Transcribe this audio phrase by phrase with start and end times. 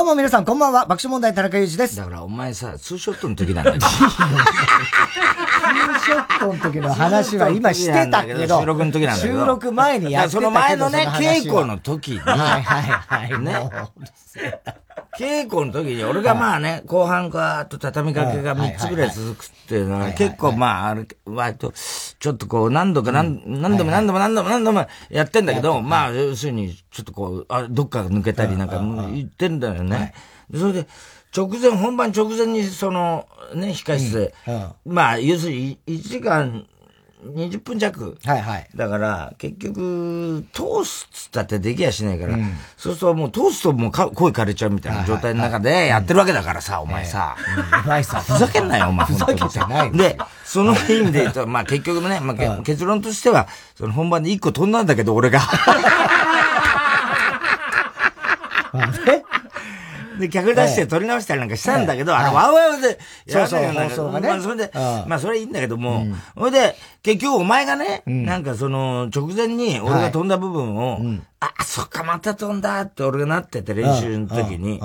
[0.00, 0.86] どうも皆さん、こんばんは。
[0.86, 1.94] 爆笑問題、田中裕二です。
[1.98, 3.76] だからお前さ、ツーショットの時なんだよ。
[3.84, 3.98] ツー
[6.00, 9.40] ショットの時の話は今してたけど、 収録の時なんだけど。
[9.40, 10.48] 収録前にやってたけど。
[10.48, 12.18] その前のね、稽古の時に。
[12.20, 12.82] はいはい
[13.28, 13.40] はい。
[13.40, 13.70] ね。
[15.18, 28.78] 稽古の時に、俺がまあね、後半ガーッと畳みかけが3つぐらい続くっていうのは、結構まあ、あれ、割と、ちょっとこう、何度か何、何度も何度も何度も何度もやってんだけど、まあ、要するに、ちょっとこう、あどっか抜けたりなんか
[29.12, 30.14] 言ってんだよね。
[30.54, 30.86] それで、
[31.36, 34.34] 直前、本番直前に、その、ね、控室で、
[34.84, 36.66] まあ、要するに、1時間、
[37.24, 38.16] 20分弱。
[38.24, 38.68] はいはい。
[38.74, 47.36] だから、結局、通すっつったってできやしないから、うん、そうするともう通すともうか声枯れちゃうみたいな状態の中でやってるわけだからさ、お前さ。
[48.26, 49.06] ふざけんなよ、お前。
[49.06, 49.92] ふざけてない。
[49.92, 55.40] で、その意味で言うと、まあ結局ね、まあ、結論としては、その本番で一個飛んだんだけど、俺が。
[60.20, 64.28] で、客出して撮り直したりなんかしたんだけど、あの、ワウワウで、そうそう、放送がね。
[64.28, 66.06] まあ、それで、まあ、それいいんだけども、
[66.36, 71.00] それで、結局お前がね、なんかその、直前に俺が飛んだ部分を、
[71.40, 74.80] あ、そっか、また飛んだって俺がなってて、練習の時に、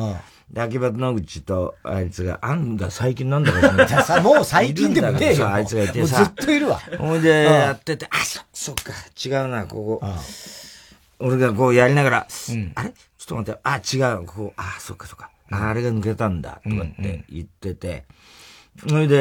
[0.49, 3.87] で、秋葉野口とあいつが、あんだ、最近なんだろうね。
[4.21, 5.49] もう最近でもねえよ。
[5.51, 6.23] あいつがいてさ。
[6.23, 6.79] ずっといるわ。
[6.99, 10.01] ほいで、やってて、あ、そ、そっか、違うな、ここ。
[11.19, 12.27] 俺がこうやりながら、
[12.75, 12.89] あれ？
[12.89, 15.29] ちょっと待って、あ、違う、ここ、あ、そっかそっか。
[15.51, 18.05] あれが抜けたんだ、とかって言ってて。
[18.77, 19.15] それで、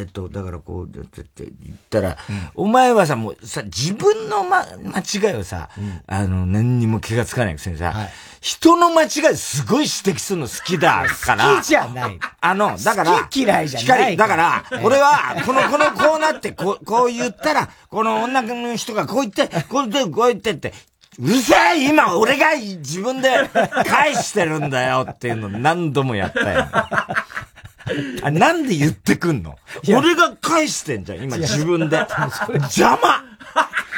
[0.00, 2.16] えっ、と、だからこう、って言ったら、
[2.56, 5.70] お前はさ、もうさ、自分のま、間違いをさ、
[6.08, 7.94] あの、何にも気がつかないくせにさ、
[8.40, 11.54] 人の間違いすごい指摘するの好きだから。
[11.54, 12.18] 好きじゃない。
[12.40, 14.16] あの、だから、好き嫌いじゃない。
[14.16, 20.74] だから、俺は、この、この、こうなって、こう、こう言ったら、この女の人がこう言って、こう言って、こう言ってって、
[21.18, 23.28] うるさい今俺が自分で
[23.86, 26.68] 返してるんだよっていうの何度もやったよ。
[28.22, 29.58] あなんで言ってくんの？
[29.88, 31.96] 俺が返してんじゃん、今自分で。
[31.98, 33.24] 邪魔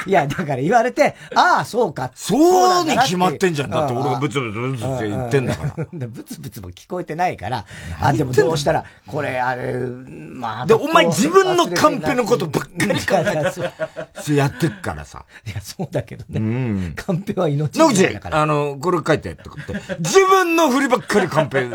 [0.07, 2.11] いや、だから言われて、ああ、そうか。
[2.15, 3.71] そうに決まってんじゃん。
[3.71, 5.87] だって俺がブツブツブツって言ってんだから。
[6.09, 7.65] ブツブツも聞こえてないから、
[8.01, 10.67] あ、でもどうしたら、これ、あれ、まあ。
[10.67, 15.25] で、お前自分のカンペのことばっかり考えて、やってっからさ。
[15.47, 16.41] いや、そうだけどね。
[16.41, 16.93] うん。
[16.97, 19.97] カンペは命野口、あの、これ書いてってって。
[19.99, 21.69] 自分の振りばっかりカンペ。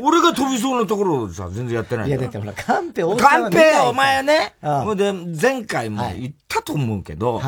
[0.00, 4.54] 俺が飛びそうなところをさ、全然やってないいや、だってほら、カンペカンペ、お前ね。
[4.62, 7.40] ほんで、前回も言ったと思うけど、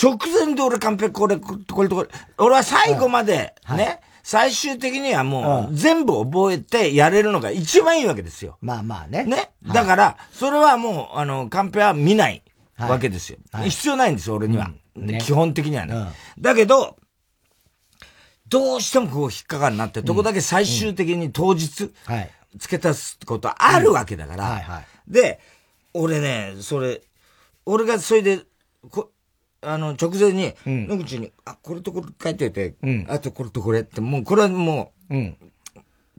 [0.00, 8.58] 直前で俺カンペこれ、これとこれ、俺は最後まで、ね、最終的にはもう、全部覚えてやれるのが一番いいわけですよ。
[8.60, 9.24] まあまあね。
[9.24, 9.52] ね。
[9.72, 12.42] だから、それはもう、あの、カンペは見ない
[12.78, 13.38] わけですよ。
[13.64, 14.70] 必要ないんですよ、俺には。
[15.20, 15.94] 基本的にはね。
[16.38, 16.96] だけど、
[18.48, 21.92] どうしてもこう引っかかるなって、どこだけ最終的に当日、
[22.56, 24.84] 付け足すことあるわけだから。
[25.06, 25.40] で、
[25.92, 27.02] 俺ね、それ、
[27.66, 28.40] 俺がそれで、
[28.90, 29.10] こ
[29.64, 32.74] あの、直前に、野口に、あ、これとこれ書いてて、
[33.08, 35.14] あとこれとこれって、もう、これはもう、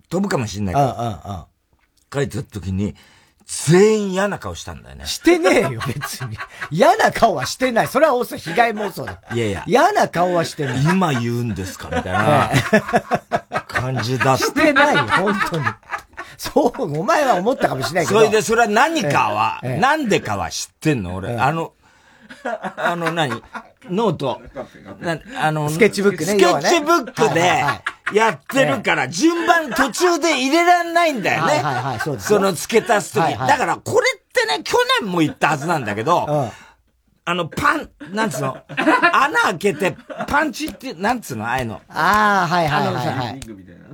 [0.09, 1.47] 飛ぶかもしれないけど、
[2.13, 2.95] 書いてた時に、
[3.45, 5.06] 全員嫌な顔したんだよね。
[5.06, 6.38] してねえよ、 別に。
[6.72, 7.88] 嫌な顔はしてない。
[7.88, 9.22] それは遅い、被害妄想だ。
[9.33, 9.63] いやいや。
[9.67, 10.83] 嫌な顔はしてない。
[10.83, 12.51] 今言うんですかみたいな
[13.67, 15.66] 感じだしてないよ、本当に。
[16.38, 18.19] そう、お前は思ったかもしれないけど。
[18.19, 21.73] それで、それは何かは、なんでかは知ってんの俺、あの、
[22.78, 23.41] あの何、
[23.90, 24.41] ノート。
[25.38, 26.31] あの、スケッチブックね。
[26.31, 27.62] スケッチブックで
[28.13, 31.53] やってるから、順番途中で入れらんないんだよね。
[31.53, 32.28] はいはいはい、そうです。
[32.28, 33.24] その付け足すとき。
[33.38, 36.52] だから、これってね、去年も言ったはずなんだけど、
[37.27, 38.56] あの、パン、なんつうの、
[39.12, 41.45] 穴開けて、パンチって、なんつうの？
[41.48, 41.81] ああいうの。
[41.89, 43.39] ああ、はいはいはい、はい。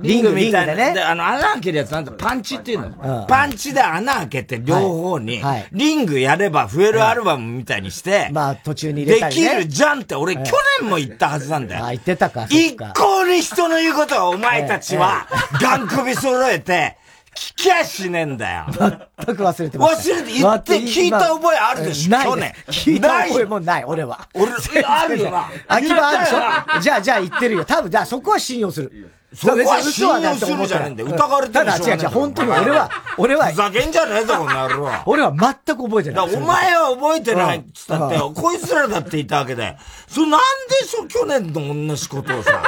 [0.00, 0.74] リングみたいな。
[0.74, 0.92] ね。
[0.92, 3.24] で、あの、穴開けるやつなんだ、パンチっていうの。
[3.26, 5.40] パンチで穴開けて、両方に、
[5.72, 10.42] リングやれば増えるアルバムみたいにして、まあ、途中に入れたり、できるじゃんって、俺、去
[10.80, 11.86] 年も言ったはずなんだよ。
[11.86, 12.46] あ、言ってたか。
[12.50, 15.26] 一向に人の言うことは、お前たちは、
[15.58, 16.98] ガン首揃えて、
[17.34, 18.66] 聞きゃしねえんだよ。
[18.68, 22.52] 全く忘れてま忘れて、言って聞いた覚えあるでしょ、去年。
[22.68, 24.28] 聞いた覚えもない、俺は。
[24.34, 24.52] 俺、
[24.84, 25.50] あるよな。
[25.68, 26.80] 秋葉あるでしょ？
[26.82, 27.64] じゃあ、じゃあ言ってるよ。
[27.64, 29.10] 多分、じゃあそこは信用する。
[29.34, 31.08] そこは信用するじゃねえんだよ。
[31.08, 33.46] 疑われてるただ違う違う、本当に俺は、俺は。
[33.46, 34.88] ふざけんじゃねえぞ、この野郎。
[35.06, 36.34] 俺は全く覚えてない。
[36.36, 39.76] お前は覚えてないっつったって、こいつらだっていたわけで。
[40.06, 40.40] それなん
[40.80, 42.62] でしょ、去年の同じことをさ。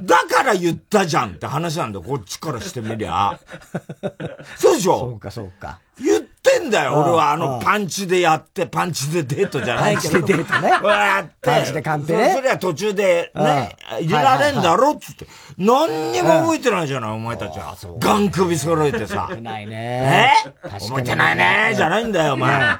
[0.00, 3.38] だから言ったじゃんって話なんだよ、こっちからしてみりゃ。
[4.56, 4.98] そうでしょ？
[5.00, 5.78] そうか、そうか。
[6.00, 6.24] 言っ
[6.58, 10.12] てんだよ、俺はあのパンチでやって、パンチでデートじゃないけど。
[10.14, 10.68] パンチでデートね。
[10.70, 11.32] やって。
[11.42, 12.32] パンチでカンペね。
[12.34, 15.26] それは途中でね、入れられんだろっつって。
[15.58, 17.76] 何にも覚えてないじゃない、お前たちは。
[17.98, 19.28] ガン首揃えてさ。
[19.28, 20.32] 覚えてないね。
[20.64, 20.68] え？
[20.80, 22.60] 覚えてないねじゃないんだよ、お前。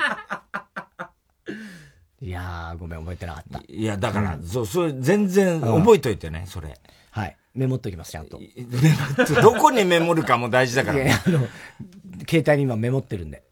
[2.22, 3.62] いやー、ごめん、覚えてなかった。
[3.66, 6.78] いや、だから、そう、それ、全然、覚えといてね、それ。
[7.10, 7.36] はい。
[7.54, 8.38] メモっときます、ちゃんと。
[9.42, 11.02] どこにメモるかも大事だから。
[11.02, 11.48] いや、あの、
[12.28, 13.42] 携帯に今メモってるんで。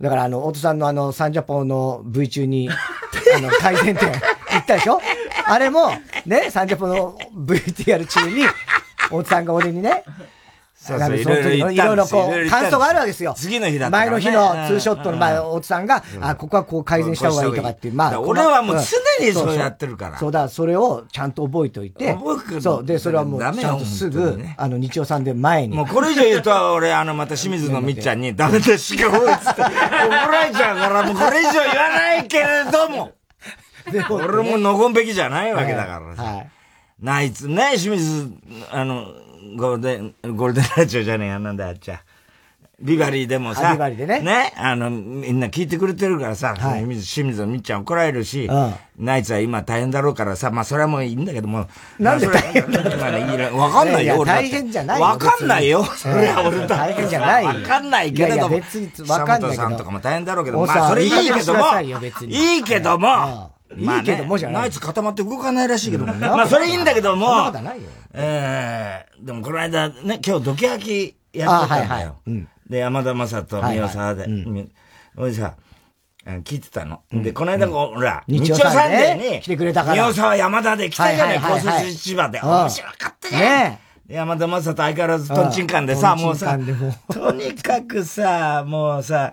[0.00, 4.18] だから、あの、太田さんのあの、サンジャポの V 中に、あの、改善点行
[4.58, 5.00] ったでしょ？
[5.46, 5.92] あれも、
[6.26, 8.44] ね、サンジャポの VTR 中に、
[8.96, 10.04] 太田さんが俺にね、
[10.84, 13.34] そうそう、いろいろこう、感想があるわけですよ。
[13.34, 18.20] 次の日だ前の日のツーショットの前、大津さんが、あ、ここはこう改善した方がいいとかっていう、まあ。
[18.20, 20.18] 俺はもう常にそうやってるから。
[20.18, 22.18] そうだ、それをちゃんと覚えておいて。
[22.60, 25.74] そう、で、それはもう、ちゃんとすぐ、あの、日曜さんで前に。
[25.74, 33.12] もうこれ以上言うと、俺、あの、また清水のみっちゃんに、 ダメだしかおいつって、怒られちゃうから、もうこれ以上言わないけれども。
[34.10, 36.22] 俺ものこんべきじゃないわけだからさ。
[36.22, 36.50] はい。
[37.00, 38.30] ナイツね、清水、
[38.70, 39.06] あの、
[39.54, 42.00] ゴールデン、ゴールデンラジオじゃねえや、なんだあっちゃ。
[42.80, 44.20] ビバリーでもさ、ビバリーでね。
[44.20, 51.68] ね、あの、みんな聞いてくれてるからさ、はい、清水のみっちゃん怒られるし、うん、ナイツは今大変だろうからさ、まあそれはもういいんだけども。
[52.00, 54.30] なんで大変だろわかんないよ、俺。
[54.32, 56.66] 大変じゃないわかんないよ、それは俺と。
[56.66, 57.44] 大変じゃない。
[57.44, 58.54] わかんないけれども。
[58.54, 59.56] いや別にわかんない。
[59.56, 64.62] さんとかも大変だろうけど、まあそれいいけども、いいけども、いいけどもじゃない。
[64.62, 66.14] ナイツ固まって動かないらしいけども。
[66.18, 67.26] まあそれいいんだけども。
[67.26, 67.88] そんなことないよ。
[68.12, 72.16] ええでもこの間ね、今日ドキハキやってたんだよ。
[72.68, 74.26] で、山田正人、宮沢で。
[75.16, 75.54] ほいでさ、
[76.26, 77.02] 聞いてたの。
[77.12, 79.94] で、この間、ほら、日曜サンデーに、来てくれたから。
[79.94, 82.40] 宮沢山田で来たじゃない、高卒千葉で。
[82.40, 83.80] 面白かったね。
[84.08, 86.58] 山田正人相変わらずトンチンカンでさ、もうさ、
[87.10, 89.32] とにかくさ、もうさ、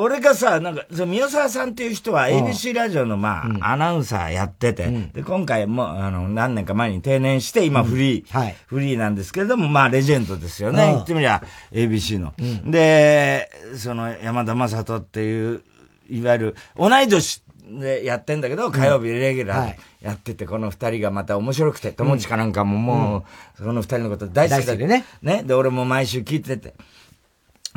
[0.00, 10.92] 俺がさ、なんか、そ宮沢さんっていう人は ABC ラジオの、まあ、アナウンサーやってて、で、今回も、あの、何年か前に定年して、今フリー、はい、フリーなんですけれども、まあ、レジェンドですよね。
[10.92, 11.42] 言ってみりゃ、
[11.72, 12.32] ABC の。
[12.64, 15.62] で、その、山田正人っていう、
[16.08, 23.24] いわゆる、同い年でやってんだけど、火曜日レギュラーやってて、この二人がまた面白くて、友近なんかもも
[23.56, 25.04] う、その二人のこと大好きだでね。
[25.22, 25.42] ね。
[25.42, 26.74] で、俺も毎週聞いてて。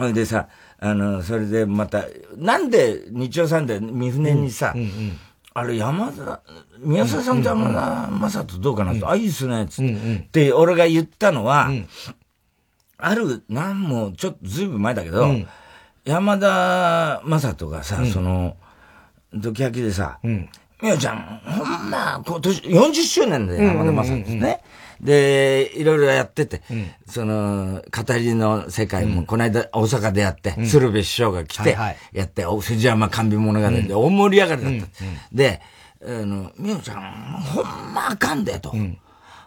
[0.01, 0.47] ほいでさ、
[0.79, 2.05] あの、それでまた、
[2.35, 5.19] なんで日曜サンデー、三船にさ、うんうんうん、
[5.53, 6.41] あれ山田、
[6.79, 11.87] 宮沢さんと山田正人どうかなと、うん、あ、いいっすね、つって、うんうん、で、俺が言ったのは、うん、
[12.97, 15.27] ある、なんも、ちょっとずいぶん前だけど、
[16.03, 18.57] 山田正人がさ、その、
[19.33, 24.61] ドキハキでさ、みよちゃん、ほんま、今年40周年で山田正人ですね。
[25.01, 31.71] で、いろいろやってて、うん、その、語りの世界も、この間大阪でやって、うん、鶴瓶師匠が来て、
[32.13, 32.55] やって、はい。
[32.55, 35.03] はい、藤山甘美物語で大盛り上がりだった。
[35.35, 35.61] で、
[36.03, 38.73] あの、みよちゃん、ほんまあかんで、と。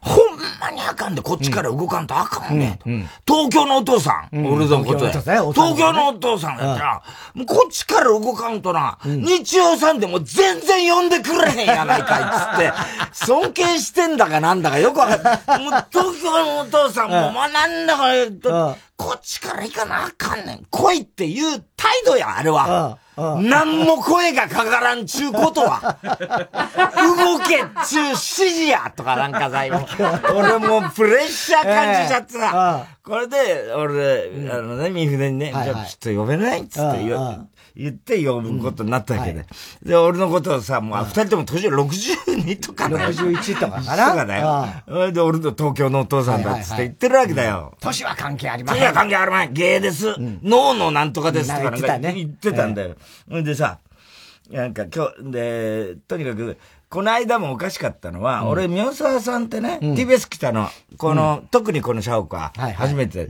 [0.04, 5.12] ほんまにあかんで、こっちから動かんとあかんね、うん、東京のお父さん、俺のことで。
[5.12, 7.02] 東京のお父さんやったら、
[7.32, 12.73] もうこっちから動かんとな、日曜さんでも全然呼んでくれへんやないかい、つって、
[13.25, 15.61] 尊敬してんだかなんだかよくわかんない。
[15.61, 17.87] もう東京のお父さんも、まあなん。
[17.87, 20.66] だか、こっちから行かなあかんねん。
[20.70, 22.99] 来いっていう態度や、あれは。
[23.16, 25.99] 何も声がかからんちゅうことは。
[26.02, 29.64] 動けっちゅう指示やとかなんかさ、
[30.35, 32.87] 俺もうプレッシャー感じちゃってさ。
[33.04, 37.49] これで、俺、あのね、三船にね、じゃあちょっと呼べないっつって言う。
[37.76, 39.45] 言って呼ぶことになったわけで。
[39.83, 43.09] で、俺のことをさ、もう二人とも年62とかだよ。
[43.11, 44.11] 61とかかな。
[44.11, 45.12] とかだよ。
[45.12, 47.75] で、俺の東京のお父さんだっつって言ってるわけだよ。
[47.81, 48.81] 年は関係ありません。
[48.81, 49.54] 年は関係ありません。
[49.54, 50.14] 芸です。
[50.43, 52.95] 脳のなんとかですとかか言ってたんだよ。
[53.28, 53.78] でさ、
[54.50, 56.57] なんか今日、で、とにかく、
[56.90, 63.28] この間もおかしかったのは、俺、宮沢さんってね、TBS 来たの、この、特にこの社屋は、初めて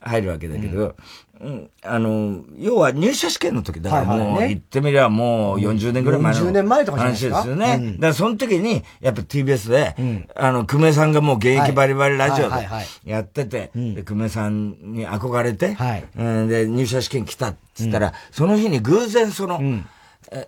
[0.00, 0.94] 入るわけだけど、
[1.40, 6.40] うん、あの、要は入社試験の時だからもう、言ってみればもう40年ぐらい前の。
[6.40, 7.76] 40年前とか話ですよね。
[7.78, 12.68] うん、だからその時に、やっぱ TBS で、うん、あの、久米さんがもう現役バリバリラジオで
[13.04, 16.04] やってて、で、久米さんに憧れて、はい、
[16.48, 19.60] で、入社試験来たって言ったら、その日に偶然その、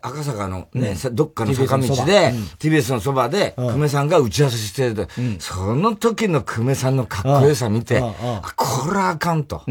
[0.01, 5.09] 赤坂のね、うん、どっかの坂道で、TBS のそばで、久米さんが打ち合わせしてると、
[5.41, 9.63] その時の久米さんのかっこよさ見て、これあかんと、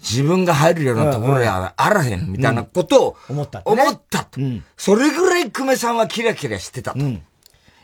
[0.00, 3.62] 自分が入るようなところやあらへん、みたいなことを思った。
[3.64, 4.40] 思ったと。
[4.76, 6.98] それぐらい久米さんはキラキラしてたと。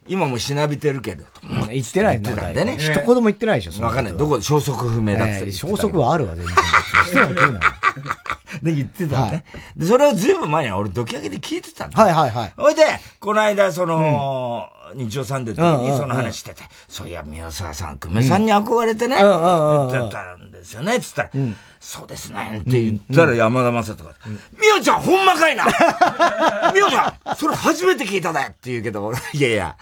[0.08, 1.24] 今もしなびてるけど。
[1.70, 2.34] 言ってないんだ
[2.64, 2.76] ね。
[2.78, 3.84] 一言も言ってないでしょ。
[3.84, 4.16] わかんない。
[4.16, 5.52] どこ、消息不明だって。
[5.52, 6.54] 消息はあるわ、全然。
[8.62, 9.44] で、言ってたね。
[9.76, 12.02] で、それをずいぶん前に俺、ドキ上げで聞いてたんだ。
[12.02, 12.52] はいはいはい。
[12.56, 12.82] ほいで、
[13.20, 21.30] この間、その、日曜サンデーの時にその話してて、そういや、宮沢さん、久米さんに憧れてね、言ってたんですよね、つったら、
[21.80, 25.64] そうですね、って言ったら山田正人が、みおちゃんほんまかいな。
[26.74, 29.76] みおちゃんそれ初めて聞いただよって言うけど、 いやいや、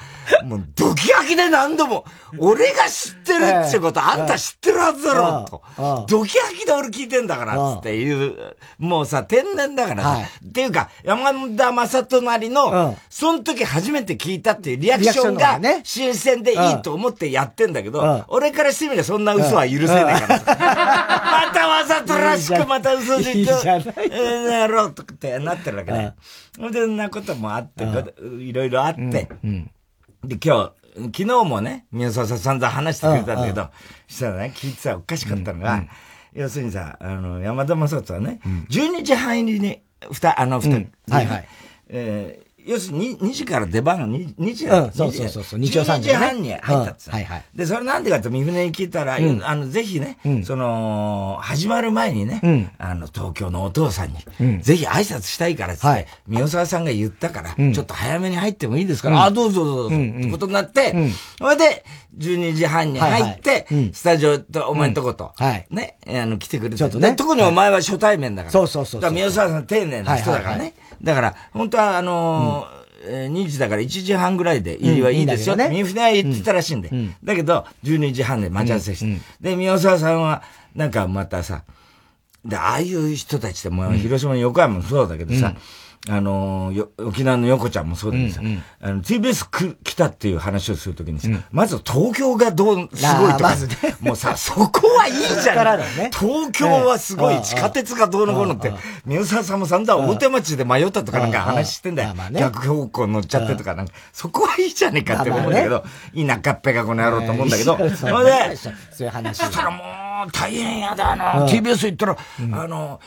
[0.45, 2.05] もうドキ焼きで何度も、
[2.39, 6.07] 俺が知ってるってこと、あんた知ってるはずだろ、と。
[6.09, 20.57] ドキ焼きで俺聞いてんだから、つっていう、もうさ、天然だからさ、っていうか、山田正人なりの、その時初めて聞いたっていうリアクションが、新鮮でいいと思ってやってんだけど、俺からしてみればそんな嘘は許せないからさ。
[21.45, 26.15] またわざざとらしくまた嘘で言って、え やろうとかってなってるわけね。
[26.59, 26.73] ほん。
[26.73, 27.85] で、そんなこともあって、
[28.39, 30.73] いろいろあって、で、今日、
[31.07, 33.71] 昨日もね、宮沢さん散々話してくれたんだけど、
[34.07, 35.85] したらね、聞いてさ、おかしかったのが、
[36.33, 38.41] 要するにさ、あの、山田正人はね、
[38.71, 40.75] 12時半入りに、ふた、あの、ふた、
[41.15, 41.49] はいはい。
[41.89, 45.61] え要するに 2, 2時から出番が 2, 2時だ、うん、そうそうそうそう。
[45.61, 46.15] 日曜3時、ね。
[46.15, 47.45] 2時半に入ったってさ、うん、はいはい。
[47.55, 60.95] で、それなんでかって三船に聞いたら、うん、あの、ぜひね、うん、その、始まる前にね、うん、あの、東京のお父さんに、うん、ぜひ挨拶したいからって、はい、宮沢さんが言ったから、ちょっと早めに入ってもいいですから、あ、どうぞどうぞ、ってことになって、
[61.39, 61.85] それで、
[62.17, 66.77] 12時半に入って、スタジオとお前んとこと、はい、ね、あの、来てくれて。
[66.77, 67.15] ちょっとね。
[67.15, 68.53] 特にお前は初対面だから。
[68.53, 69.01] そうそうそう。
[69.01, 70.75] だから宮沢さん丁寧な人だからね。
[71.03, 72.54] だから、本当はあのー
[73.07, 75.57] えー、2時だから1時半ぐらいで入りはいいですよ。
[75.57, 76.91] 三、船は言ってたらしいんで。
[77.23, 79.21] だけど、12時半で待ち合わせして。
[79.41, 80.43] で、宮沢さんは、
[80.75, 81.65] なんかまたさ、
[82.45, 85.55] で、ああいう人たちってもう、広島の横山もそうだけどさ、
[86.07, 93.67] あのー、沖縄の横ちゃんもそうだけどさ、うんうん、あの、TBS く来たっていう話をするときにさ、うん、まず東京がどう、すごいとか、ね、
[94.01, 95.79] もうさ、そこはいいじゃん。
[95.79, 98.75] ね、東京はすごい、地下鉄がどうのこうのって、
[99.07, 102.15] 宮沢さんも散々大手町で迷ったとかなんか話してんだよ。
[102.33, 105.85] 逆方向乗っちゃってとかなんか、そこはいいじゃねえかって思うんだけど、
[106.15, 109.39] 田舎っぺがこの野郎と思うんだけど、それで、そういう話。
[109.39, 109.79] そしたらも
[110.29, 112.17] う、大変やだな、TBS 行ったら、
[112.63, 113.01] あの、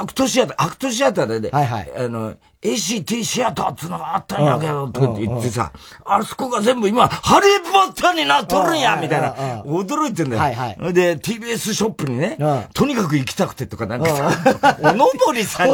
[0.00, 5.72] アクトシアター、アクトシアターで、はいはい、あの、ACT シアターってのがあったんやけど、とか言ってさ、
[6.04, 9.32] あそこが全部今、ハリーポッターになっとるんやみたいな、
[9.64, 10.42] 驚いてんだよ。
[10.42, 12.38] はいはい、で、TBS ショップにね、
[12.72, 15.68] とにかく行きたくてとか、なんかさ、おのぼりさん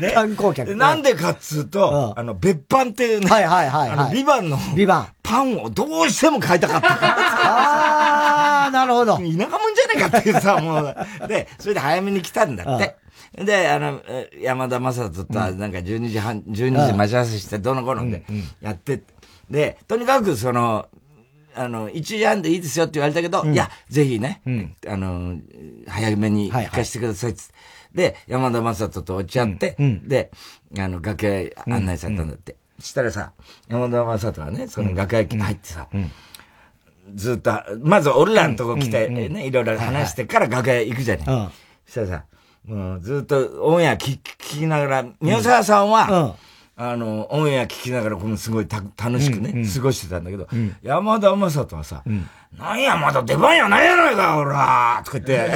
[0.00, 0.74] ね、観光客。
[0.74, 5.08] なんでかっつうと、あの、別版っていうね、はいはいはい、あの、ビバンの、ビバン。
[5.22, 7.14] パンをどうしても買いたかったから。
[8.64, 9.12] ああ、なるほど。
[9.12, 9.58] 田舎もんじゃね
[9.96, 11.28] えかっていうさ、もう。
[11.28, 12.96] で、それで早めに来たんだって。
[13.34, 14.02] で、あの、
[14.40, 18.24] 山田正人とはなんか12時半、12時待ち合わせしてどの頃で
[18.60, 19.02] やって、
[19.50, 20.88] で、とにかくその、
[21.54, 24.42] あの、1時半でいいですよって言われたけど、いや、ぜひね、
[24.86, 25.36] あの、
[25.86, 27.54] 早めに聞かせてくださいっつって。
[27.94, 30.30] で、山田正人と落ち合って、で、
[30.78, 32.56] あの、楽屋案内されたんだって。
[32.78, 33.32] したらさ、
[33.68, 35.88] 山田正人がね、その楽屋入ってさ、
[37.14, 41.30] ずっと、まず俺らのとこ来て、ね、いろいろ話してから楽屋行くじゃねえ。
[41.86, 42.24] そしたらさ、
[42.66, 46.36] もうずっとオンエア聞きながら、宮沢さんは、
[46.76, 50.46] あの、オンエア聞きながら、このすごいた楽しくね、過ごしてたんだけど、
[50.82, 52.02] 山田正人はさ、
[52.58, 55.52] なんや、まだ出番やないやないか、ほらとか言って、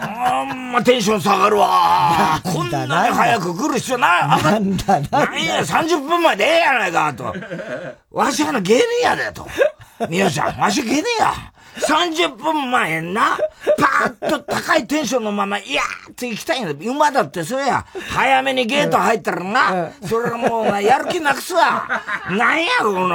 [0.00, 4.42] あんまテンション下がるわこんなに早く来る必要ない。
[4.42, 5.26] なんだな。
[5.26, 7.34] なんや、30分前でええやないか、と。
[8.10, 9.46] わしはの芸人やで、と。
[10.08, 11.32] 宮さん、わし芸人や。
[11.80, 13.38] 30分前な、
[13.78, 16.90] パーッと高いテンションのまま、いやーって行きたいんだ。
[16.90, 17.84] 馬だってそれや。
[18.10, 21.88] 早めにゲート入ったらな、それもうやる気なくすわ。
[22.30, 23.08] なんや、この、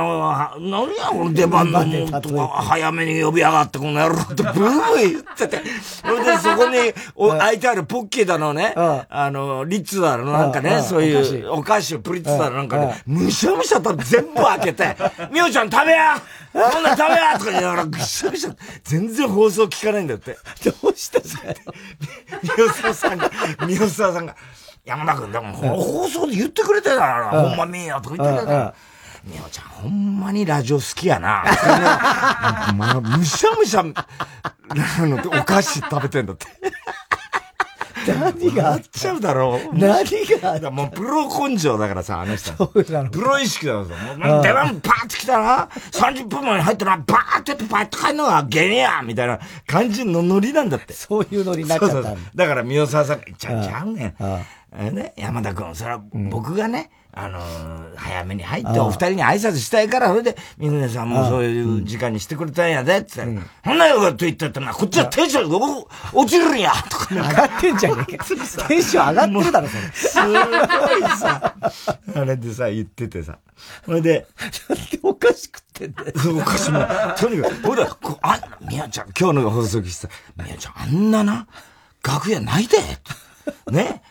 [0.60, 5.62] 何や、この出番のとか、早めに呼び上がってこの野郎ってブーブー言ってて。
[5.80, 14.98] それでそこにお空いてあるポッキーだのね、あの、リッツだのなんかね、そういうお菓子をプリッツだのなんかね、むしゃむしゃと全部開けて、
[15.32, 16.22] みおちゃん食べや。
[16.52, 16.84] こん。
[16.84, 18.49] な食べやとか言いながらぐしゃぐしゃ、
[18.84, 20.38] 全然放送聞かないんだって。
[20.82, 21.44] どうしたんですか
[22.58, 23.32] 宮沢さんが、
[23.66, 24.36] 宮沢さんが、
[24.86, 28.74] 山田君、でも放送で言ってくれてたら、ほんまみーやとか言ってたら、
[29.24, 31.44] みおちゃん、ほんまにラジオ好きやな。
[32.76, 33.84] まあ、むしゃむしゃ、
[35.40, 36.48] お菓子食べてんだって。
[38.08, 39.78] 何があっちゃうだろう。
[39.78, 40.04] 何
[40.42, 40.72] があった？
[40.72, 42.56] もうプロ根性だからさ、あの人。
[42.56, 43.10] そうなの。
[43.10, 44.16] プロ意識だからさ。
[44.16, 50.94] もう出番パーって来たら、30分前に入ったら、バーってやってパーって帰るのが芸人やみたいな感じのノリなんだって。
[50.94, 54.16] そういうノリになっちゃっただから、宮沢さんが、ちゃんちゃうねん。
[54.20, 68.26] あね、山田君、それは僕がね、あのー、早めに入って、お二人に挨拶したいから、それで、水根さんもそういう時間にしてくれたんやで、って言ったら、そんなよと言ったってな、こっちはテンションが落ちるんやとか上がってんじゃねえか。
[68.26, 69.82] テンション上がってるだろ、それ。
[69.92, 71.56] すごいさ、
[72.16, 73.40] あれでさ、言っててさ。
[73.86, 74.28] それで、
[75.02, 75.92] おかしくって。
[76.30, 76.86] おかしいも
[77.18, 81.48] とにかく、ほら、こあんな、みやちゃん、今日の放送聞いてさ、みやちゃん、あんなな、
[82.04, 82.78] 楽屋ないで。
[83.72, 84.04] ね。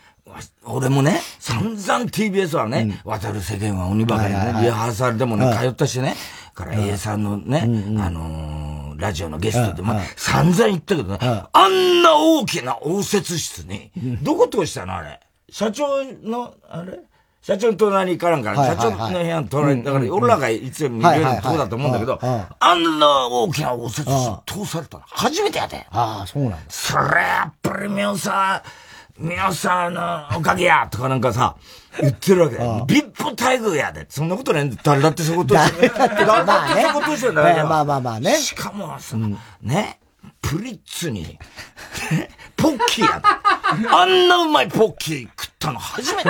[0.65, 6.15] 俺もね、散々 TBS はね、渡る世間は鬼ばかりね、リハーサルでもね、通ったしね、
[6.53, 7.63] から A さんのね、
[7.99, 15.19] あのラジオのゲストで、まあ、散々言ったけどね、あんな大きな応接室に、どこ通したのあれ？
[15.49, 16.99] 社長の、あれ？
[17.41, 25.87] 社長の隣行かんから、社長の部屋の隣、だから俺らがいつも見れるとこだと思うんだけど、あんな大きな応接室通されたの初めてやで。
[25.89, 26.57] ああ、そうなんだ。
[26.67, 28.61] それやっぱり妙さ、
[29.19, 31.57] 皆さんのおかげやとかなんかさ、
[31.99, 32.55] 言ってるわけ。
[32.93, 34.05] ビップ待遇やで。
[34.07, 35.89] そんなことない誰だってそういうことして。
[35.89, 37.67] 誰だってそういうことしてんだよ。
[37.67, 38.35] まあまあまあね。
[38.37, 39.17] しかもさ、
[39.61, 39.99] ね、
[40.41, 41.37] プリッツに、
[42.55, 43.21] ポッキーや
[43.91, 46.29] あんなうまいポッキー食ったの初めて。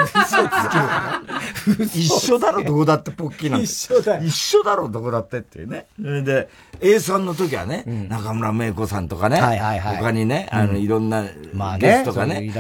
[1.96, 3.66] 一緒だろ、どこだってポッキーなんて。
[3.66, 5.88] 一緒だ一緒だろ、どこだってっていうね。
[5.98, 6.50] で、
[6.82, 11.24] A さんの時はね、中村芽子さんとかね、他にね、あの、いろんな
[11.80, 12.52] ゲストがね、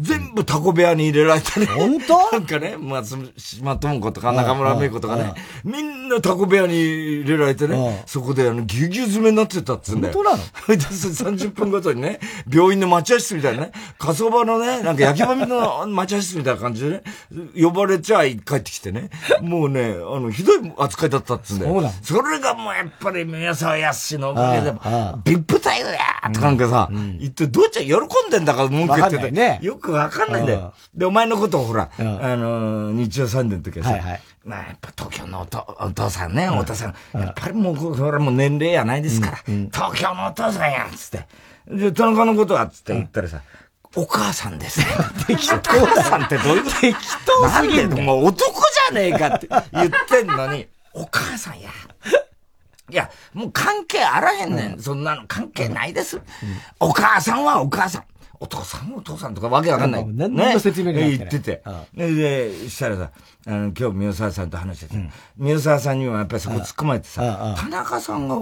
[0.00, 1.66] 全部タコ部屋に入れられてね。
[1.66, 2.32] 本当？
[2.32, 5.32] なんかね、松島智子とか中村芽子とかね、
[5.64, 10.14] みんなタコ部屋に入れられてね、そこであの、ぎゅうぎゅう詰めになってたっつうんだよ。
[10.14, 10.42] 本当なの？
[10.88, 12.20] ?30 分ごとにね、
[12.52, 17.02] 病院の待合室みたいなね、火葬場のね、なんか焼き場の待合室みたいな感じでね、
[17.60, 21.72] 呼ばれちゃ帰ってきてね、もうね、あの、ひどい扱いだったっつうんだよ。
[21.72, 24.72] そうなそれがもうやっぱり宮沢康のおかげで、
[25.24, 25.98] ビップタイムや
[26.32, 30.74] とかなんかさ、言って、どっちゃ喜んでんだか文句言ってて、ね、よくわかんないんだよ。
[30.94, 32.02] で、お前のことをほら、あ
[32.36, 33.98] の、日曜サンデーの時はさ、
[34.48, 41.26] まあ、やっぱ東京のお父さんね、お父さん、やっぱりもう、これもう年齢やないですから、東京のお父さんやつって。
[41.68, 43.42] で、田中のことはつって言ったらさ、
[43.94, 44.86] お母さんですね。
[45.26, 46.80] 適当さんってどういうこと？
[46.80, 48.52] 適当すぎるもう男
[48.90, 51.68] じゃねえかって言ってんのに、お母さんや。
[52.90, 54.80] いや、もう関係あらへんねん。
[54.80, 56.22] そんなの関係ないです。
[56.80, 58.04] お母さんはお母さん。
[58.40, 60.06] お父さんお父さんとかわけわかんない。
[60.06, 61.62] 何の説明ね、言ってて。
[61.94, 63.10] で、したらさ、
[63.46, 68.36] あの、今日、宮沢さんと話してて、宮沢さんにはやっぱりそこ突っ込まれてさ、田中さんが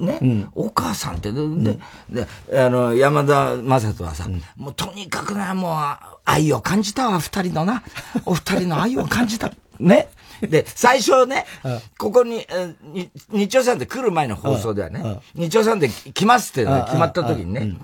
[0.00, 1.78] ね、お母さんって、で、
[2.10, 2.26] で、
[2.64, 7.82] あの、山田正人はさ、もうとにかくな、もう、愛を感じたわ、二人のな。
[8.26, 9.52] お二人の愛を感じた。
[9.78, 10.08] ね。
[10.40, 11.46] で、最初ね、
[11.98, 12.46] ここに、
[13.30, 17.76] 日曜さんで来る前の放送ではね、日曜さんで来ますって決まった時にね、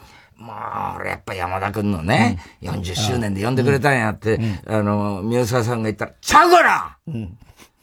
[0.42, 6.98] まあ、俺やっぱ山田くんのね、うん、40周年で呼んでくれたんやって、うん、あの、宮沢さんが言ったら、ちゃうから！
[7.06, 7.38] うん。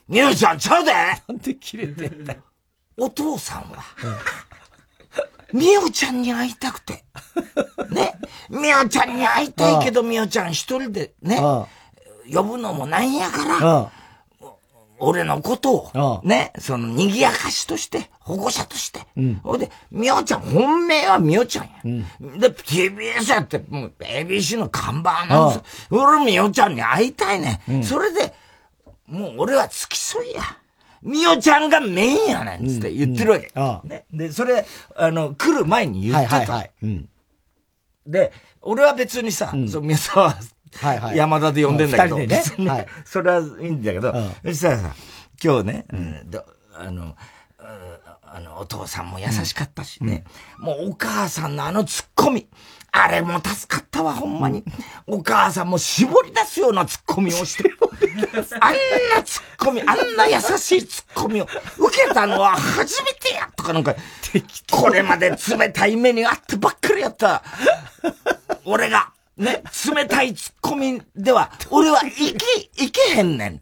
[0.09, 0.91] みゆちゃんちゃうで！
[0.91, 2.39] なんで切れてんだよ。
[2.97, 3.83] お父さんは、
[5.53, 7.05] みゆちゃんに会いたくて。
[7.91, 8.13] ね。
[8.49, 11.39] みゆちゃんに会いたいけど、みゆちゃん一人でね、
[12.31, 13.91] 呼ぶのもなんやから、
[14.99, 19.01] 俺のことを、ね、その、賑やかしとして、保護者として。
[19.17, 19.35] うん。
[19.43, 21.71] ほいで、みおちゃん、本命はみおちゃんや。
[21.83, 22.39] うん。
[22.39, 27.61] で、TBS やって、もう、ABC の看板なんです俺、みおちゃんに会いたいね。
[27.67, 27.83] うん。
[27.83, 28.33] それで、
[29.07, 30.41] もう俺は付き添いや。
[31.01, 33.51] みおちゃんがメインやねん、つって言ってるわけ。
[33.55, 33.89] うん。
[33.89, 34.05] ね。
[34.11, 36.35] で、それ、あの、来る前に言ってた。
[36.37, 36.71] はいはいはい。
[36.83, 37.09] うん。
[38.05, 38.31] で、
[38.61, 40.35] 俺は別にさ、うん、そう、宮沢
[40.77, 41.17] はいはい。
[41.17, 42.17] 山田で呼んでんだけど。
[42.17, 42.69] 二人でね。
[42.69, 42.87] はい。
[43.05, 44.13] それはいいんだけど、
[44.45, 44.95] そしたらさ、
[45.43, 46.31] 今日ね、うん、
[46.75, 47.15] あの、
[48.31, 50.23] あの、お父さんも優しかったしね。
[50.57, 52.47] もうお母さんのあのツッコミ。
[52.91, 54.63] あれも助かったわ、ほんまに。
[55.05, 57.71] お母さんも絞り出すようなツッコミをして。
[58.59, 58.73] あん
[59.15, 63.95] なツッコミ、あんな優しいツッコミを受けたのは初めてやとかなんか、
[64.71, 67.43] これまで冷たい目にあってばっかりやった。
[68.65, 69.11] 俺が。
[69.39, 69.63] ね、
[69.95, 73.53] 冷たいツッコミでは、俺はいけ、いけへんねん。
[73.53, 73.61] ね。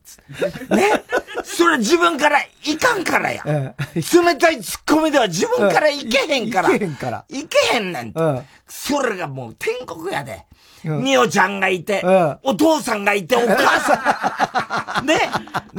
[1.44, 3.44] それ自分からいかんからや。
[3.94, 6.74] 冷たいツッコミでは自分からいけへんから。
[6.74, 7.26] いけへんから。
[7.30, 8.14] いけへんねん。
[8.68, 10.48] それがもう天国やで。
[10.84, 12.04] みおちゃんがいて、
[12.44, 15.06] お父さんがいて、 お母さん。
[15.06, 15.20] ね。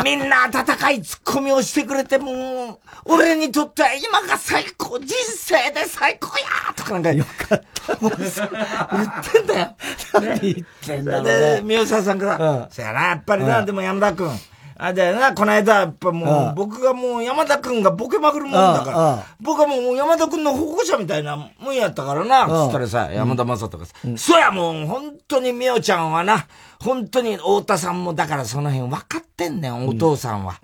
[0.04, 2.32] みんな温かいツッコミをしてくれて、も
[2.72, 7.12] う、俺にとっては今が最高、人生で最高やとかなんか。
[7.12, 7.96] よかった。
[7.96, 9.76] 言ってんだよ。
[10.14, 11.30] 何言ってんだろう、ね。
[11.56, 14.40] で、宮沢さんが、そやな、やっぱりな、でも山田くん。
[14.80, 26.46] あれだよな、この間、やっぱもう、僕がもう山田くんがボケまくるもんだから、僕はもう山田くんの保護者みたいなもんやったからな、つったらさ、山田正人がさ、そやもう本当にみおちゃんはな、
[26.80, 30.60] 本当に太田さんもだからその辺分かってんねん、お父さんは。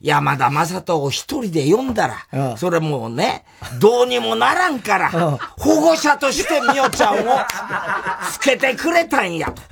[0.00, 3.44] 山田正人を一人で読んだら、それもうね、
[3.78, 5.10] どうにもならんから、
[5.56, 7.22] 保護者としてみおちゃんを
[8.28, 9.62] つけてくれたんやと。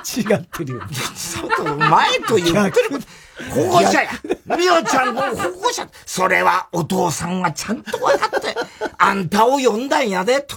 [0.16, 0.82] 違ってるよ。
[1.14, 3.00] そう前と言ってる
[3.48, 4.10] 保護者や。
[4.56, 5.88] みおちゃんの保護者。
[6.04, 8.54] それはお父さんがちゃんと分かって、
[8.98, 10.56] あんたを呼んだんやで、と。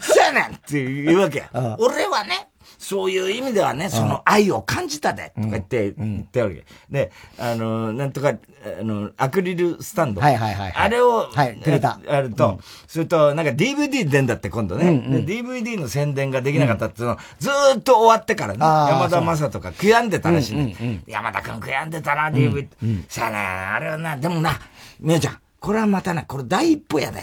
[0.00, 1.76] せやねんって言うわけや。
[1.78, 2.47] 俺はね、
[2.88, 6.64] そういう意味ではね、その愛を感じたで、とか言って、言ってわけ。
[6.88, 10.22] で、あの、なんとか、あの、アクリルスタンド。
[10.22, 10.72] はいはいはい。
[10.74, 12.00] あれを、はい、くれた。
[12.08, 14.86] あると、それと、なんか DVD 出んだって今度ね。
[15.26, 21.02] DVD の宣伝ができなかったっていうの、ずーっと終わってからね、山田正とか悔やんでたらしいね。
[21.06, 22.66] 山田くん悔やんでたな、DVD。
[23.06, 24.58] さあな、あれはな、でもな、
[24.98, 27.20] みよちゃん、これはまたな、これ第一歩やで、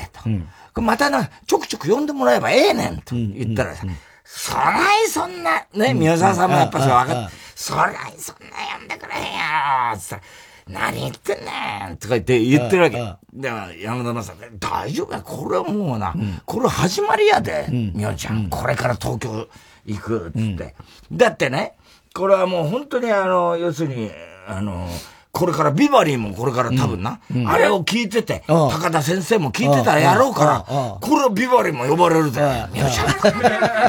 [0.74, 0.82] と。
[0.82, 3.88] またな、ちょくちょく呼んでもらえばええねん、と言ったらさ、
[4.26, 10.22] そないそんな、ね、宮沢さんもやっぱさ、分かって、そないそんな呼んでくれへんやろ、つったら、
[10.68, 12.98] 何言ってんねんとか言って言ってるわけ。
[13.34, 13.48] で、
[13.82, 19.48] 山田正さん、大丈夫や、これはもうな、これ始まりやで、みおちゃん、これから東京
[19.86, 20.76] 行く、つって。
[21.12, 21.74] だってね、
[22.16, 24.10] これはもう本当にあの、要するに、
[24.48, 24.88] あの、
[25.36, 32.42] これからビバリーもこれから多分な、うん、あれを聞いてて、高田先生も聞いてたらやろうから、これはビバリーも呼ばれるぜ。
[32.72, 33.08] みよちゃん。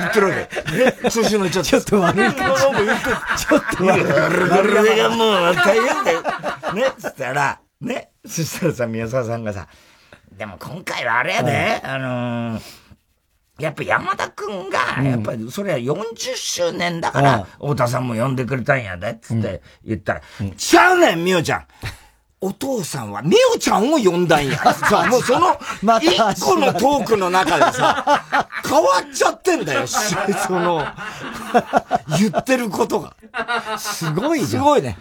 [0.00, 0.34] 言ってるわ
[1.02, 1.10] け。
[1.10, 1.70] 調子乗っちゃって。
[1.70, 2.32] ちょっと悪い。
[2.34, 4.04] ちょっと悪い。
[4.04, 6.22] これがもう大変だよ。
[6.74, 9.68] ね、つったら、ね、そしたらさ、宮沢さんがさ、
[10.36, 12.85] でも今回はあれやで、あのー
[13.58, 14.56] やっぱ山田くん。
[14.70, 20.22] が、やっぱりそれは40周年だから、太田さんも呼んでくれたんやで、つって言ったら、
[20.56, 21.66] ちゃうねん、みおちゃん。
[22.40, 24.58] お父さんは、みおちゃんを呼んだんや。
[24.74, 25.58] さ、もうその、
[26.00, 28.22] 一個のトークの中でさ、
[28.68, 30.86] 変わっちゃってんだよ、 その、
[32.18, 33.14] 言ってることが。
[33.78, 34.98] すごいすごいね。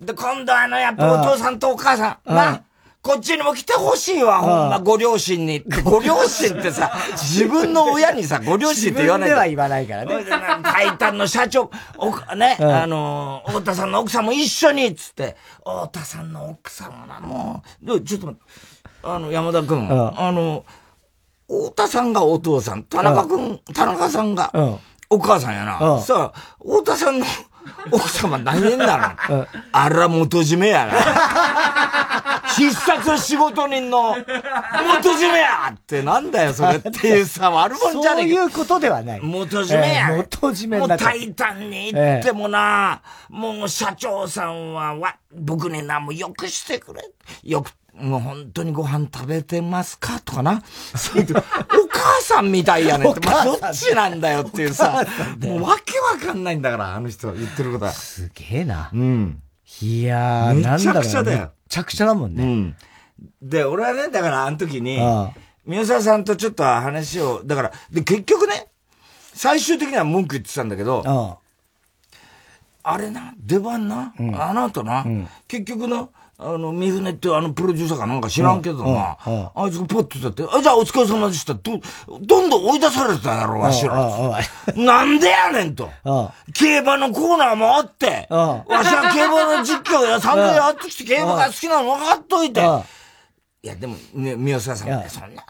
[0.00, 2.62] で、今度あの、やっぱお父さんとお母さん、な、
[3.02, 5.64] こっちにも来てほしいわ、ほんま、ご両親に。
[5.82, 9.28] ご両親ってさ、自分の親にさ、 ご両親って言わない。
[9.28, 9.34] で。
[9.34, 10.24] は言わないからね。
[10.62, 18.52] タイタンの社長、お、ね、うん、あの、太田さんの奥さんも一緒に、つって、太田さんの奥さんはもう、ちょっと待って、
[19.02, 20.64] あの、山田くん、うん、あの、
[21.48, 24.52] 太田さんがお父さん、田中くん、うん、田中さんが、
[25.10, 26.00] お母さんやな。
[26.00, 27.26] さあ、太田さんの
[27.90, 30.92] 奥様何年だろあら元締めやな。
[32.56, 39.20] 必殺仕事人の元締めやってなんだよそれっていうさ、悪者じゃねえそういうことではない。
[39.20, 40.10] 元締めや。
[40.10, 47.02] えー、元締めもうタイタンに行ってもな、えー、もう社長さんは、わ、僕にな、もうよくしてくれ。
[47.42, 50.52] よくもう本当にご飯食べてますかとかな。
[50.52, 53.20] お母さんみたいやねって。
[53.28, 55.04] まあ、どっちなんだよっていうさ。
[55.40, 57.92] もうわけわかんないんだから、あの人言ってることは。
[57.92, 58.90] すげえな。
[58.92, 59.42] うん。
[59.80, 61.38] いやー、めちゃくちゃだよ。
[61.38, 62.44] めちゃくちゃだもんね。
[62.44, 62.76] うん。
[63.40, 64.98] で、俺はね、だからあの時に、
[65.64, 68.68] 宮沢さんとちょっと話を、だから、で、結局ね、
[69.34, 71.38] 最終的には文句言ってたんだけど、
[72.84, 76.08] あれな、出番な、うん、あの後な、うん、結局な、
[76.44, 79.16] あの、三船ってあのプロデューサーかなんか知らんけどな、
[79.54, 81.54] あいつがポッと立って、あ、じゃあお疲れ様でした。
[81.54, 81.80] ど、
[82.20, 83.94] どんどん追い出されてたやろ、わしら。
[84.76, 85.90] なんでやねんと。
[86.54, 92.60] 競馬のコーナーもあって、わしは競馬の実況や散々やってきて競馬が好きなの分かっといて。
[93.64, 95.44] いや、でも、ね、宮沢さん、ね、そんな、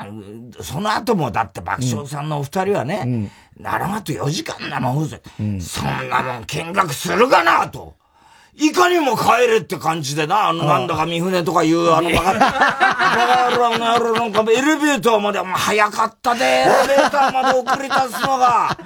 [0.62, 5.16] その後もだって爆笑さんのお二人はね、ならまと4時間生放送、
[5.60, 7.94] そんなもん見学するかなと。
[8.54, 18.76] いかにも帰れって感じでな、あの、なんだか三船とかいう、あの、バカ、バカ野郎の野郎なんか、エレベーターまで、もう早かったで、エレベーターまで送り出すのが、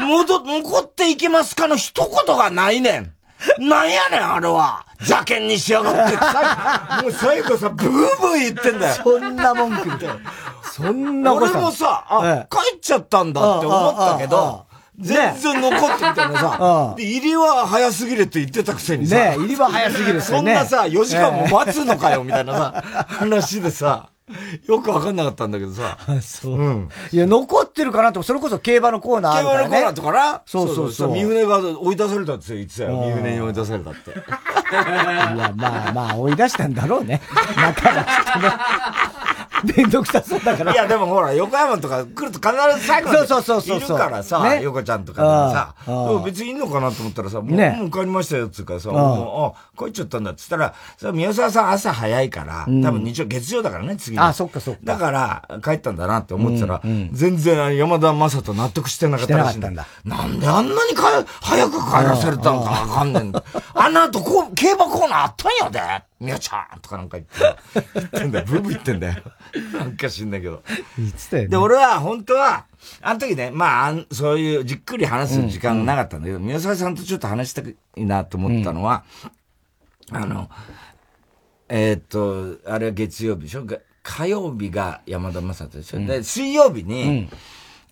[0.00, 1.94] 戻、残っていきますかの一
[2.26, 3.12] 言がないねん。
[3.58, 4.84] なんやねん、あれは。
[5.00, 7.02] 邪険にしやがって。
[7.02, 8.94] もう最後さ、ブーブー言ってんだよ。
[9.02, 10.16] そんな文句みたいな。
[10.64, 14.66] そんな俺もさ、あ、帰っちゃったんだって思ったけど、
[14.98, 24.10] 全然残ってみたいなさ、で、入りは早すぎるって言ってたくせにさ、ね入りは早すぎるそんなさ、4時間も待つのかよ、みたいなさ、話でさ、
[24.66, 25.96] よくわかんなかったんだけどさ。
[26.20, 26.54] そう。
[26.58, 26.88] うん。
[27.12, 29.64] いや、残ってるかなと、それこそ競馬のコーナーあるから、ね。
[29.64, 31.12] 競馬のコーナーとかなそうそうそう。
[31.12, 33.00] 三船が追い出されたって言ってたよ。
[33.00, 34.10] 三船に追い出されたって。
[34.12, 37.22] いや、まあまあ、追い出したんだろうね。
[37.56, 38.52] 中がきっとね。
[39.76, 40.72] めんどくさそうだから。
[40.72, 45.92] いや、でもほら、横山とか来ると必ず最後までいるからさ、ね、横ちゃんとかさ、
[46.24, 54.80] 別にいいのかなと思ったらさ、もう,、ね、もう帰りましたよっつうからさ、もう、あ、帰っちゃったんだっつったら、さ、宮沢さん朝早いから、多分日曜、月曜だからね、次あ、そっかそっか。
[54.84, 56.80] だから、帰ったんだなって思ってたら、
[57.12, 59.86] 全然山田正人納得してなかったらしいんだ。
[60.04, 63.42] なんであんなにか早く帰らされたのかわかんねえんだ。
[63.74, 66.07] あんなとこ、競馬コーナーあったんやで。
[66.20, 67.56] みやちゃんとかなんか言って、
[67.94, 68.44] 言ってんだよ。
[68.48, 69.22] ブーブー言ってんだよ。
[69.72, 70.62] なんか知んないけど。
[70.98, 71.48] 言ってたよね。
[71.48, 72.66] で、俺は本当は、
[73.00, 79.04] あの時ね、まあ、そういうじっくり話す時間がなかったんだけど、宮沢さんとちょっと話したいなと思ったのは、
[80.10, 80.50] あの、
[81.68, 83.66] えっと、あれは月曜日でしょ？
[84.02, 87.28] 火曜日が山田正人でしょ、で、水曜日に、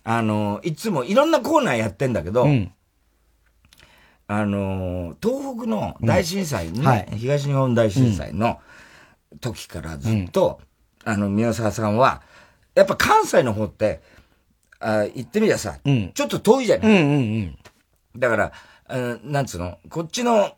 [0.03, 2.47] あの、いつもいろんなコーナーやってんだけど、
[4.27, 6.85] あの、東北の大震災ね、うん。
[6.85, 8.59] はい、東日本大震災の
[9.39, 10.59] 時からずっと、
[11.05, 12.21] うん、あの、宮沢さんは、
[12.75, 14.01] やっぱ関西の方って、
[14.79, 17.57] あ行ってみりゃさ、うん、ちょっと遠いじゃない、うんうんうん、
[18.17, 18.51] だから、
[18.87, 20.51] あなんつうの、こっちの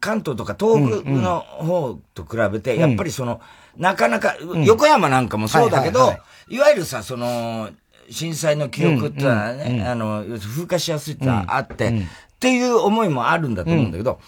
[0.00, 3.40] 関東とか東北の方と比べて、やっぱりその、
[3.76, 6.14] なかなか、横山なんかもそうだけど、
[6.48, 7.70] いわゆるさ、その、
[8.10, 12.06] 震災の記憶ってのはね、あの、風化しやすいってのはあって、
[12.40, 14.18] っていう思いもあるんだと思うんだけど、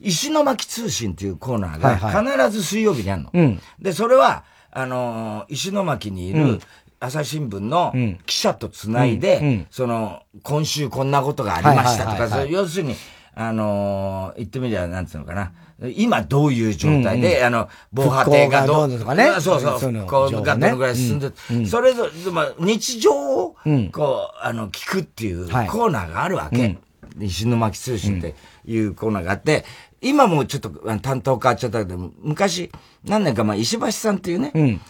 [0.00, 3.30] うん、石巻通信っていうコーナーが必ず水曜日にあるの。
[3.30, 6.60] はいはい、で、それは、あのー、石巻にいる、
[6.98, 7.92] 朝日新聞の
[8.24, 9.46] 記者とつないで、うん。
[9.46, 12.94] うん、その、今週こんなことがありましたとか、要するに、
[13.34, 15.52] あのー、言ってみりゃ、なんつうのかな。
[15.94, 17.38] 今どういう状態で、うん。
[17.38, 19.30] うん、あの、防波堤がどう、とかね。
[19.40, 23.56] そうそう、こう、がどのぐらい進んで、うんうん、それぞれ、まあ、日常を、
[23.92, 26.78] こう、あの、聞くっていうコーナーがあるわけ。
[27.18, 28.34] はい石巻通信って
[28.66, 29.64] いうコーナーがあって、
[30.00, 32.70] 今もちょっと担当変わっちゃったけど、昔、
[33.04, 34.80] 何年か前、石橋さんっていうね、うん、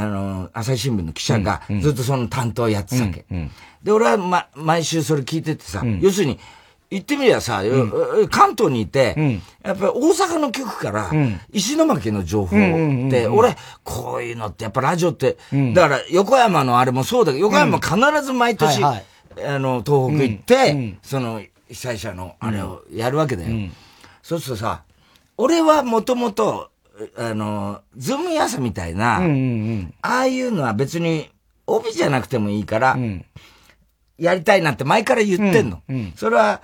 [0.00, 3.24] あの、朝日新聞の記者がずっとその担当やってたわけ。
[3.30, 3.50] うんうん、
[3.82, 6.38] で、俺は、ま、毎週それ聞いててさ、要するに、
[6.90, 7.62] 言ってみりゃさ、
[8.30, 11.10] 関東にいて、やっぱり大阪の局から、
[11.50, 15.38] 石巻の情報って、俺、こういうのってやっぱラジオって、
[15.74, 19.00] だから横山のあれもそうだけど、横山必ず毎年、あ
[19.58, 21.40] の、東北行って、その、
[21.72, 23.50] 被災者のあれをやるわけだよ。
[23.50, 23.72] うん、
[24.22, 24.84] そうするとさ、
[25.36, 26.70] 俺はもともと、
[27.16, 31.30] あの、ズームヤサみたいな、うんうんうん、ああいうのは別に
[31.66, 33.24] 帯じゃなくてもいいから、うん、
[34.18, 35.82] やりたいなって前から言ってんの。
[35.88, 36.60] うんうん、それは、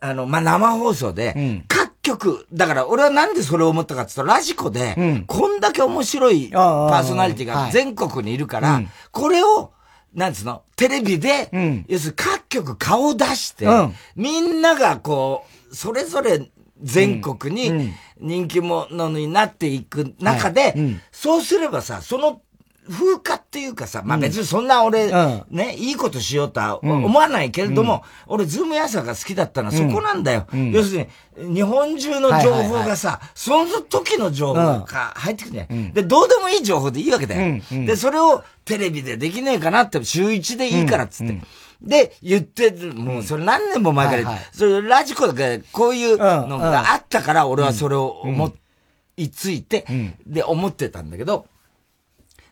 [0.00, 9.72] あの、まあ、生放送で、各局、だから俺はなんでそれを思ったかって言ったら、ラジコで、こんだけ面白いパーソナリティが全国にいるから、これを、
[10.18, 10.62] なんつうの？
[10.76, 16.50] テレビで、うん、要するに各局顔を出して、うん、みんながこう、それぞれ
[16.82, 22.42] 全国に人気者になっていく中で、うん、そうすればさ、その
[22.88, 30.46] 風化っていうかさ、まあ別にそんな俺、うん、ね、いいことしようとは思わないけれども、うん、俺ズームヤサが好きだったのはそこなんだよ。
[30.52, 37.60] うん、要するに、日本中の情報がさ、その時の情報が入ってくるね、うん、で、どうでもいい情報でいいわけだよ。
[37.70, 41.40] で、それをテレビでできねえかなって、週一でいいからっつって。
[41.80, 48.52] で、言ってる、もうそれ何年も前から、はいはい、それラジコでこういうのがあったから、俺はそれを思
[49.16, 49.86] いついて、
[50.26, 51.46] で、思ってたんだけど、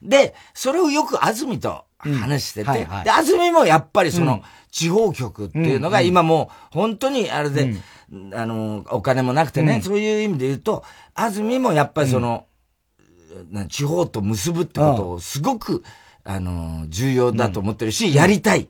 [0.08, 7.76] で、それをよく安住と話してて、うんはいはい、で、安住もやっぱりその、地方局っていうのが今もう本当にあれで、
[8.12, 12.46] うん、あの、お金もなくてね、うん、そういう意味で言うと、安住もやっぱりその、
[13.52, 15.82] うん、地方と結ぶってことをすごく、
[16.24, 18.68] あの、重要だと思ってるし、やりたいっ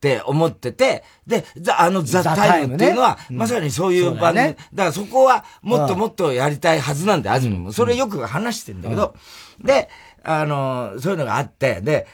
[0.00, 1.44] て思ってて、で、
[1.76, 4.56] あのザ・タイムっていうのは、まさにそういう場ね。
[4.72, 7.72] だからそこはもっともっとやりたいはずなんで、安住も。
[7.72, 9.14] それよく話してんだけど、
[9.62, 9.88] で、
[10.24, 12.06] あの、そういうのがあって、で、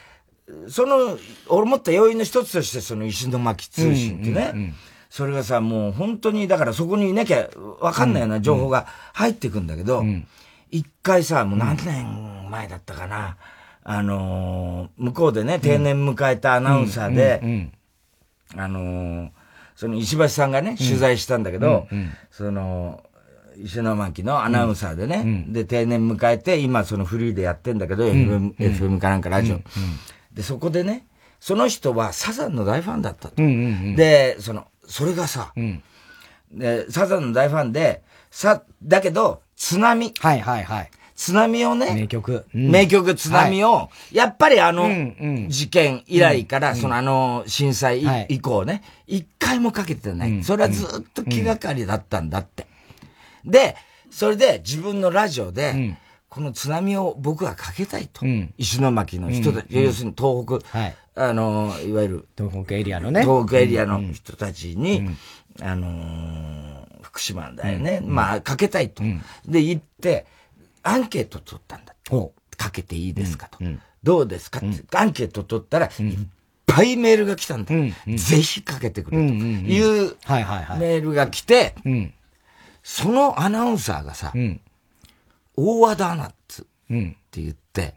[0.68, 1.18] その、
[1.48, 4.74] 俺思った要因の一つとして、その石巻通信ってね、うんうんうん、
[5.08, 7.48] それがさ、もう本当に、だからそこにいなきゃ
[7.80, 10.04] わかんないような情報が入ってくんだけど、
[10.70, 13.36] 一、うん、回さ、もう何年前だったかな、
[13.84, 17.70] あのー、向こうでね、定年迎えたアナウンサーで、
[18.56, 19.30] あのー、
[19.76, 21.86] その石橋さんがね、取材したんだけど、
[22.30, 23.02] その、
[23.64, 29.60] 石巻のアナウンサーでね、うん、で、定年迎えて、今そのフリーでやってんだけど、うん、FM, かなんかラジオ、
[30.32, 31.06] で、そこでね、
[31.40, 33.36] その人はサザンの大ファンだったと。
[33.36, 35.52] で、その、それがさ、
[36.52, 40.12] で、サザンの大ファンで、さ、だけど、津波。
[40.18, 40.90] はいはいはい。
[41.20, 42.46] 津波をね、名曲。
[42.54, 44.88] 名曲津波を、はい、やっぱりあの、
[45.48, 52.66] 事件以来から、そのあの、震災以降ね、一、回もかけてない、それはずっと気がかりだったんだって。
[53.44, 53.76] で、
[54.10, 55.96] それで自分のラジオで、
[56.28, 58.24] この津波を僕はかけたいと。
[58.24, 63.22] うん、石巻の人たち、要するに東北、はい、あの、いわゆる、東北エリアのね。
[63.22, 65.10] 東北エリアの人たちに、
[65.60, 68.00] あのー、福島だよね。
[68.02, 69.02] まあ、かけたいと。
[69.44, 70.26] で、行って、
[70.82, 71.94] アンケート取ったんだ。
[72.56, 73.58] かけていいですかと。
[74.02, 75.92] どうですかって、アンケート取ったら、いっ
[76.66, 77.74] ぱいメールが来たんだ。
[77.74, 79.22] ぜひかけてくれと。
[79.22, 80.16] いう
[80.78, 81.74] メールが来て、
[82.82, 84.32] そのアナウンサーがさ、
[85.56, 86.66] 大和田アナッツっ
[87.30, 87.94] て言って、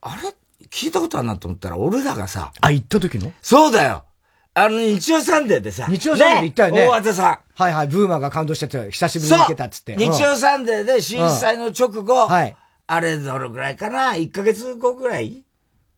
[0.00, 0.34] あれ？
[0.68, 2.52] 聞いたことあるなと思ったら、俺らがさ。
[2.60, 3.32] あ、行った時の？
[3.42, 4.04] そうだよ
[4.52, 5.86] あの、日曜サンデーでさ。
[5.88, 6.86] 日曜サンデーで行ったよね。
[6.86, 7.38] 大和田さん。
[7.54, 9.96] はいはい、ブーマーが感動してて、久しぶりに行けたっつって。
[9.96, 12.56] 日曜サンデーで震災の直後、はい。
[12.86, 15.44] あれどのぐらいかな ?1 ヶ月後ぐらい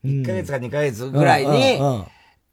[0.05, 1.81] ?1 ヶ月か2ヶ月ぐらいに、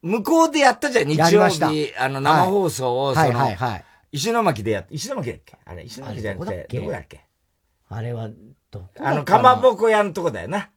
[0.02, 3.86] 向こうでやったじゃん、日曜日、あの、生放送を、その、はいはいはい。
[4.12, 5.58] 石巻でやっ石巻だっけ？
[5.66, 7.26] あれ、石巻じゃなくて、どこだっけ？
[7.90, 8.30] あれは、
[8.72, 10.70] どこあの、かまぼこ屋のとこだよな。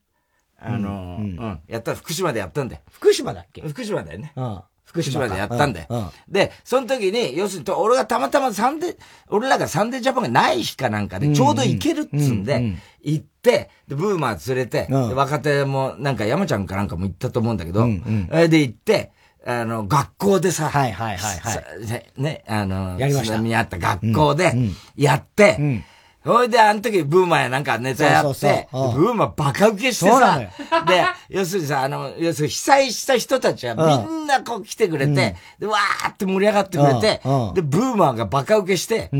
[0.59, 2.81] あの、うん、やった、福島でやったんだよ。
[2.89, 3.61] 福島だっけ？
[3.61, 4.33] 福島だよね。
[4.35, 4.61] うん。
[4.85, 6.11] 福島でやったんだよ。
[6.27, 8.97] で、その時に、要するに、俺がたまたまサンデー、
[9.29, 19.13] 俺らがサンデージャパンがない日かなんかで、ちょうど行けるっつんで、行って、で、ブーマー連れて、若手も、なんか山ちゃんかなんかも行ったと思うんだけど、で行って、
[19.45, 22.21] あの、学校でさ、はいはいはいはい。
[22.21, 23.37] ね、あの、やりました。
[23.37, 24.53] にあった学校で、
[24.95, 25.83] やって、
[26.23, 30.39] ほいで、あの時、ブーマーやなんかネタやって、ブーマーバカ受けしてさ、
[30.87, 37.21] で、要するにさ、あの、要するに被災した人たちはみんなこう来てくれて、で、わーって盛り上がってくれて、
[37.53, 39.11] で、ブーマーがバカ受けして、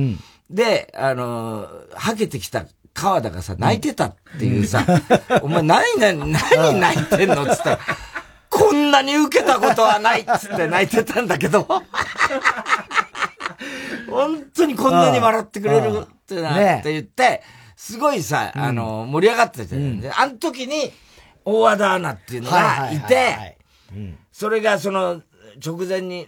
[0.49, 4.85] で、あの、はけてきた川田がさ、泣いてたっていうさ、
[5.41, 7.79] お前何、何、何泣いてんのつったら、
[8.53, 11.63] こんなに受けたことはないっつって泣いてたんだけど、
[14.09, 17.41] 本当にこんなに笑ってくれるってなって言って、
[17.75, 20.91] すごいさ、あの、盛り上がってて、うん、あの時に、
[21.43, 23.57] 大和田アナっていうのがいて、
[24.31, 25.21] それがその、
[25.63, 26.27] 直前に、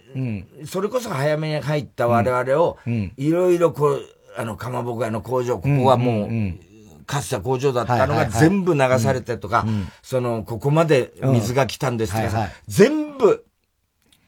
[0.66, 2.78] それこそ早めに入った我々を、
[3.16, 4.02] いろいろこう、
[4.36, 6.28] あの、かまぼこ屋の工場、ここはもう、
[7.06, 9.64] かつて工場だったのが全部流されてとか、
[10.02, 13.44] その、ここまで水が来たんですとかさ、全部、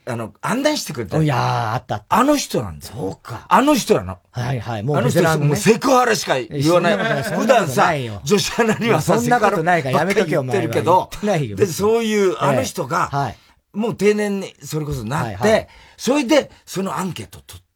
[0.07, 1.23] あの、案内してくれた。
[1.23, 2.17] いやー、あったあった。
[2.17, 3.45] あの人なんだそうか。
[3.49, 4.19] あの人なの。
[4.31, 4.83] はいはい。
[4.83, 7.23] もう、あの人、もうセクハラしか言わない。
[7.25, 7.93] 普段さ、
[8.25, 11.11] 女子アナにはさ、そんなことないからやめとけよ、言ってるけど、
[11.57, 13.37] で、そういう、あの人が、はい。
[13.75, 17.68] もう定年にそれこそなって、それで、そのアンケート取った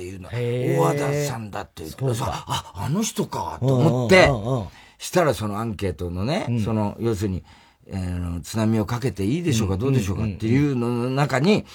[0.00, 4.30] っていうのは、大和田さんだって言ってさ、あ、あの人か、と思って、
[4.98, 7.44] したらそのアンケートのね、その、要するに、
[7.86, 11.66] えー、津波をかけていいでしょうか、どうでしょうかっていうのの中に、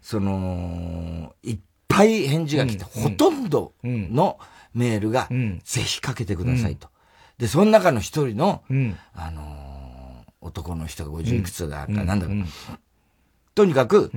[0.00, 4.38] その、いっぱい返事が来て、ほとんどの
[4.74, 5.28] メールが、
[5.64, 6.88] ぜひかけてくださいと。
[7.38, 8.62] で、その中の一人の、
[9.14, 12.32] あの男の人が50いくつだかなんだか、
[13.56, 14.12] とにかく、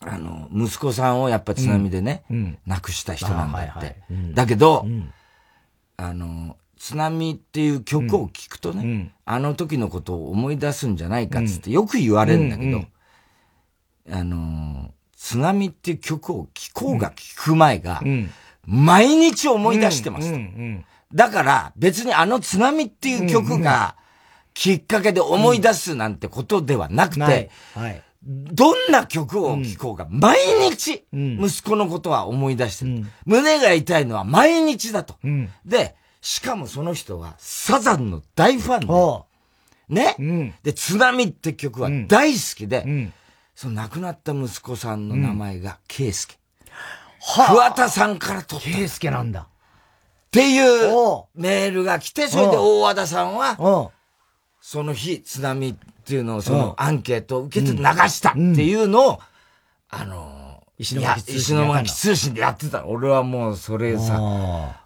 [0.00, 2.24] あの、息子さんをやっぱ津波でね、
[2.66, 3.96] 亡くした人なんだって。
[4.34, 4.86] だけど、
[5.96, 12.84] あの、津波っていう曲を聴くとね、うん、あの時のことを思い出すんじゃないかっつってよく言われるんだけど、
[14.10, 18.02] あの津波っていう曲を聴こうが聴く前が、
[18.66, 20.38] 毎日思い出してますと。
[21.14, 23.96] だから別にあの津波っていう曲が
[24.52, 27.50] きっかけで思い出すなんてことではなくて、
[28.26, 30.38] どんな曲を聴こうが毎
[30.70, 33.04] 日息子のことは思い出してる。
[33.24, 35.16] 胸が痛いのは毎日だと。
[35.64, 39.24] で、しかもその人はサザンの大ファン
[39.88, 43.12] で、ね、うん、で、津波って曲は大好きで、うん、
[43.54, 46.36] その亡くなった息子さんの名前が圭介。
[47.38, 48.70] うん、桑田さんから取った。
[48.70, 49.42] 圭介なんだ。
[49.42, 49.46] っ
[50.32, 53.92] ていうメールが来て、それで大和田さんは、
[54.60, 59.20] その日、津波っていうのを、そのアンケートを受けて流したっていうのを、
[59.88, 61.38] あの石巻通信。
[61.40, 62.86] 石巻通信でやってた。
[62.86, 64.16] 俺はもうそれさ、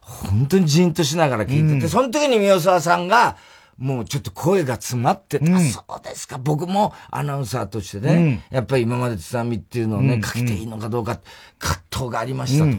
[0.01, 3.37] 本当にじんとしながら聞いてて、うん、その時に宮沢さんが、
[3.77, 5.45] もうちょっと声が詰まってた。
[5.45, 6.39] うん、そうですか。
[6.39, 11.21] 僕もアナウンサーとしてね、うん、やっぱり今まで津波っていうのをね、かけていいのかどうか、
[11.59, 12.71] 葛藤がありましたと。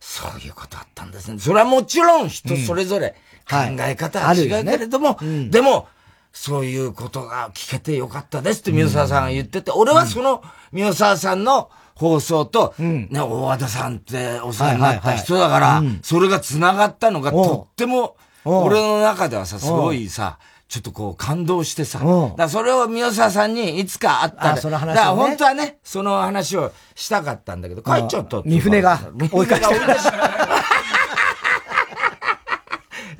[0.00, 1.38] そういうことあったんですね。
[1.38, 3.14] それはもちろん人それぞれ
[3.48, 5.88] 考え方は違うけれども、はいね、でも、
[6.32, 22.00] そういうことが聞けてよかったですって宮沢さんが言ってて、俺はその宮沢さんの放送と、うん、ね、大和田さんってお世話になった人だから、それが繋がったのがとっても、俺の中ではさ、すごいさ、ちょっとこう感動してさ、
[22.36, 29.00] だそれを宮沢さんにいつかあったら、ね、だから本当はね、その話をしたかったんだけど、帰っちゃった三船が
[29.32, 29.74] 追いかけて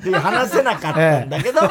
[0.03, 1.61] で、話せなかったんだけど、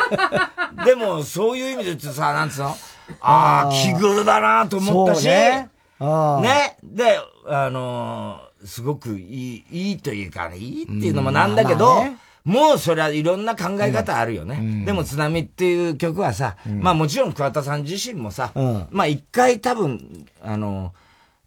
[0.85, 2.77] でも、そういう意味で言ってさ、なんつうの？
[3.21, 5.69] ああ、奇遇だなと思ったし、ね。
[5.99, 6.77] ね。
[6.83, 7.19] で、
[7.49, 12.05] あのー、すごくいい、いいというか、ね、いいっていうのもなんだけど、
[12.45, 14.59] もうそれはいろんな考え方あるよね。
[14.61, 20.95] うん、でも津波っていう曲はさ、うん、まあもちろん桑田さん自身もさ、うん、まあ一回多分、あの、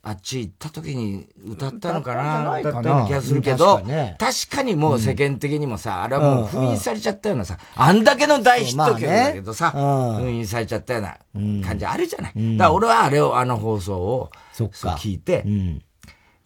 [0.06, 2.60] あっち行った時に歌ったのかな。
[2.60, 3.82] 歌ったような気がするけど、
[4.20, 9.72] 確かにもう世間的にもさ、あれはもう封印されちゃったようなさ、あんだけの大ヒット曲だけどさ、
[10.20, 11.18] 封印されちゃったような
[11.66, 12.58] 感じあるじゃない。
[12.58, 15.46] だから俺はあれを、あの放送を聞いて、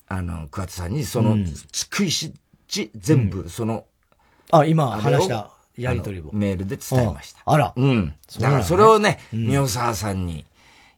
[0.07, 2.33] あの、桑田さんにその、逐いし、
[2.95, 3.85] 全部その、
[4.51, 6.29] あ、今話したやりとりを。
[6.31, 7.41] メールで伝えました。
[7.43, 7.73] あら。
[7.75, 8.13] うん。
[8.39, 10.45] だからそれをね、宮沢さんに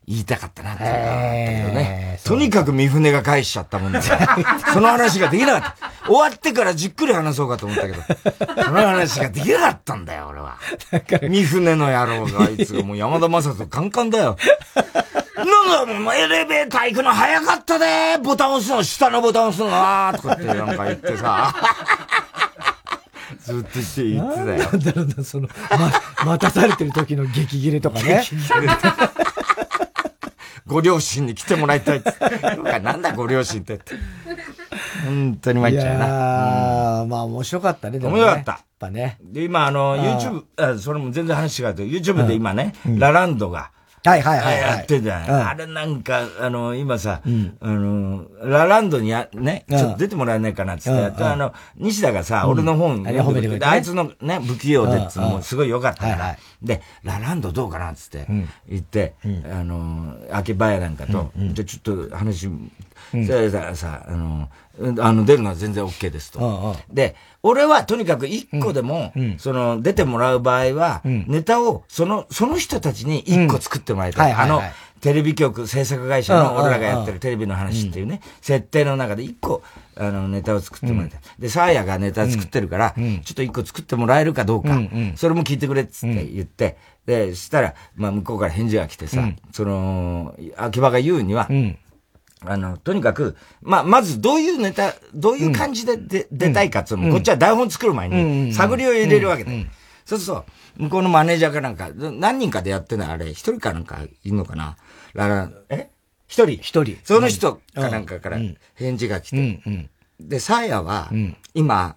[0.09, 2.19] 言いたかったなって思ったけどね。
[2.25, 4.01] とにかく三船が返しちゃったもんで、
[4.73, 6.07] その話ができなかった。
[6.07, 8.01] 終わってからじっくり話そうかと思ったけど、
[8.63, 10.57] その話ができなかったんだよ、俺は。
[11.21, 14.35] 三船の野郎が、あいつがもう山田正人カンカンだよ。
[15.37, 21.53] なんだ、もうエレベーター行くの早かったでボタン押すの、下のボタン押すのなとかってなんか言ってさ。
[23.45, 24.69] ずっとしていつだよ。
[24.71, 28.23] なんだろうな、その、ま、待たされてる時の激切れとかね。
[28.23, 28.67] 激切れ。
[30.69, 32.11] ご両親に来てもらいたいって。
[32.79, 33.95] なんだご両親ってって。
[35.03, 37.05] 本当に参っちゃうな。
[37.07, 38.21] まあ面白かったね、でも、ね。
[38.21, 38.51] 面白かった。
[38.51, 39.17] やっぱね。
[39.21, 43.71] で、今あの、YouTube、あそれも全然話違うけど、YouTube で今ね、うん、ラランドが、
[44.03, 58.25] はいはいはい、やってんじゃない、うん、あれなんか、あの、今さ、うん、あの、ラランドにや、ね、ちょっと出てもらえないかなってって、うん、あの、西田がさ、俺の本、あ褒めてくれて、あいつのね、不器用でっつもすごい良かったから、で、ラランドどうかなっつって、
[58.67, 59.15] 言って、
[59.51, 62.49] あの、秋葉屋なんかと、じゃちょっと話、
[63.11, 64.49] それさ、さ、あの、
[64.99, 66.75] あの、出るのは全然 OK ですと。
[66.91, 74.31] で、俺はとにかく一個でも、その、出てもらう場合は、ネタを、その、その人たちに一個作ってもらいたい。
[74.33, 74.61] あの、
[75.01, 79.61] テレビ局、制作会社の俺らがやってるテレビの話っていうね、設定の中で一個、
[79.95, 81.21] あの、ネタを作ってもらいたい。
[81.39, 84.77] で、サーヤがネタ作ってるから、ちょっと一個作ってもらえるかどうか、
[85.15, 89.21] それも聞いてくれっつって言って、で、したら、まあ、向こうから返事が来てさ、
[89.53, 91.47] その、秋葉が言うには、
[92.45, 99.65] あの、とにかく、まあ、まずどういうネタ、どういう感じで出,、出たいかっていうのも、こっちは台本作る前に、探りを入れるわけだよ。
[100.05, 100.45] そうすると、
[100.77, 104.77] 向こうのマネージャーかなんか、何人かでやってないあれ、一人かなんかいるのかな？
[105.69, 105.89] え？
[106.27, 106.59] 一人。
[106.61, 106.97] 一人。
[107.03, 108.39] その人かなんかから
[108.75, 109.89] 返事が来て。
[110.19, 111.11] で、サーヤは、
[111.53, 111.95] 今、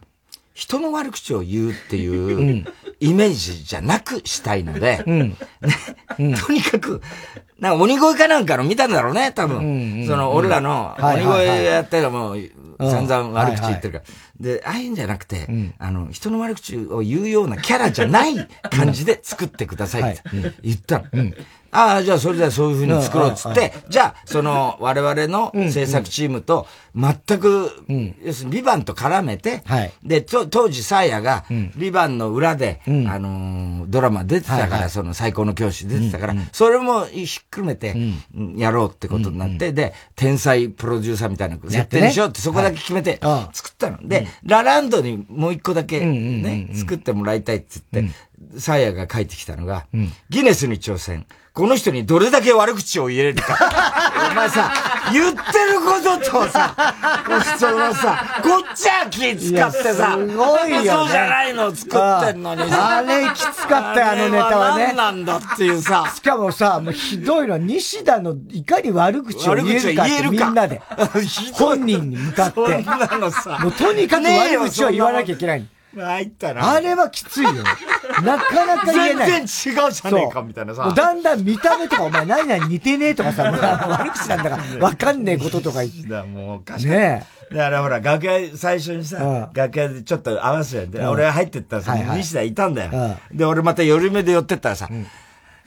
[0.55, 2.67] 人の悪口を言うっていう
[3.01, 5.37] イメージじゃなくしたいので、ね、
[6.47, 7.01] とにかく、
[7.63, 10.05] なんか鬼越かなんかの見たんだろうね、多分。
[10.09, 12.39] その、俺らの鬼越やったらもう、
[12.81, 14.05] 散々悪口言ってるから。
[14.41, 15.47] で、ああいうんじゃなくて、
[15.79, 18.35] あの、人の悪口を言うようなキャラじゃない
[18.69, 20.23] 感じで作ってくださいって
[20.63, 21.05] 言ったの。
[21.75, 27.71] ああ、じゃあそれじゃあそういうふうに作ろうっつって、じゃあ、その、我々の制作チームと、全く、
[28.23, 29.63] 要するに、ビバンと絡めて、
[30.05, 31.45] で、当時、サーヤが、
[31.77, 37.97] ビバンの裏で、あの、ドラマ出てたから、その、最高の教師出てたから、それもひっくるめて、
[38.57, 43.19] やろうってことになって、で、天才プロデューサーみたいな設定にしようって、そこだけ決めて、
[43.55, 44.07] 作ったの。
[44.07, 49.87] で、ラランドにもう一個だけ、ね、作ってもらいたいって言って、サーヤが書いてきたのが、
[50.29, 51.25] ギネスに挑戦。
[51.55, 53.59] この人にどれだけ悪口を言えるか。
[54.33, 54.73] お前さ、
[55.13, 56.75] 言ってることとさ、
[57.59, 60.89] そのさ、こっちは気使ってさ、すごいよ、ね。
[60.89, 62.97] そうじゃないの作ってんのにさ。
[62.97, 64.87] あれきつかったよ、あのネタはね。
[64.87, 66.11] 何なんだっていうさ。
[66.15, 70.81] しかもさ、もうひどいのは、西田のいかに悪口を言えるかってみんなで。
[71.53, 72.55] 本人に向かって。
[72.55, 73.59] そんなのさ。
[73.61, 75.67] もうとにかく悪口を言わなきゃいけない。
[75.95, 76.73] 入ったな。
[76.73, 77.53] あれはきついよ。
[78.25, 79.47] なかなか言えない。
[79.47, 80.93] 全然違うじゃねえか、みたいなさ。
[80.95, 86.09] だんだん見た目とか、お前何々似てねえとかさ、 悪口なんだから、わかんねえこととか言って。
[86.09, 86.87] だもうおかしい。
[86.87, 87.55] ねえ。
[87.55, 93.17] だからほら、楽屋、最初にさ、楽屋でちょっと合わせて、俺入ってったらさ、西田いたんだよ。
[93.31, 94.89] で、俺また寄り目で寄ってったらさ、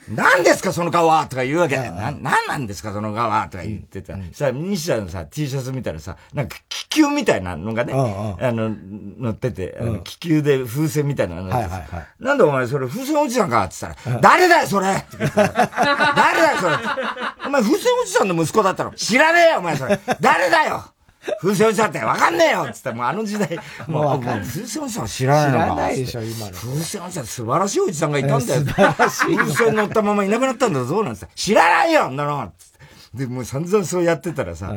[0.08, 1.76] 何ですかその顔はとか言うわけ。
[1.76, 4.14] な、なんなんですかその顔はとか言ってた。
[4.16, 8.70] そしたら、西田のさ、T シャツ見たらさ、なんか気球みたいなのがね、あの、
[9.18, 11.68] 乗ってて、気球で風船みたいなのが
[12.20, 16.76] なんでお前それ風船おじさんかって言ったら、誰だよそれ誰だよそれ。
[17.46, 18.92] お前風船おじさんの息子だったの。
[18.92, 19.98] 知らねえよお前それ。
[20.20, 20.84] 誰だよ
[21.40, 26.52] 風船おじさんってわかんねえよっつって、もうあの時代、もう、風船おじさん知らないのか知らないでしょ、今の。
[26.52, 28.60] 風船おじさん素晴らしいおじさんがいたんだよ。
[28.64, 29.36] 素晴らしい。
[29.36, 31.28] 風船乗ったままいなくなったんだぞ、なんつって。
[31.34, 32.52] 知らないよ、んなの
[33.16, 34.74] で、もう散々そうやってたらさ、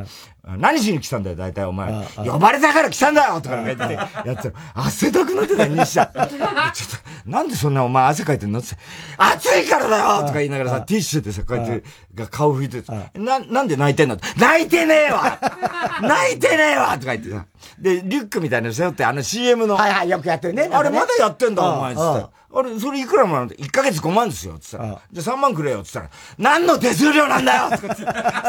[0.57, 1.91] 何しに来たんだよ、大体お前。
[2.15, 6.07] 呼ばれたから来たんだよとか言って、 やって汗だくなってたよ、西ちゃん。
[6.13, 8.75] ちょっと、なんでそんなお前汗かいてんのって
[9.17, 11.83] 暑いからだよとか言いながらさ、ティッシュでさ、こうやって、
[12.15, 12.83] が顔拭いて
[13.19, 14.17] な、なんで泣いてんの？
[14.37, 15.37] 泣いてねえわ
[16.01, 17.45] 泣いてねえわとか言ってさ。
[17.77, 19.75] で、リュックみたいなの背負って、あの CM の。
[19.75, 20.69] はいはい、よくやってるね。
[20.71, 22.38] あれまだやってんだ、お前、つって。
[22.51, 25.01] あれ、それいくらもらうの ?1 ヶ月5万ですよ、つったら。
[25.11, 26.09] じゃあ3万くれよ、つったら。
[26.37, 27.95] 何の手数料なんだよとか。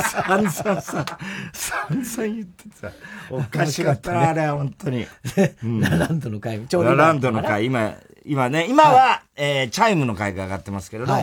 [0.02, 1.04] 散々 さ、
[1.52, 2.90] 散々言ってさ。
[3.30, 5.06] おかしかったな、あれ、本当に。
[5.80, 6.90] ラランドの会、ちょうど。
[6.90, 7.94] ラランドの会、今、
[8.24, 11.14] 今ね、今は、えチャイムの会が上がってますけれど、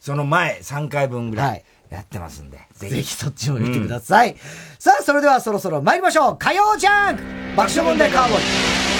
[0.00, 1.64] その前3回分ぐらい。
[1.90, 2.58] やってますんで。
[2.74, 4.36] ぜひそっちも見てください。
[4.78, 7.22] さあ、それではそろそろ参りましょう火曜ジャンク
[7.56, 8.99] 爆笑問題カーボーイ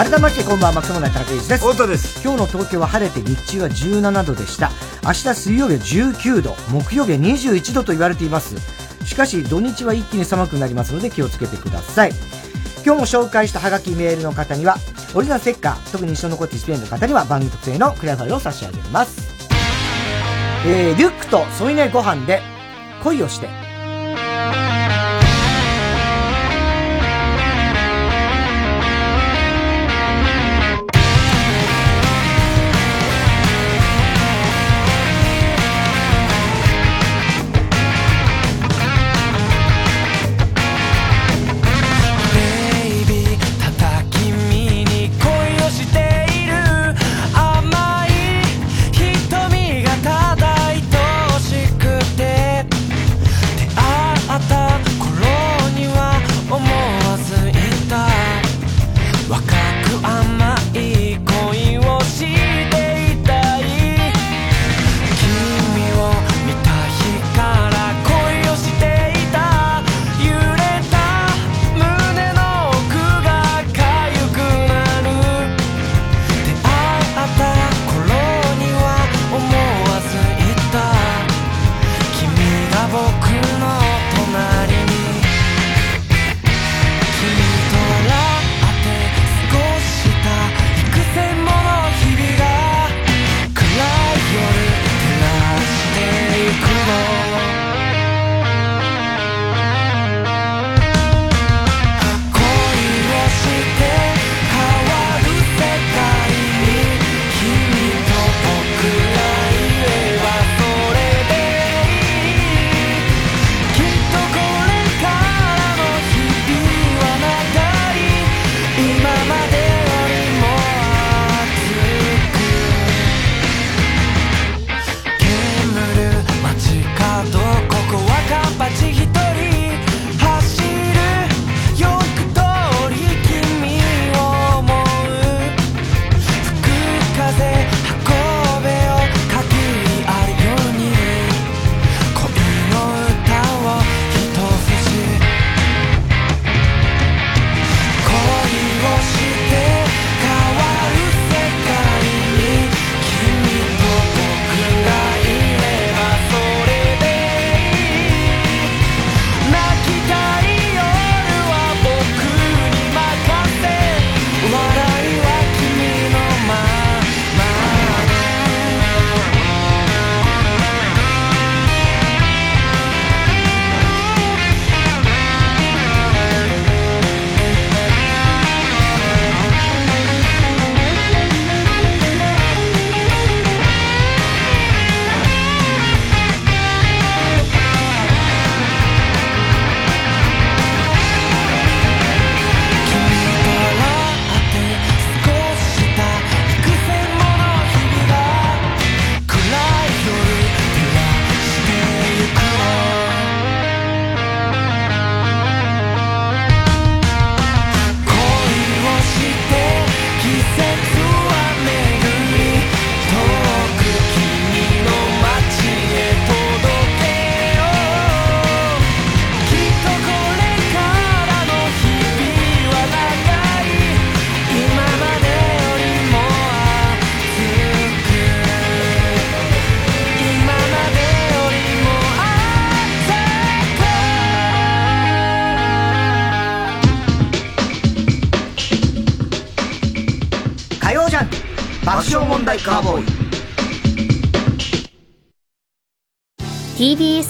[0.00, 1.52] 改めましてこんばんは、マクモナです。
[1.52, 2.22] 太田です。
[2.22, 4.70] 今日の東京は晴れて日中は17度でした。
[5.04, 5.80] 明日水曜日は
[6.14, 8.56] 19度、木曜日は21度と言われています。
[9.04, 12.12] しかし土日は一気に寒くなりますので気をつけてください。
[12.82, 14.76] 今日も紹介したハガキメールの方には、
[15.14, 19.20] オリジナルステッカー、特に一緒のコティスペインの方には番組特製のクリアファイルを差し上げます。
[20.66, 22.40] えー、リュックと添い寝ご飯で
[23.02, 23.50] 恋をして、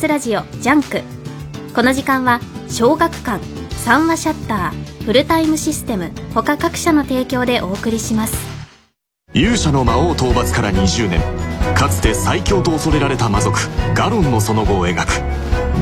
[0.00, 1.02] TBS ラジオジャンク。
[1.74, 2.40] この時間は
[2.70, 3.44] 小学館
[3.84, 8.34] 三和シヤッターフルタイムシステム他各社の提供でお送りします。
[9.34, 11.20] 勇者の魔王討伐から20年。
[11.74, 13.58] かつて最強と恐れられた魔族
[13.94, 15.10] ガロンのその後を描く。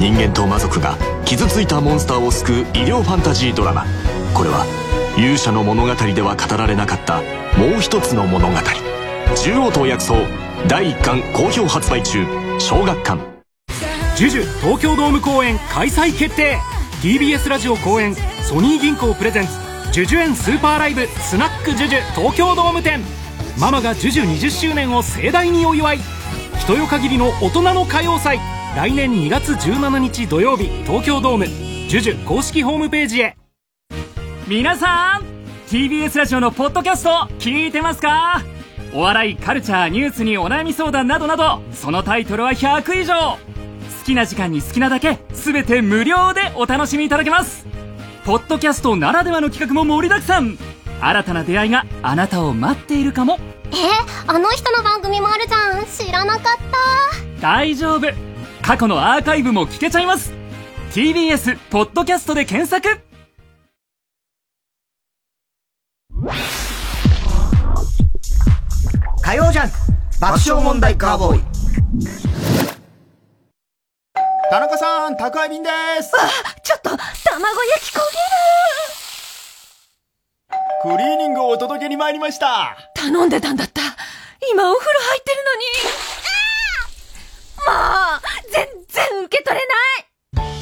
[0.00, 3.84] 人間と魔族が傷ついたモンスターを救う医療ファンタジードラマ。
[4.34, 4.66] これは
[5.16, 7.22] 勇者の物語では語られなかった
[7.56, 8.56] もう一つの物語。
[9.36, 10.14] 中央と薬草
[10.66, 12.26] 第1巻好評発売中。
[12.58, 13.37] 小学館。
[14.18, 16.58] ジュジュ東京ドーム公演開催決定。
[17.02, 19.52] TBS ラジオ公演ソニー銀行プレゼンツ
[19.92, 23.00] ジュジュ園スーパーライブスナックジュジュ東京ドーム店。
[23.60, 25.98] ママがジュジュ20周年を盛大にお祝い。
[26.58, 28.40] 人よ限りの大人の歌謡祭。
[28.74, 33.36] 来年2月17日土曜日東京ドームジュジュ公式ホームページへ。
[34.48, 35.22] 皆さん
[35.68, 38.42] TBS ラジオのポッドキャスト聞いてますか？
[38.92, 43.38] お笑いカルチャーニュースにお悩み相談などなどそのタイトルは100以上。
[44.08, 47.66] きな時間に好きなだけ全て無料でお楽しみいただけます。
[48.24, 50.58] ポッドキャストならではの企画も盛りだくさん。
[51.00, 53.38] 新たな出会いがあなたを待っているかも。
[53.70, 53.74] え
[54.26, 55.84] あの人の番組もあるじゃん。
[55.86, 57.40] 知らなかった。
[57.40, 58.08] 大丈夫。
[58.62, 60.32] 過去のアーカイブも聞けちゃいます。
[60.92, 63.00] TBS ポッドキャストで検索。
[69.22, 69.70] 火曜ジャン
[70.18, 72.67] 爆笑問題カーボーイ
[74.50, 75.68] 田中さん宅配便で
[76.02, 76.10] す。
[76.16, 76.20] あ
[76.62, 77.04] ちょっと卵焼
[77.84, 78.02] き焦げ
[80.90, 80.96] る。
[80.96, 82.78] クリーニングをお届けに参りました。
[82.94, 83.82] 頼んでたんだった。
[84.50, 85.60] 今お風呂入ってるのに。
[87.66, 87.72] も
[88.16, 88.20] う
[88.50, 89.76] 全然受け取れない。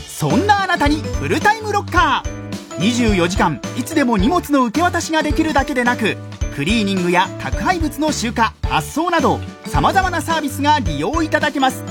[0.08, 2.36] そんなあなたにフルタイムロッカー。
[2.78, 6.16] 24時間いつでも荷物の受け渡しができるだけでなく
[6.54, 8.36] クリーニングや宅配物の集荷
[8.68, 11.82] 発送などさまざまなサービスが利用いただけます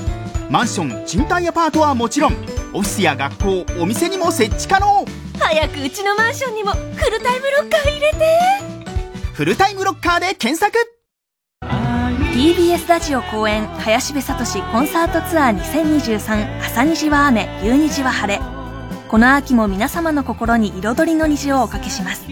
[0.50, 2.32] マンション賃貸アパートはもちろん
[2.72, 5.04] オフィスや学校お店にも設置可能。
[5.38, 8.16] 早くうちのマンションにもフルタイムロッカー入れて。
[9.32, 10.76] フルタイムロッカーで検索。
[12.34, 18.40] TBS ラジオ公演林部聡コンサートツアー2023朝虹は雨夕虹は晴れ。
[19.08, 22.26] この秋も皆様の心に彩りの虹をおかけします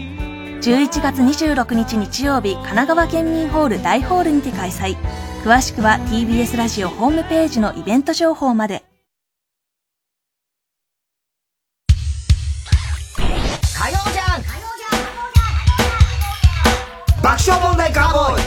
[0.65, 4.97] 11月26日日曜日神奈川県民ホール大ホールにて開催。
[5.43, 8.83] 詳しくは TBS ラジオホームページのイベント情報まで。
[13.77, 14.41] 火曜じゃん。
[17.21, 18.41] 爆笑問題カーボーイ。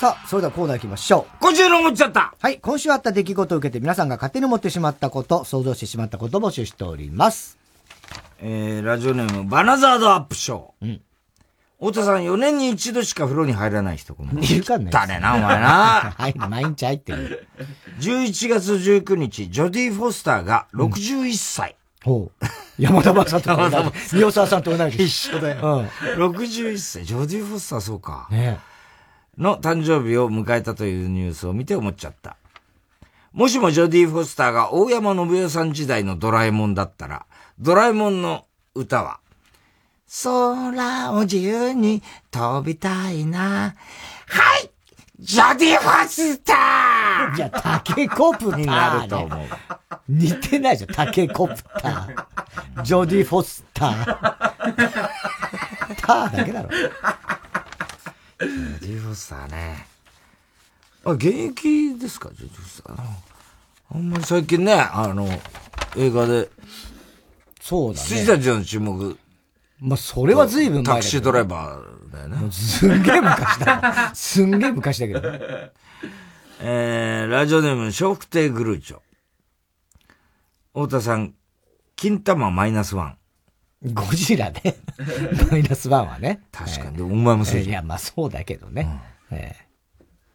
[0.00, 1.36] さあ、それではコーナー行きましょう。
[1.40, 2.34] 今週の思っちゃった。
[2.40, 7.65] はい、今週あった出来事を受けて皆さんが勝手に思ってしまったこと、想像してしまったことを募集しております。
[8.38, 10.62] えー、ラジオネーム、バナザードアップショー。
[10.82, 11.00] うん。
[11.78, 14.40] 太田さん、4年に一度しか風呂に入らない人かも。
[14.40, 14.90] いるかね。
[14.90, 16.14] だねな、お前な。
[16.16, 17.46] はい、毎日入ってる。
[18.00, 21.76] 11月19日、ジョディ・フォスターが61歳。
[22.06, 22.46] うん、ほう。
[22.78, 24.16] 山田正人と同じ。
[24.16, 25.04] 宮沢さんと同じ。
[25.04, 25.88] 一緒だよ。
[26.16, 26.24] うん。
[26.24, 27.04] 61歳。
[27.04, 28.28] ジョディ・フォスター、そうか。
[28.30, 28.58] ね
[29.38, 32.36] の誕生日を迎えたというニュースを見て思っちゃった。
[33.32, 37.26] もしもジョディ・フォスターが大山信代さん時代のドラえもんだったら、
[37.58, 38.44] ドラえもんの
[38.74, 39.18] 歌は、
[40.22, 43.74] 空を自由に飛びたいな。
[44.28, 44.70] はい
[45.18, 49.38] ジョディ・フォスターいや、タケコプター、になると思う。
[50.06, 52.82] 似てないじゃん、タケコプター。
[52.82, 54.04] ジョディ・フォスター。
[54.04, 56.68] ターだけだろ。
[56.68, 56.90] ジョ
[58.80, 59.86] ディ・フォスターね。
[61.06, 62.96] あ、現役ですか、ジョディ・フォスター。
[63.94, 65.26] あんまり最近ね、あの、
[65.96, 66.50] 映画で。
[67.66, 68.06] そうだね。
[68.06, 69.18] 羊たちの注目。
[69.80, 72.52] まあ、それは随分前タクシードライバーだよね。
[72.52, 74.12] すんげえ昔だ。
[74.14, 75.20] すんげえ昔だけど。
[76.62, 79.00] えー、ラジオネーム、笑福亭グルーチョ。
[80.74, 81.34] 太田さん、
[81.96, 83.18] 金玉マイナスワン。
[83.92, 84.62] ゴジラね。
[85.50, 86.42] マイナスワンはね。
[86.52, 87.02] 確かに。
[87.02, 89.00] お前もそういや、まあそうだけどね。
[89.32, 89.56] え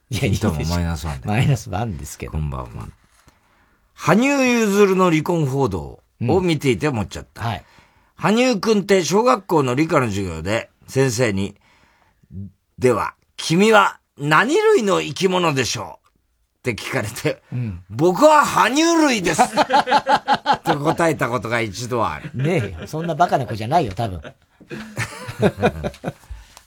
[0.09, 2.34] いや、いいでマイナスワンマイナスワンですけど。
[2.34, 2.89] こんばんは。
[3.93, 7.43] 羽生結弦の離婚報道を見ていて思っちゃった。
[7.43, 7.63] はい。
[8.15, 11.55] 羽生くんって小学校の理科の授業で先生に、
[12.78, 19.41] では、君は何類の生き物でしょうって聞かれて、うん、僕は羽生類です
[20.63, 22.30] と答えたことが一度はある。
[22.36, 24.22] ねえそんなバカな子じゃないよ、多分。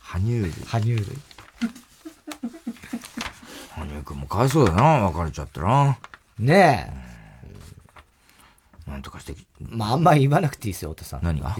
[0.01, 0.53] 羽生類。
[0.67, 1.07] 羽生類。
[3.77, 5.99] 羽生くんもかわいそうだな、別れちゃったな。
[6.39, 7.04] ねえ。
[8.87, 9.35] なんとかして。
[9.61, 11.25] まあ、あんまり言わなくていいですよ、お父さん。
[11.25, 11.57] 何が？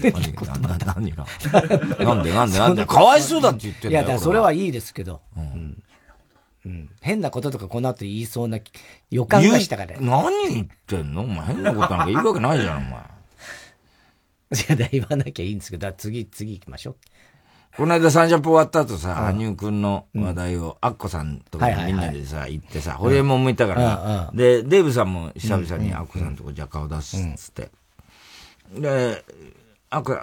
[0.00, 0.56] 何が？
[0.94, 1.26] 何が？
[2.04, 2.32] なんで？
[2.32, 2.86] なんでなんで？
[2.86, 3.92] かわいそうだって言ってんだよ。
[3.92, 5.20] いや、だからそれはいいですけど。
[5.36, 5.82] うん。
[6.66, 6.90] うん。
[7.00, 8.58] 変なこととかこの後言いそうな
[9.10, 10.00] 予感がしたから。
[10.00, 11.22] 何言ってんの？
[11.22, 12.90] お前変なことなんか言うわけないじゃん、お前。
[14.52, 16.96] いや、だ言わなきゃいいんですけど、次、次行きましょう。
[17.80, 27.70] この間サンジャポ終わった後さ、羽生くんの話題を、アッコさんとかみんなでさ、行ってさ、ホリエモンもいたから、で、デーブさんも久々にアッコさんとこじゃ顔出すっつって。
[28.78, 29.24] で、
[29.88, 30.14] アッコ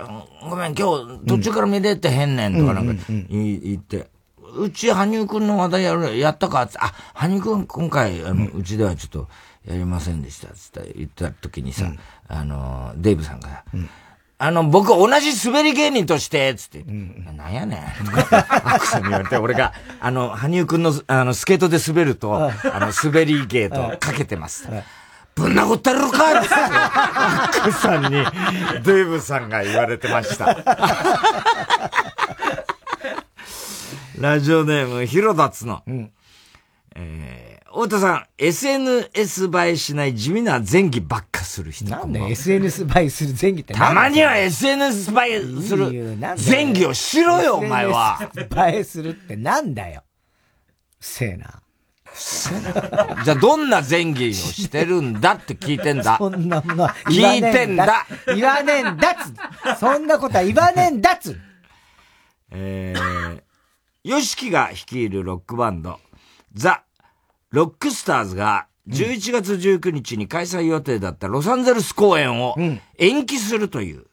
[0.47, 4.07] ごめん、今日途中から見れてへんねんとかなんか言って、
[4.55, 6.61] うち羽生くんの話題やる、やったか？
[6.61, 9.27] って、あ、羽生くん今回、あの、うちではちょっと
[9.65, 11.91] やりませんでしたつって言った時にさ、
[12.27, 13.63] あの、デーブさんが、
[14.39, 18.05] あの、僕同じ滑り芸人として、つって、なんやねん。
[18.05, 24.69] とか、アッコさんに言われて、俺が、あの、羽生くんの、あの、スケートで滑ると、あの、滑り芸とかけてます。
[25.33, 30.55] ぶん殴ったるかって、アッコさんに、デーブさんが言われてました。
[34.19, 35.83] ラジオネーム、ヒロダツの。
[36.95, 41.87] えー、太田さん、SNS 映えしない地味な前戯ばっかする人。
[41.91, 48.31] なんで SNS 映えする前戯ってたまには SNS 映えする前戯をしろよ、お前は。
[48.35, 50.01] 映えするってなんだよ。
[50.99, 51.61] せえな。
[53.23, 56.17] じゃあ、どんな前戯をしてるんだって聞いてんだ。
[56.17, 58.07] そんなものは聞いてんだ。
[58.25, 59.15] 言わねえんだっ
[59.75, 59.79] つ。
[59.79, 61.39] そんなことは言わねえんだっつ。
[62.49, 63.41] えー、
[64.03, 65.99] ヨシキが率いるロックバンド、
[66.55, 66.81] ザ・
[67.57, 72.55] ロックスターズが11月19日に開催予定だったロサンゼルス公演を
[72.99, 74.05] 延期するという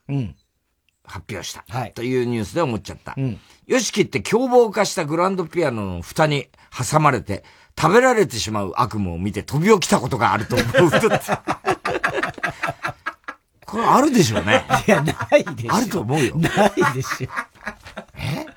[1.03, 3.15] 発表したというニュースで思っちゃった。
[3.67, 7.43] ヨシキって凶暴化したグランドピアノの蓋に挟まれて
[7.79, 10.69] 食べられてしまう悪夢を見て飛び起きたことがあると思う。
[13.63, 14.65] これあるでしょうね。
[14.87, 15.75] いや、ないでしょ。
[15.75, 16.35] あると思うよ。
[16.37, 17.27] ないでしょ。
[18.15, 18.47] え？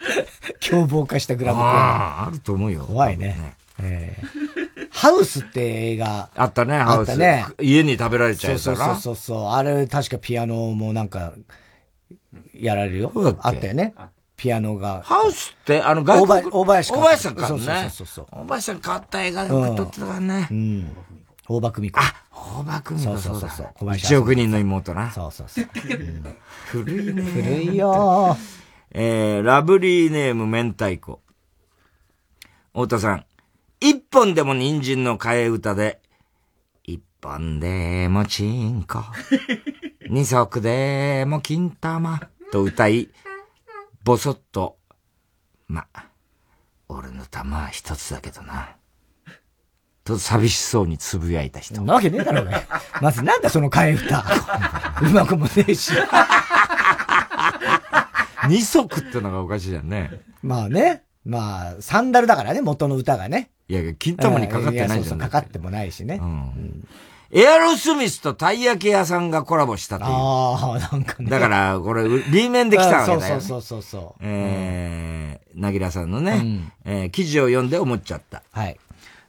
[0.61, 1.76] 凶暴化したグランドピアノ。
[1.76, 2.86] ああると思うよ。
[2.86, 3.59] 怖いね。
[3.80, 4.68] えー、
[4.99, 6.29] ハウスって映画。
[6.35, 7.11] あったね、ハウス。
[7.11, 7.47] あったね。
[7.61, 9.47] 家に食べられちゃうそうそうそうそう。
[9.51, 11.35] あれ、確かピアノもなんか、
[12.53, 13.13] やられるよ。
[13.41, 13.95] あったよね。
[14.37, 15.03] ピアノが。
[15.05, 17.49] ハウスって、あの、外国大林大林さんかね。
[17.49, 18.27] そうそうそうそう。
[18.33, 20.49] 大林さん変わった映画で撮ってたからね。
[20.51, 20.97] うん。
[21.49, 22.01] 大場久美子。
[22.01, 23.69] あ、大場久美子そうそうそう。
[23.75, 24.15] 小林。
[24.15, 25.13] 1億人の妹な。
[25.13, 25.69] そうそうそう。
[26.73, 27.23] 古いね。
[27.23, 28.37] 古いよ
[28.91, 31.21] えー、ラブリーネーム明太子。
[32.73, 33.25] 太田さん。
[33.81, 36.01] 一本でも人参の替え歌で、
[36.83, 39.05] 一本でもチンコ、
[40.11, 42.20] 二足でも金玉
[42.51, 43.09] と歌い、
[44.03, 44.79] ぼそっと、
[45.68, 45.87] ま、
[46.89, 48.70] 俺の玉は一つだけどな。
[50.03, 51.83] と寂しそうにつぶやいた人。
[51.83, 52.66] なわけねえだろうね。
[53.03, 54.24] まずなんだその替え歌。
[55.03, 55.93] うまくもねえし。
[58.49, 60.22] 二足ってのがおかしいじゃんね。
[60.43, 61.05] まあね。
[61.24, 63.51] まあ、サンダルだからね、元の歌がね。
[63.69, 64.99] いや、金玉にかかってないじゃん。
[65.01, 66.19] そうそうかかってもないしね。
[66.23, 66.89] うん。
[67.31, 70.11] エアロスミスとたい焼き屋さんがコラボしたという。
[70.11, 71.29] ああ、なんかね。
[71.29, 73.27] だから、これ、B 面で来たわけだよ、ね。
[73.29, 74.23] そうそうそうそう。
[74.23, 78.43] えー、なぎらさんのね、うん、えー、記事を読んで思っちゃった。
[78.51, 78.79] はい。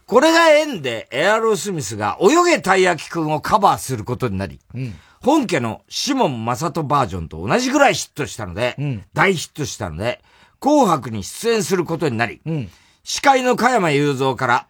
[0.06, 10.22] これが縁で、エアロスミスが泳げたい焼きくんをカバーすることになり、うん、本家のシモン・マサトバージョンと同じぐらいヒットしたので、うん、大ヒットしたので、
[10.62, 12.70] 紅白に出演することになり、うん、
[13.10, 14.68] 司会の加山雄三から、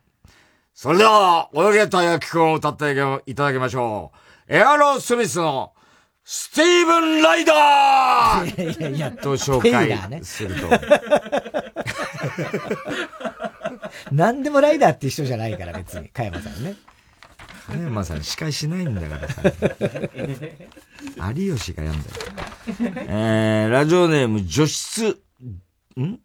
[0.73, 2.93] それでは、泳げた焼きくんを歌って
[3.25, 4.13] いただきましょ
[4.47, 4.55] う。
[4.55, 5.73] エアロスミスの、
[6.23, 10.69] スティーブン・ライダーいやいやと紹介すると。
[14.13, 16.07] 何でもライダーって人じゃないから、別に。
[16.07, 16.75] 加山さんね。
[17.67, 19.41] 加山さん司会しないんだからさ。
[21.35, 22.15] 有吉がやんだよ。
[23.05, 25.21] えー、ラジオネーム、除湿、
[25.99, 26.21] ん？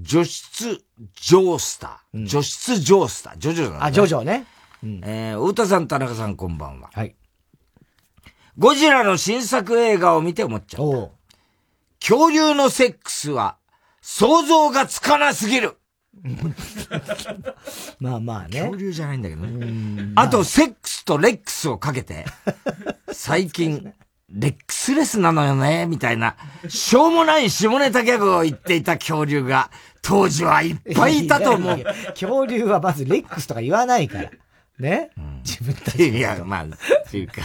[0.00, 0.82] 除湿
[1.20, 2.26] ジョースター。
[2.26, 3.38] 除湿ジョースター。
[3.38, 3.78] ジョジョだね。
[3.80, 4.46] あ、ジョジョね。
[4.82, 6.90] うん、えー、太田さん、田中さん、こんばんは。
[6.92, 7.16] はい。
[8.56, 11.10] ゴジラの新作映画を見て思っちゃった。
[12.00, 13.56] 恐竜のセックスは、
[14.00, 15.76] 想像がつかなすぎる
[18.00, 18.60] まあまあね。
[18.60, 20.12] 恐竜じゃないんだけどね。
[20.16, 22.24] あと、セックスとレックスをかけて、
[23.12, 23.92] 最近、
[24.30, 26.36] レックスレスなのよね、みたいな、
[26.68, 29.70] しょうもない下ネタギャグを言っていた恐竜が、
[30.02, 31.84] 当時はいっぱいいたと思う。
[32.10, 34.30] 恐竜はまずレックスとか言わないから。
[34.78, 36.08] ね、うん、自分たち。
[36.08, 36.68] いや、まあ、っ
[37.10, 37.40] ていうか。
[37.40, 37.42] い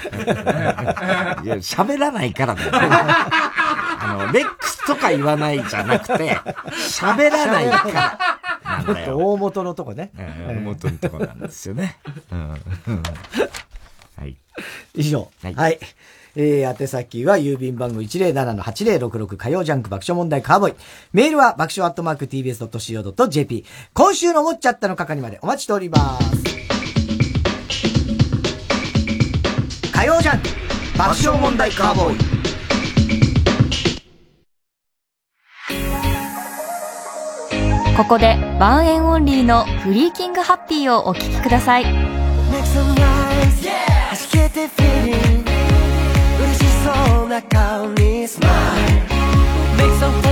[1.48, 2.70] や、喋らないからだよ。
[2.74, 6.36] あの、レックスとか言わないじゃなくて、
[6.76, 8.20] 喋らないか
[8.64, 8.84] ら。
[8.84, 10.12] もっと大元のとこね。
[10.16, 11.98] 大元のとこなんですよね。
[12.32, 14.38] うん、はい。
[14.94, 15.32] 以上。
[15.42, 15.54] はい。
[15.56, 15.80] はい、
[16.36, 20.76] えー、宛先は郵便番号107-8066火曜ジャンク爆笑問題カーボーイ。
[21.12, 23.66] メールは爆笑アットマーク tbs.co.jp。
[23.94, 26.44] 今週の思っちゃったの係までお待ちしております。
[29.92, 30.48] 火曜ジャンク
[30.98, 32.44] 爆笑問題カーボーイ。
[37.96, 41.86] ここで ONE N' ONLY の Freaking Happy をお聴きください。
[47.34, 48.52] そうな顔にスマイ
[48.94, 49.14] ル
[49.76, 50.30] Make some fun、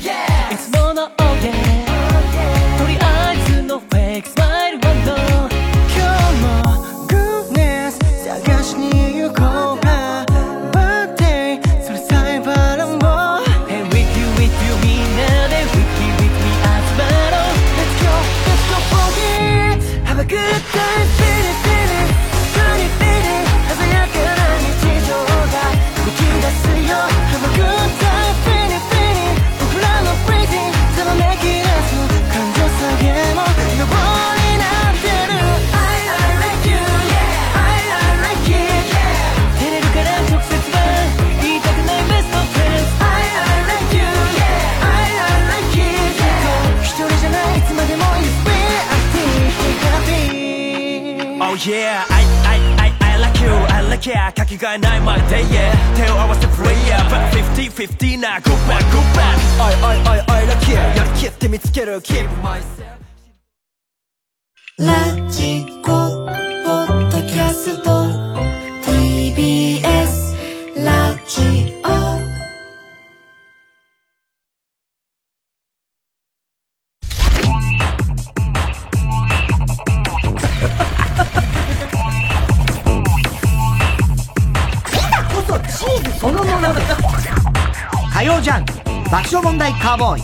[0.00, 0.54] yeah.
[0.54, 0.85] い
[56.28, 62.96] わせプレイヤー But 50-50な Good back, good back I, I, I, I like you やりきって見つける Keep myself
[64.78, 67.90] ラジコポッドキャスト
[68.84, 69.95] TBS
[89.66, 90.22] 爆笑問題カーボーイ。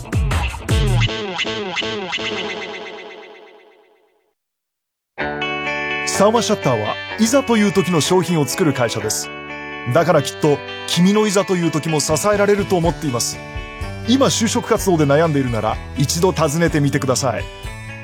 [6.08, 9.28] サーマシャッターはいざという時の商品を作る会社です。
[9.92, 13.36] だからきっと君のいざという時も支えられると思っています。
[14.08, 17.44] 今就職活動で悩んでいるなら一度訪ねてみてください。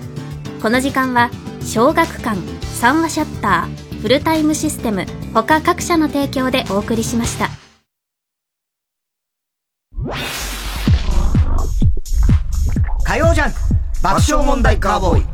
[0.61, 1.29] この時間は
[1.61, 7.49] 小学館、三話シャッター、フルタイムシステム、他各社の提供でお送りしました。
[13.05, 13.57] 火曜ジャンク
[14.01, 15.25] 爆笑問題カーボーイ。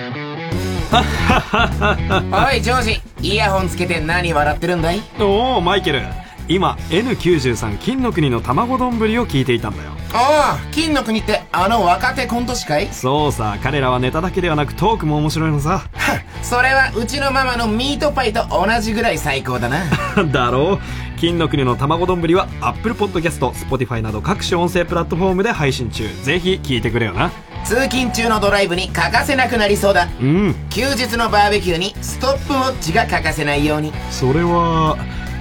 [2.32, 5.00] おいジョージイヤホンつけて何笑ってるんだい？
[5.18, 6.02] おおマイケル。
[6.48, 9.90] 今 N93 金の国の卵丼ぶりを聞いていたんだよ。
[10.12, 12.88] ああ金の国ってあの若手コント師かい？
[12.92, 15.82] そうさ彼らはネタだけではなくトークも面白いのさ。
[16.42, 19.78] それはうちのママのミートパイと同じぐらい最高だな。
[20.32, 20.78] だろう
[21.20, 26.08] 金の国の卵丼は Apple Podcast、Spotify など各種音声プラットフォームで配信中。
[26.22, 27.30] ぜひ聞いてくれよな。
[27.62, 30.08] 通勤中のドライブに欠かせなくなりそうだ。
[30.18, 30.54] うん。
[30.70, 33.92] 休日のバーベキューにストップウォッチが欠かせないように。
[34.10, 34.96] それは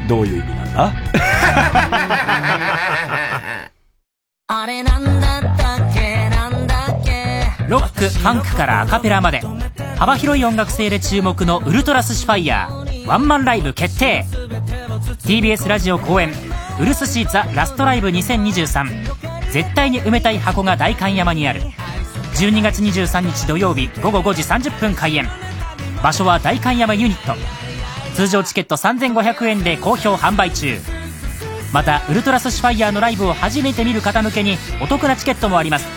[0.10, 0.94] どういう意味なんだ？
[4.48, 6.30] あれなんだったっけ？
[6.30, 7.70] なんだっけ？
[7.70, 9.42] ロック、ファンクからアカペラまで。
[9.98, 14.24] 幅広い音楽性で注目のウルトラスシファイヤーワンマンライブ決定。
[15.26, 16.32] TBS ラジオ公演
[16.80, 18.86] 「ウルスシザ・ラストライブ2023」
[19.50, 21.64] 絶対に埋めたい箱が代官山にある。
[22.36, 25.28] 12月23日土曜日午後5時30分開演。
[26.04, 27.36] 場所は代官山ユニット。
[28.14, 30.80] 通常チケット3500円で好評販売中。
[31.74, 35.88] またウルトラスシファイヤーのライブを初めて見る方向けにお得なチケットもあります。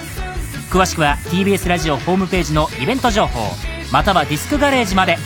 [0.70, 3.54] 詳しくは TBS ラジオホームページのイベント情報
[3.92, 5.18] またはディスクガレージまで。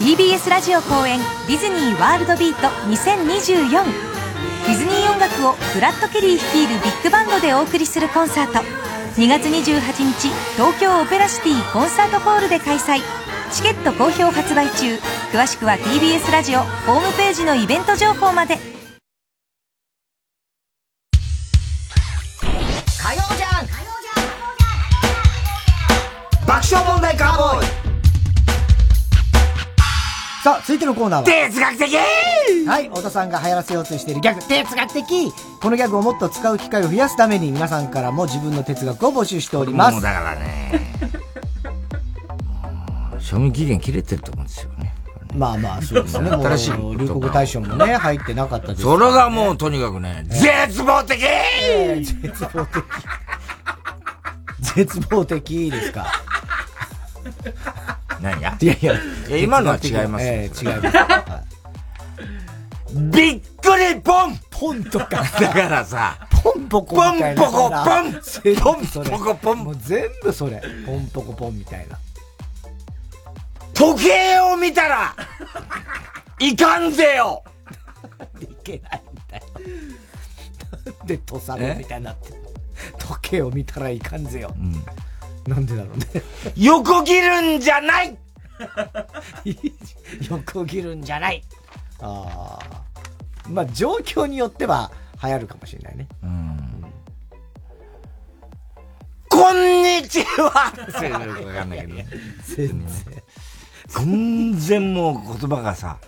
[0.00, 8.60] TBS ラジオ公演ディズニーワールドビート2024ディズニー音楽をブラッド・ケリー率いるビッグバンドでお送りするコンサート。
[9.20, 13.02] 2月28日東京オペラシティコンサートホールで開催。
[13.52, 14.98] チケット好評発売中。
[15.32, 18.56] 詳しくは TBS ラジオホームページのイベント情報まで。
[23.02, 23.66] 火曜じゃん。
[26.46, 27.79] 爆笑問題カーボーイ。
[30.42, 31.24] さあ、続いてのコーナーは。
[31.26, 31.96] 哲学的
[32.66, 39.92] はい、太田さんが流行らせようとしているギャグ、哲学的このギャグをもっと使う機会を増やすために皆さんからも自分の哲学を募集しております。
[39.92, 40.80] もうだからね。
[43.18, 44.94] 賞味期限切れてると思うんですよね。
[45.34, 46.30] まあまあ、そうですね。
[46.30, 52.84] 新しい流行語大賞もね、入ってなかったですそれがもうとにかくね、絶望的絶望的。
[54.74, 56.06] 絶望的ですか。
[58.20, 60.96] 何やいやいや、今のは違いますよええ違います。
[60.96, 61.44] は
[62.92, 65.22] びっくりポンポンとか。
[65.40, 67.42] だからさ、ポンポコポンみたいな。
[67.42, 68.12] ポコポン
[68.56, 70.60] ポンポコポンもう全部それ。
[70.84, 71.98] ポンポコポンみたいな。
[73.74, 75.14] 時計を見たら、
[76.38, 77.42] いかんぜよ
[78.40, 79.44] いけないんだよ。
[80.98, 82.34] なんで土佐めみたいになってる
[82.98, 84.54] 時計を見たらいかんぜよ。
[85.46, 86.06] なんでだろうね。
[86.56, 88.16] 横切るんじゃない
[90.28, 91.42] 横切るんじゃない
[92.00, 92.82] ああ。
[93.48, 94.90] まあ、状況によっては
[95.22, 96.08] 流行るかもしれないね。
[99.28, 102.06] こんにちは全然わかんないけどね。
[102.44, 102.88] 全然。
[103.88, 105.98] 全然もう言葉がさ、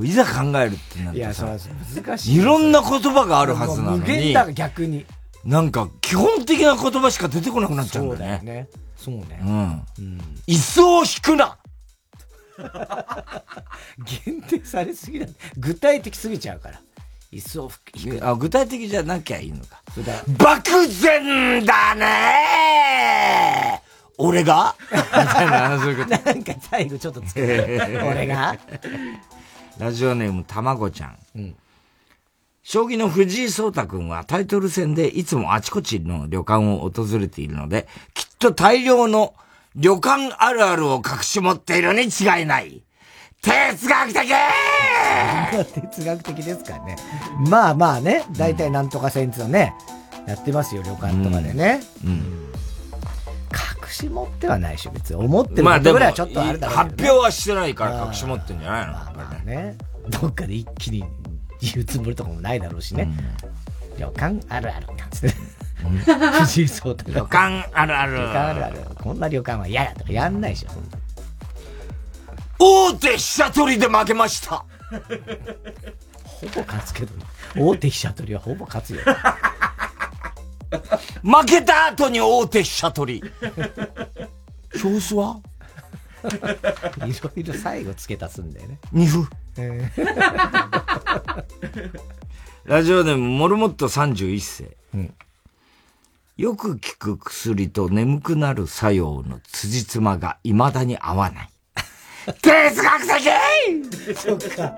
[0.00, 1.58] いざ考えるってなっていや、そされは
[2.04, 2.36] 難しい。
[2.36, 5.06] いろんな言葉があるはずなの無限に、だが逆に。
[5.44, 8.30] なんか基本的な言葉しか出てこなくなっちゃうんそうだね。
[8.30, 8.68] だよね。
[8.96, 9.40] そうね。
[9.42, 9.84] うん。
[10.46, 11.58] 椅子を引くな
[14.24, 15.26] 限定されすぎだ。
[15.56, 16.80] 具体的すぎちゃうから。
[17.32, 18.26] 椅子を引く。
[18.28, 19.82] あ具体的じゃなきゃいいのか。
[20.38, 23.82] 漠然だね
[24.18, 24.76] 俺が？
[24.92, 25.68] みたいな。
[25.70, 27.80] なんか最後ちょっとつけて。
[28.04, 28.56] 俺が？
[29.78, 31.18] ラジオネームたまごちゃん。
[31.36, 31.56] うん
[32.62, 39.34] 将棋の藤井聡太くんはタイトル戦でいつもあちこちの旅館を訪れているので、きっと大量の
[39.74, 42.82] 旅館あるあるを隠し持っているに違いない。
[43.42, 44.28] 哲学的
[45.90, 46.96] 哲学的ですからね。
[47.48, 49.74] まあまあね、大体なんとか戦っていうのね、
[50.28, 51.80] やってますよ、旅館とかでね。
[52.04, 52.12] うん。
[53.82, 58.92] 隠し持ってはないし、別に思ってるぐらいはちょっとあるだろうけ発表はしてないから隠し持ってんじゃないの？
[58.92, 59.76] まあね。
[60.08, 61.04] どっかで一気に
[61.62, 63.08] 言うつもりとかもないだろうしね。
[63.98, 65.36] 旅館あるあるなんつって。
[66.40, 68.80] 藤井聡旅館あるある旅館あるある。
[69.00, 70.88] こんな旅館は嫌だとかやんないでしょ、そんな
[72.58, 74.64] 大手飛車取りで負けました。
[76.24, 77.24] ほぼ勝つけどね。
[77.56, 79.00] 大手飛車取りはほぼ勝つよ。
[81.22, 83.32] 負けた後に大手飛車取り。
[84.80, 85.38] 票数は
[86.24, 88.78] いろいろ最後付け足すんだよね。
[88.92, 89.26] 二歩。
[89.56, 89.90] え
[92.64, 94.76] ラジオネームモルモット31世。
[94.94, 95.14] うん
[96.38, 101.48] よく効く薬と眠くなる作用の辻褄が未だに合わない。
[102.40, 104.76] 哲学的 そっか。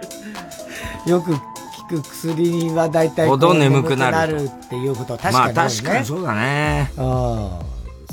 [1.06, 1.40] よく効
[1.88, 5.54] く薬は大体ほど眠くなると眠くなるっていうことは確かにね。
[5.54, 6.92] まあ確かにそうだね。
[6.96, 7.64] ああ、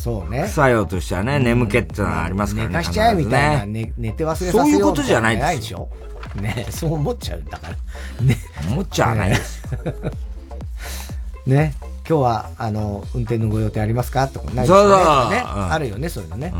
[0.02, 0.48] そうね。
[0.48, 2.78] 作用としてはね、眠気ってのはありますからね。
[2.78, 5.88] 寝かしちゃえみたいな、寝て忘れさせよそういうことじゃないですしょ？
[6.36, 8.26] ね そう思っちゃうんだから。
[8.26, 8.38] ね。
[8.72, 9.62] 思っちゃわないです。
[11.46, 11.76] ね。
[12.10, 14.28] 今日は、あの、運転のご予定ありますか？
[14.28, 15.38] とかないですそうそうかね。
[15.56, 16.52] うんあるよね、そういうのね。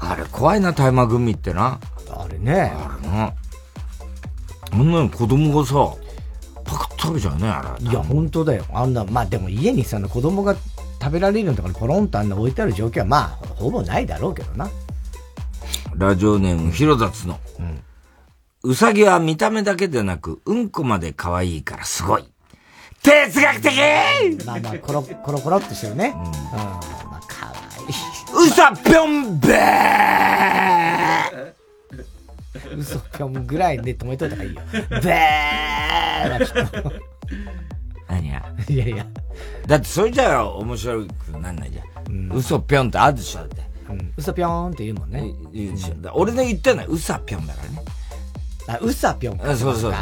[0.00, 1.78] あれ怖いな、大麻グミってな。
[2.10, 2.72] あれね。
[2.74, 3.32] あれな。
[4.72, 5.74] あんなの子供がさ、
[6.68, 7.84] パクッと食べちゃうね、あれ。
[7.84, 8.62] いや、本当だよ。
[8.72, 10.54] あんな、まあでも家にさ、子供が
[11.00, 14.68] 食べられるのとかにポロンとあんな置いてある状況は、まあ、ほぼないだろうけどな。
[15.96, 17.40] ラジオネーム、ヒロザツの。
[18.62, 22.28] うさぎは見た目だけでなく、うんこまで可愛いからすごい。
[23.02, 23.72] 哲学的
[24.44, 26.12] まあまあ、コロ、コロコロっとしてるね。
[26.14, 26.22] うん。
[26.22, 26.34] まあ、
[27.26, 27.52] かわ
[27.88, 27.92] い
[28.44, 28.46] い。
[28.46, 29.58] うさぴょんべー
[32.76, 34.62] 嘘ぴょんぐらいで止めといた方がいいよ。
[34.72, 36.92] べーはちょっと。
[38.08, 39.06] 何やいやいや。
[39.66, 42.30] だってそれじゃあ面白くなんないじゃん。
[42.32, 43.62] 嘘ぴょんってあるでしょ、だって。
[43.90, 44.12] うん。
[44.16, 45.22] 嘘ぴょんって言うもんね。
[45.52, 45.94] 言うでしょ。
[45.94, 47.82] だ俺の言ってんのはうさぴょんだからね。
[48.68, 49.46] あ、うさぴょんか。
[49.56, 49.92] そうそう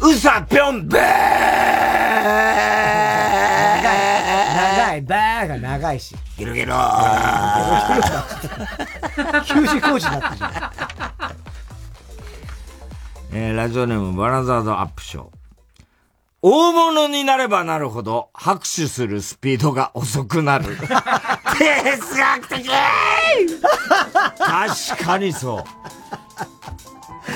[0.00, 0.10] そう。
[0.10, 1.02] うさぴょんべー
[4.54, 6.14] 長い、バーが長いし。
[6.38, 6.80] ゲロゲロー
[9.44, 11.43] 給仕工事になってるじゃん。
[13.36, 15.28] えー、ラジオネームバラザードアップショー。
[16.40, 20.76] 大物になればなるほど拍手するスピードが遅くなる。
[20.76, 22.70] 哲学的
[24.38, 25.64] 確かにそう。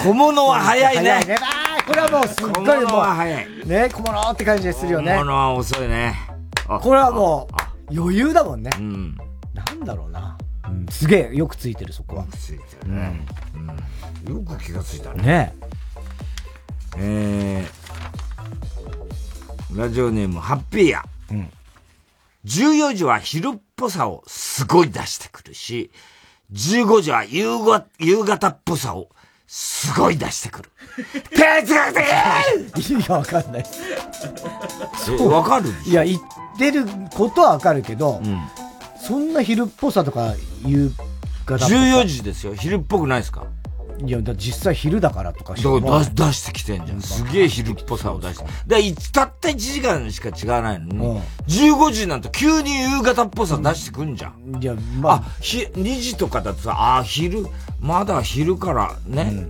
[0.05, 1.11] 小物は早いね。
[1.11, 1.37] 早いね。
[1.85, 2.65] これはもうすっごいもう。
[2.65, 3.47] 小物は早い。
[3.67, 5.15] ね、小物って感じでするよね。
[5.15, 6.15] 小物は遅いね。
[6.69, 7.49] これはも
[7.91, 8.71] う、余裕だもんね。
[8.79, 9.17] うん。
[9.53, 10.39] なんだろうな。
[10.69, 12.23] うん、すげえ、よくついてる、そこは。
[12.23, 13.27] よくついてるね。
[14.29, 14.37] うん。
[14.37, 15.23] よく気がついたね。
[15.25, 15.55] ね
[17.01, 21.05] えー、ラジオネーム、ハッピーや。
[21.31, 21.51] うん。
[22.45, 25.91] 14時は昼っぽさをすごい出してくるし、
[26.53, 29.09] 15時は夕ご夕方っぽさを
[29.47, 30.71] すごい出してくる。
[31.31, 31.95] 哲学
[32.75, 33.65] 的意味がわかんない。
[34.97, 35.71] そうわかる？
[35.87, 36.21] いや、言っ
[36.59, 36.85] てる
[37.15, 38.21] ことはわかるけど、
[39.01, 40.35] そんな昼っぽさとか
[40.65, 40.91] 夕
[41.45, 41.67] 方っぽさ。
[41.75, 42.55] 14時ですよ。
[42.55, 43.45] 昼っぽくないですか？
[44.05, 47.01] いや、だ実際昼だからとかだから出出してきてんじゃん。
[47.01, 48.45] すげえ昼っぽさを出して。
[48.67, 54.63] で、いたった1時間しか違わないのに、15時なんて急に夕方っぽさ出してくんじゃん。
[54.63, 57.47] いや、まあ、ひ、2時とかだとさ、あ、昼、
[57.81, 59.49] まだ昼からね、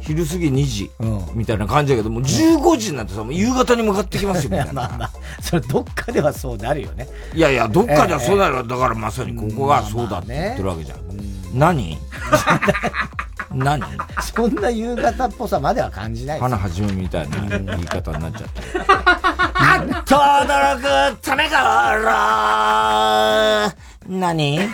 [0.00, 0.90] 昼過ぎ2時、
[1.34, 4.72] みたいな感じだけど、もう15時になってさ、もう夕方に向かってきますよ、みたいな。
[4.74, 7.08] まあまあ、それどっかではそうなるよね。
[7.34, 11.33] いやいや、どっかではそうなる、だからまさにここがそうだって言ってるわけじゃん。
[11.54, 11.98] 何？
[13.52, 13.82] 何？
[14.20, 20.14] そんな夕方っぽさまでは感じない花はじめみたいな言い方になっちゃった。
[20.14, 21.56] 驚くためか
[22.04, 23.72] ら
[24.08, 24.56] 何？
[24.56, 24.70] やっ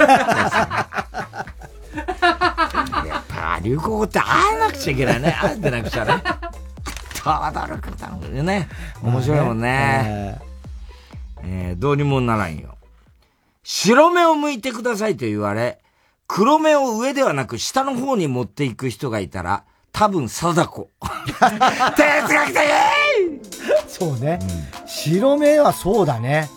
[3.28, 5.36] ぱ流行語って会えなくちゃいけないね。
[5.40, 6.22] 会えてなくちゃね。
[7.14, 8.68] 驚くためね。
[9.02, 10.40] 面白いもんね。
[11.42, 12.76] えー、どうにもならんよ。
[13.62, 15.80] 白目を向いてくださいと言われ、
[16.32, 20.88] 黒目を上ではなく下の方に持っていく人がいたら、多分貞子。
[21.02, 22.60] 哲学的
[23.88, 24.38] そうね、
[24.86, 26.48] 白目はそうだね。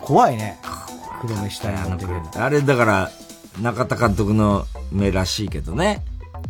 [0.00, 0.58] 怖いね。
[1.20, 2.20] 黒目下に持ってくる。
[2.34, 3.10] あれだから、
[3.62, 6.04] 中田監督の目らしいけどね。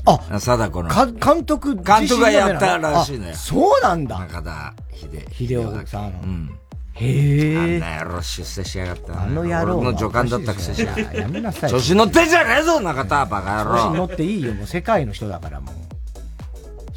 [0.07, 0.89] あ貞子の。
[0.89, 3.35] か監督監督がやったらしいのよ。
[3.37, 4.19] そうなんだ。
[4.21, 5.49] 中田秀。
[5.49, 6.05] 秀夫さん。
[6.05, 6.60] うん。
[7.01, 7.57] へえ。
[7.59, 9.23] あんな野郎出世しやがった。
[9.23, 9.79] あの野郎。
[9.79, 10.83] 俺の助監だったくせし。
[10.83, 11.71] やめなさい。
[11.71, 13.77] 調子乗ってんじゃねえぞ、中田、バカ野郎。
[13.77, 15.75] 調子乗っていいよ、もう世界の人だからもう。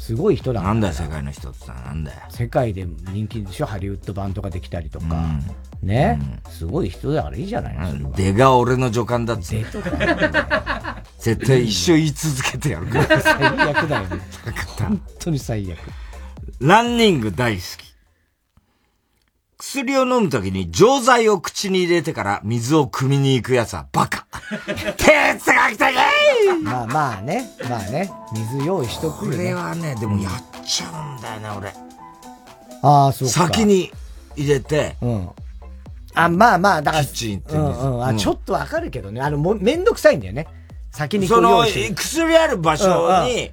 [0.00, 2.18] すごい人だなんだよ、世界の人ってさ、なんだよ。
[2.28, 3.66] 世界で人気でしょ？
[3.66, 5.06] ハリウッド版とかできたりとか。
[5.82, 9.64] ね、すごい人だからいいじゃないの出が俺の助監だっつって。
[11.18, 13.20] 絶対一生言い続けてやるから。
[13.20, 13.34] 最
[13.70, 14.20] 悪だよね。
[14.78, 15.78] 本当に最悪。
[16.60, 17.93] ランニング大好き。
[19.58, 24.26] 薬を飲むときに錠剤を口に入れてから水を汲みに行くやつはバカ。
[24.96, 25.80] 哲学的
[26.62, 29.36] まあまあね、まあね、水用意しとくよね。
[29.36, 31.72] これはね、でもやっちゃうんだよね、俺。
[32.82, 33.34] ああ、そうか。
[33.34, 33.92] 先に
[34.36, 35.30] 入れて、うん。
[36.14, 38.04] あ、まあまあ、だから、キッチン行ってうんうん。
[38.04, 39.20] あ、ちょっとわかるけどね。
[39.20, 40.46] あの、も、めんどくさいんだよね。
[40.90, 41.64] 先にこそうの。
[41.64, 43.52] 薬ある場所に、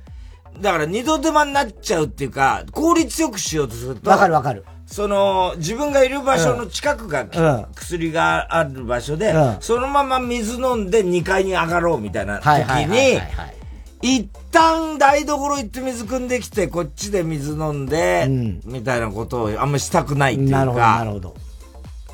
[0.59, 4.09] だから二度手間になっちゃうっていうか、効率よくしようとすると。
[4.09, 4.65] わかるわかる。
[4.91, 7.65] その、自分がいる場所の近くが、うん。
[7.73, 9.57] 薬がある場所で、うん。
[9.61, 12.45] そのまま水飲んで2階に上がろうみたいな時
[12.87, 13.45] には
[14.01, 18.27] い、一旦台所行って水汲んできて、こっちで水飲んで、
[18.65, 21.35] みたいなことをあんましたくないっていうか、なるほど、なるほど。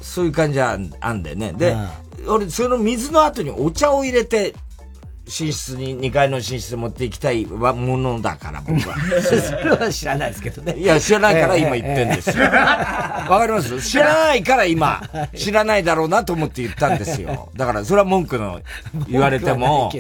[0.02, 1.54] そういう感じはあんだよね。
[1.54, 1.76] で、
[2.28, 4.54] 俺、その水の後にお茶を入れて、
[5.28, 8.96] 寝室に、2階の寝室に持っていきたいものだから、僕は。
[9.22, 10.74] それは知らないですけどね。
[10.78, 12.44] いや、知らないから今言ってんですよ。
[12.46, 12.50] わ
[13.40, 13.82] かります？
[13.82, 15.02] 知らないから今、
[15.36, 17.50] 知らないだろうなと思って言ったんですよ。
[17.56, 18.62] だから、それは文句の
[19.10, 19.92] 言われても、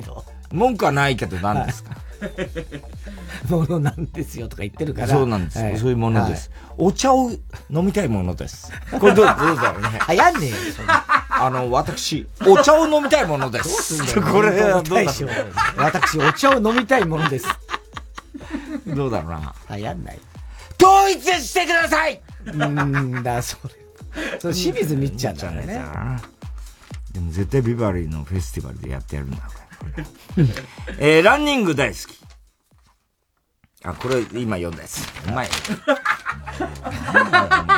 [0.51, 1.91] 文句はないけど何ですか？
[3.49, 5.07] ものなんですよとか言ってるから。
[5.07, 7.31] そうなんです、はいそういうものです、お茶を
[7.69, 8.71] 飲みたいものです。
[8.99, 9.99] これどうどうだろうね。
[10.09, 10.55] 流行んねえよ、
[11.29, 14.03] あの、私、お茶を飲みたいものです。
[14.21, 15.29] これはどうだろう
[15.77, 17.47] 私、お茶を飲みたいものです。
[18.87, 19.53] どうだろうな。
[19.77, 20.19] 流行んない。
[20.81, 23.73] 統一してくださいうーんだ、それ。
[24.39, 25.81] それ清水みっちゃんだね。
[27.13, 29.37] でも絶対ビバリーのフェスティバルでやってやるんだ。
[30.99, 32.17] えー、ランニング大好き。
[33.83, 35.01] あ、これ今読んだやつ。
[35.27, 35.47] うまい。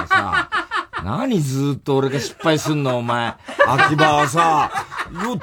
[0.08, 0.50] さ、
[1.04, 3.34] 何ずーっと俺が失敗すんの、お前。
[3.68, 4.72] 秋葉はさ、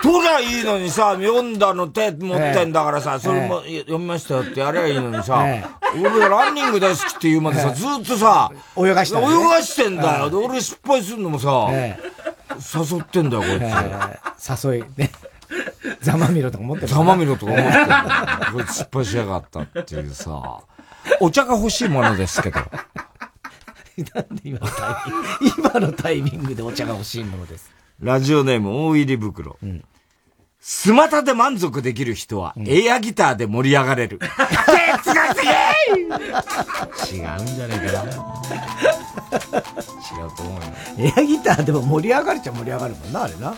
[0.02, 5.44] 取りゃいいのにさ、読んだの手持ってんだからさ、それも読みましたよってやればいいのにさ、
[5.94, 10.30] 俺ランニング大好きって言うまでさ、ずっとさ、泳がして泳がしてんだよ。
[10.30, 13.58] で、俺失敗するのもさ、誘ってんだよ、こい
[14.48, 14.64] つ。
[14.64, 15.10] 誘い、ね。
[16.00, 17.86] ざまみろとか思ってるざまみろとか思ってる。
[18.52, 20.60] こいつ失敗しやがったっていうさ、
[21.20, 22.60] お茶が欲しいものですけど。
[24.14, 27.70] なんで今のタイミング、今のタイミングでお茶が欲しいものです。
[28.00, 29.56] ラジオネーム大入り袋。
[29.62, 29.84] うん。
[30.60, 34.18] スマタで満足できる人は、エアギターで盛り上がれる。
[34.18, 35.50] 哲学的違
[36.00, 38.10] うんじゃねえかな。
[38.10, 38.16] 違
[40.26, 40.60] うと思うよ。
[40.98, 43.54] エアギターでも盛り上がるっちゃ盛り上がるもんな、あれな。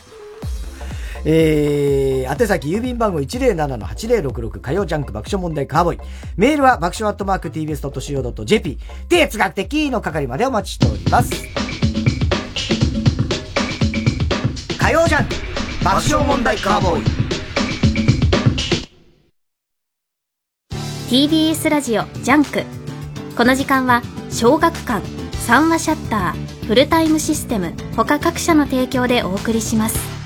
[1.24, 5.98] えー、宛先郵便番号107-8066火曜ジャンク爆笑問題カーボーイ。
[6.36, 8.78] メールは爆笑アットマーク tbs.co.jp
[9.08, 11.32] 哲学的の係までお待ちしております。
[14.78, 15.34] 火曜ジャンク
[15.84, 17.04] 爆笑問題カーボーイ。
[21.08, 22.64] TBS ラジオジャンク。
[23.36, 25.06] この時間は小学館、
[25.46, 30.17] 三和シャッター、フルタイムシステム、他各社の提供でお送りします。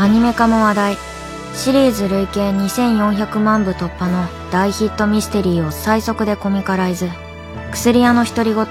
[0.00, 0.96] アニメ化も話題。
[1.54, 7.08] シリーズ累計2400万部突破の大ヒットミステリーを最速でコミカライズ。
[7.72, 8.64] 薬屋の独り言、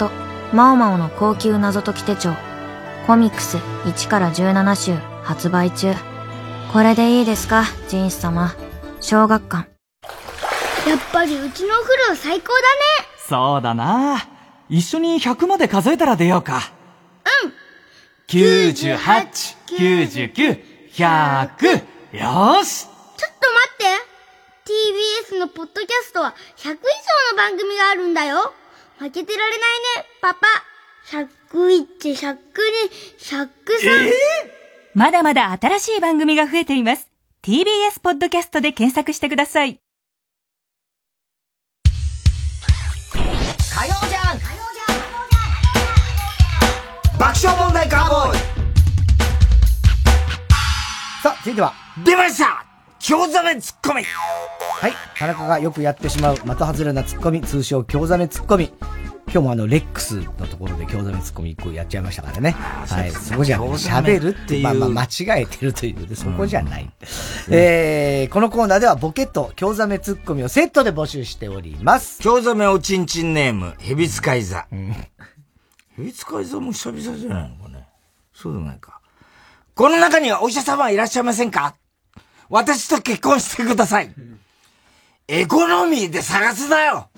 [0.54, 2.34] マオマオの後宮謎解き手帳。
[3.08, 5.94] コミックス1から17週発売中。
[6.72, 8.56] これでいいですか、ジンス様。
[9.02, 9.70] 小学館。
[10.88, 12.66] やっぱりうちのお風呂最高だね。
[13.28, 14.26] そうだな。
[14.70, 16.62] 一緒に100まで数えたら出ようか。
[17.44, 17.54] うん。
[18.30, 18.98] 98、
[19.78, 21.86] 99、100。
[22.18, 22.90] よしちょ
[23.30, 23.86] っと待って
[25.36, 26.80] !TBS のポッドキャストは100以上の
[27.38, 28.52] 番組があるんだよ
[28.98, 29.60] 負けてられない
[30.02, 30.48] ね、パパ
[31.12, 32.40] !101、102、
[33.20, 34.12] 103。
[34.96, 37.08] まだまだ新しい番組が増えています。
[37.44, 39.80] TBS ポッドキャストで検索してください。
[41.86, 41.92] 火
[43.86, 44.40] 曜じゃん
[47.20, 48.47] 爆笑問題カーボーイ
[51.28, 51.74] さあ、続いては。
[52.06, 52.66] 出ました
[53.00, 54.94] 京ザメツッコミはい。
[55.18, 58.72] 田中がよくやってしまう的外れなツッコミ、通称京ザメツッコミ。
[59.26, 62.52] 今日もあの、レックスのところで京ザメツッコミ一個やっちゃいましたからね。
[62.52, 63.12] はい。
[63.12, 66.90] そこじゃ、喋るって、まあまあ間違えてるというで、そこじゃない。
[67.50, 72.22] えー、このコーナーではボケと京ザメツッコミをセットで募集しております。
[72.22, 74.66] 京ザメおちんちんネーム、ヘビ使い座。
[74.72, 77.86] ヘビ使い座も久々じゃないのかね。
[78.34, 78.97] そうでもないか。
[79.78, 81.76] この中にはお医者様はいらっしゃいませんか？
[82.50, 84.12] 私と結婚してください。
[85.28, 87.10] エコノミーで探すなよ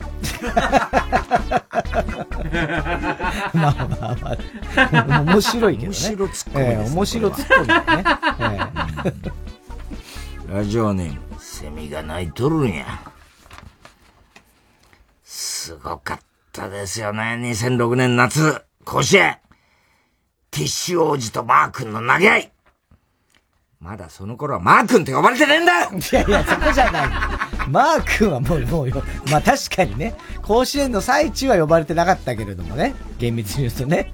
[3.54, 5.98] まあまあまあ、面白いけどね。
[5.98, 8.04] 面白ツッコミえですー面白ツッコミだね。
[10.50, 12.86] えラジオネーム、セミが鳴いとるんや。
[15.24, 16.20] すごかっ
[16.52, 19.38] たですよね、2006年夏、甲子園。
[20.52, 22.52] ティッシュ王子とマー君の投げ合い。
[23.80, 27.10] まだその頃はマー君って呼ばれてねえんだよいやいや、そこじゃない。
[27.70, 29.02] マー君はもう、もうよ、
[29.32, 34.12] まあ確かにね、甲子園の最中は呼ばれてなかったけれどもね、厳密に言うとね。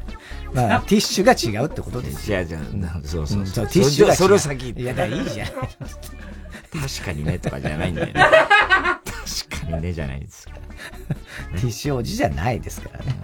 [0.53, 2.41] まあ、 ティッシュが違うってことですよ。
[2.41, 3.07] 違う違う。
[3.07, 3.67] そうそうそう。
[3.67, 5.47] ティッシュが違うそれを先いや、だからいいじゃん。
[5.47, 8.13] 確かにねとかじゃないんだよね。
[8.13, 10.57] 確かにねじゃないですから。
[11.59, 13.15] ティッシュ王子じゃないですからね。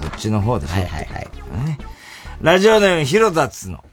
[0.00, 0.74] そっちの方でしょ。
[0.74, 1.28] はいはいはい。
[1.66, 1.78] ね
[2.40, 3.84] ラジオネーム、ヒロダツの。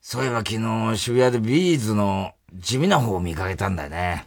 [0.00, 4.26] そういえば昨日渋谷でビーズの地味な方を見かけたんだよね。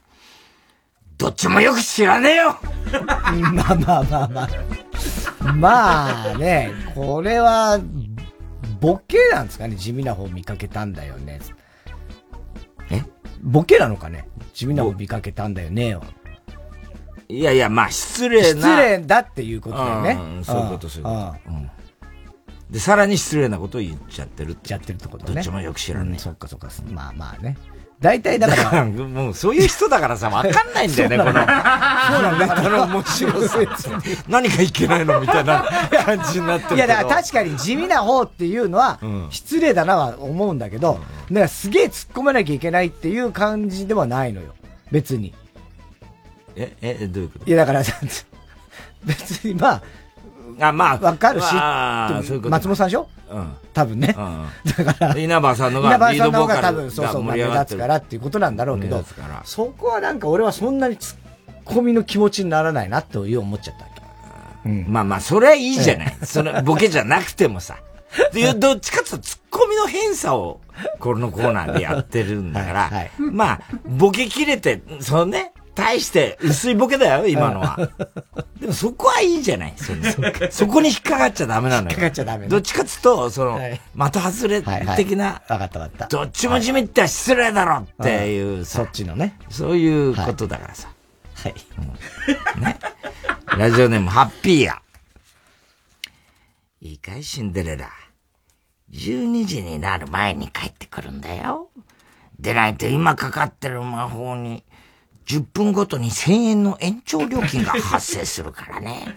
[1.17, 2.57] どっちもよく知らねえよ
[3.53, 4.47] まあまあまあま
[5.41, 5.53] あ。
[5.53, 7.81] まあね、これは、
[8.79, 11.41] ボケなんですかね地味な方見かけたんだよね。
[12.91, 13.03] え？
[13.41, 15.97] ボケなのかね地味な方見かけたんだよね
[17.27, 18.61] いやいや、まあ失礼な。
[18.61, 20.45] 失礼だっていうことだよねうん。
[20.45, 21.11] そういうこと、そういうこ
[21.45, 21.51] と。
[21.51, 21.69] うん
[22.69, 24.67] で、さらに失礼なことを言っちゃってるって。
[24.69, 25.33] ちゃってるってことね。
[25.35, 26.19] どっちもよく知らねえ。
[26.19, 26.69] そっかそっか。
[26.91, 27.57] まあまあね。
[27.99, 28.85] 大体だから。
[28.85, 31.31] もうそういう人だからさ、わかんないんだよね、この。
[31.31, 32.61] そうなんだ。
[32.61, 33.59] この面白さ。
[34.29, 35.65] 何がいけないのみたいな
[36.05, 38.99] 感じになってるいや、だから確かに地味な方っていうのは、
[39.31, 40.99] 失礼だなは思うんだけど、だ
[41.35, 44.53] からすげえ突っ込まなきゃいけないっていう感じではないのよ。
[44.91, 45.33] 別に。
[46.55, 47.45] え、え、どういうこと？
[47.47, 47.83] いや、だから、
[49.03, 49.83] 別にまあ、
[50.59, 50.97] あ、まあ。
[50.97, 51.53] わかるし、
[52.49, 53.07] 松本さんでしょ？
[53.31, 53.53] うん。
[53.73, 54.15] 多分ね。
[54.77, 59.03] だから、稲葉さんのが稲葉さんの方が多分そうそう、が目立つからっていうことなんだろうけど
[59.45, 61.17] そこはなんか俺はそんなに突っ
[61.65, 63.99] 込みの気持ちにならないなという思っちゃったわけ。
[64.87, 66.17] まあまあ、それはいいじゃない。
[66.23, 67.77] それ、ボケじゃなくてもさ。
[68.33, 70.59] で、どっちかっていうと突っコミの偏差を、
[70.99, 77.89] このコーナーでやってるんだから、まあ、ボケ切れて、そのね、大して薄いボケだよ、 今のは。
[78.59, 80.03] でもそこはいいじゃない、その
[80.51, 81.91] そこに引っかかっちゃダメなのよ。
[81.91, 83.59] 引っかかっちゃダメねどっちかっつうと、その、
[84.11, 84.61] 的外れ
[84.95, 86.07] 的な、わかったわかった。
[86.07, 89.37] どっちも地味って失礼だろっていうさ、そっちのね。
[89.49, 90.89] そういうことだからさ。
[91.35, 91.55] はい。
[92.59, 92.77] ね。
[93.57, 94.81] ラジオネーム、ハッピーや。
[96.81, 97.89] いいかい、シンデレラ。
[98.91, 101.69] 12時になる前に帰ってくるんだよ。
[102.39, 104.63] でないと今かかってる魔法に、
[105.29, 109.15] 10分ごとに1000円の延長料金が発生するからね。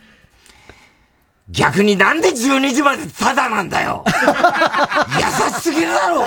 [1.49, 6.25] 逆になんで12時までタダなんだよ優しすぎるだろ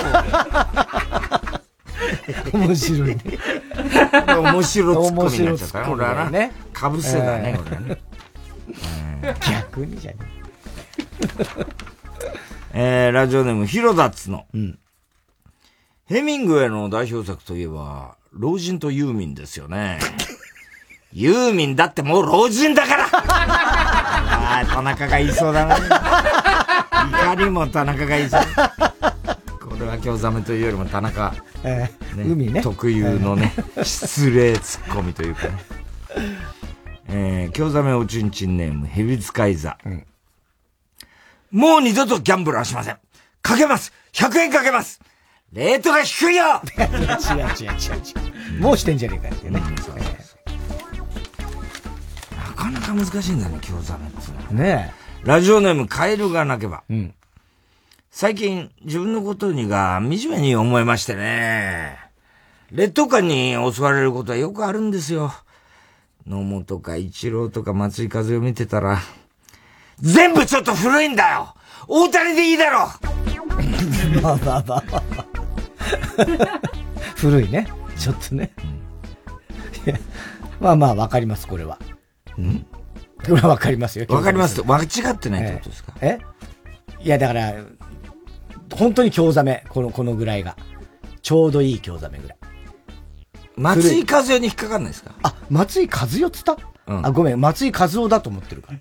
[2.52, 3.20] 面白いね。
[4.26, 6.30] 面白ツッコミになっちゃったね、俺はな。
[6.30, 6.52] ね。
[6.72, 7.98] かぶせだね、ね。
[9.50, 10.18] 逆にじゃね
[12.74, 14.46] えー、ラジオネーム、ヒロダッツの。
[16.06, 19.98] ヘミングウェイの代表作といえば、老人とユーミンですよね。
[21.12, 25.76] ユーミンだってもう老人だからああ、田中が言いそうだな。
[25.78, 28.42] いかにも田中が言いそう。
[29.58, 31.34] これは京ザメというよりも田中、
[31.64, 35.52] えー海ね特有のね、失礼ツッコミというかね。
[37.08, 39.78] えー、京ザメおちんちんネーム、ヘビ使い座。
[41.50, 42.98] もう二度とギャンブルはしません。
[43.40, 45.00] かけます !100 円かけます
[45.56, 47.72] レートが低いよ 違う違う違う
[48.52, 48.60] 違う。
[48.60, 49.58] もうしてんじゃねえかってね。
[52.36, 54.52] なかなか難しいんだね、京ザメってのは。
[54.52, 54.92] ね
[55.24, 56.84] ラジオネーム、カエルが鳴けば。
[58.10, 61.98] 最近、自分のことにが惨めに思いましてね。
[62.70, 65.32] 劣等感に襲われることはよくあるんですよ。
[66.26, 68.98] 野茂とか一郎とか松井風を見てたら、
[70.00, 71.54] 全部ちょっと古いんだよ
[71.88, 72.88] 大谷でいいだろ
[74.20, 75.25] まあまあまあまあ。
[77.16, 77.68] 古いね。
[77.98, 78.52] ちょっとね。
[80.60, 81.78] まあまあ、わかります、これは。
[82.38, 82.66] うん？
[83.26, 84.06] これはわかりますよ。
[84.08, 85.92] わかります間違ってないってことですか？
[86.00, 87.54] ええいや、だから、
[88.74, 89.64] 本当に京ザメ。
[89.68, 90.56] この、このぐらいが。
[91.22, 92.38] ちょうどいい京ザメぐらい。
[93.56, 95.12] 松井風代に引っかかんないですか？
[95.22, 96.56] あ、松井和代っつった、
[96.86, 98.72] うんあ、ごめん、松井和夫だと思ってるか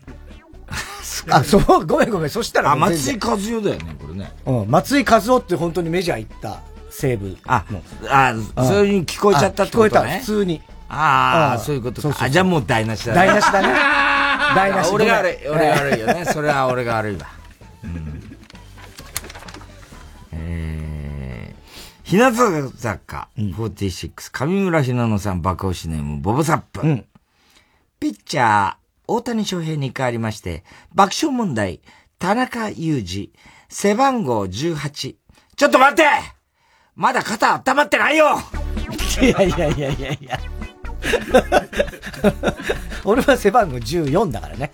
[1.27, 1.37] ら。
[1.37, 2.29] あ、そう、ごめんごめん。
[2.29, 4.31] そしたらあ、松井和代だよね、これね。
[4.45, 6.61] うん、松井和夫って本当にメジャー行った
[6.95, 7.81] 西武あの。
[8.09, 9.89] あ、そういう風に聞こえちゃったってことね。
[9.89, 10.61] あ聞こえた、普通に。
[10.87, 13.17] ああ、あそういうことそうそうじゃあもう台無しだね。
[13.17, 13.67] 台無しだね
[14.55, 16.25] 台無し俺が悪い、俺が悪いよね。
[16.25, 17.27] それは俺が悪いわ。
[17.83, 18.37] うん
[20.31, 27.05] えー、日向坂46、上村ひなのさん爆押しネーム、ボブサップ。
[27.99, 28.75] ピッチャー、
[29.07, 30.63] 大谷翔平に変わりまして、
[30.93, 31.81] 爆笑問題、
[32.19, 33.31] 田中裕二、
[33.69, 35.15] 背番号18。
[35.55, 36.34] ちょっと待って
[36.95, 38.37] まだ肩温まってないよ
[39.21, 40.39] いやいやいやいやいや。
[43.03, 44.71] 俺は背番号14だからね。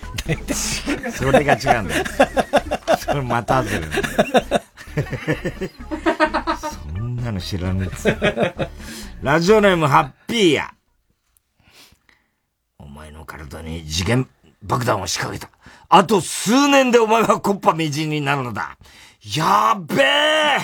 [1.13, 2.05] それが違うんだよ。
[2.99, 3.87] それまたずる。
[6.95, 8.69] そんなの知らねえ
[9.21, 10.73] ラジオネームハッピーや。
[12.77, 14.27] お前の体に次元
[14.63, 15.51] 爆弾を仕掛けた。
[15.89, 18.77] あと数年でお前はコッパみじんになるのだ。
[19.35, 20.57] やっべえ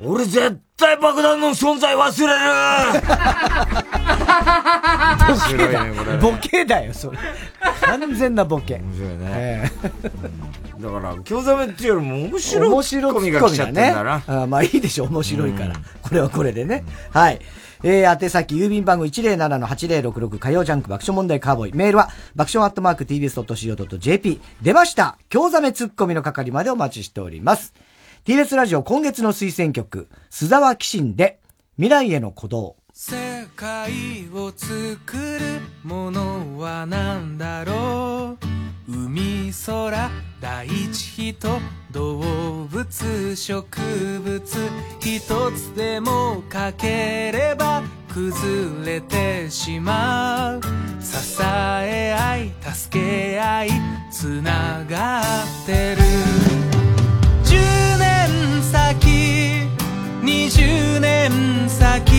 [0.00, 2.38] 俺絶対爆弾の存在忘れる
[5.58, 7.18] ねこれねボケだよ、それ。
[7.82, 8.76] 完全なボケ。
[8.78, 9.24] 面白いね。
[9.26, 9.70] え
[10.80, 14.22] だから、京ザメっていうよりも面白い面白コミが来ちゃってんだな。
[14.28, 15.74] あまあいいでしょ、面白いから。
[16.02, 16.84] これはこれでね。
[17.10, 17.40] はい。
[17.82, 21.74] えー、宛先、郵便番号107-8066火曜ジャンク爆笑問題カーボーイ。
[21.74, 24.40] メールは、爆笑アットマーク tbs.co.jp。
[24.62, 27.74] 出ました京ザメツッコミの係までお待ちしております。
[28.24, 31.40] TBS ラジオ今月の推薦曲、須沢紀信で、
[31.76, 32.76] 未来への鼓動。
[32.92, 33.14] 世
[33.56, 38.36] 界を作るものは何だろ
[38.88, 38.92] う？
[38.92, 41.60] 海空大地人
[41.92, 44.42] 動物植物
[45.00, 47.82] 一つでも欠ければ
[48.12, 50.60] 崩れてしまう。
[51.00, 53.70] 支え合い助け合い
[54.10, 55.24] つながっ
[55.64, 56.97] てる。
[58.70, 59.66] 先。
[60.22, 61.30] 20年
[61.68, 62.17] 先。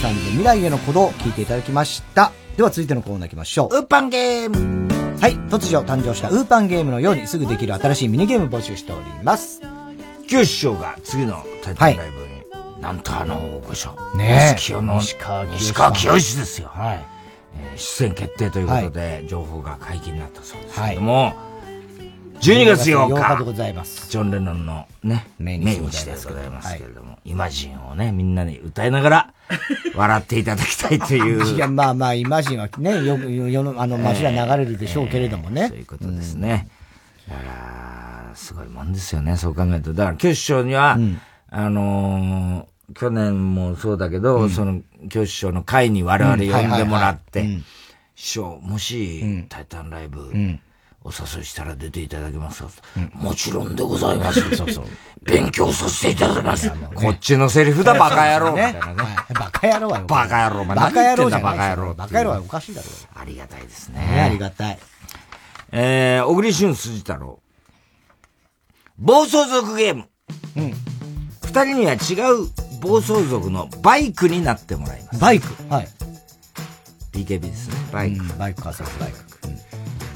[0.00, 2.32] さんで未来への鼓動を聞いていただきました。
[2.56, 3.76] では続いてのコーナー行きましょう。
[3.76, 4.88] ウーパンゲーム
[5.20, 9.60] はい、突如誕生したウーパンゲームのようにすぐできる新しいミニゲーム募集しております。
[10.26, 12.20] 九師匠が次のタイトルライブ
[12.76, 13.90] に、なんとあの、大御所。
[14.16, 16.68] ねえ西清の西川きよし西川きよしですよ。
[16.72, 17.06] はい。
[17.62, 21.34] えー出演決定ということで、情報が解禁になったそうですけども、
[22.40, 23.14] 12月8日。
[23.14, 24.10] 8日でございます。
[24.10, 29.34] ジョン・レノンのね、命命日で日でございますけれども、イマジンをね、みんなに歌いながら、
[29.94, 31.44] 笑っていただきたいという。
[31.54, 35.68] いや、まあまあ、イマジンはね、よく、世の、あの、街は流れるでしょうけれどもね。
[35.68, 36.68] そういうことですね。
[37.28, 37.42] だか
[38.30, 39.92] ら、すごいもんですよね、そう考えると。
[39.92, 40.98] だから、教師匠には、
[41.50, 44.80] あのー去年もそうだけど、その、
[45.10, 47.60] 教師匠の会に我々呼んでもらって、
[48.16, 50.32] 師匠、もし、タイタンライブ、
[51.02, 52.70] お誘いしたら出ていただけますか、
[53.14, 54.54] もちろんでございます。
[54.54, 54.84] そうそう。
[55.22, 56.70] 勉強させていただきます。
[56.94, 58.78] こっちのセリフだ、バカ野郎ね。
[59.34, 61.94] バカ野郎はよバカ野郎、バカ野郎じゃバカ野郎。
[61.94, 62.88] バカ野郎はおかしいだろ。
[63.14, 64.20] ありがたいですねね。
[64.20, 64.78] ありがたい。
[65.72, 67.40] えー、小栗旬辻太郎。
[68.98, 70.08] 暴走族ゲーム。
[70.56, 70.74] うん。
[71.44, 71.96] 二人には違
[72.32, 72.48] う
[72.80, 75.20] 暴走族のバイクになってもらいます。
[75.20, 75.46] バイク？
[75.72, 75.88] はい。
[77.12, 77.76] BKB ですね。
[77.92, 78.38] バイク。
[78.38, 79.29] バイクか、そうバイク。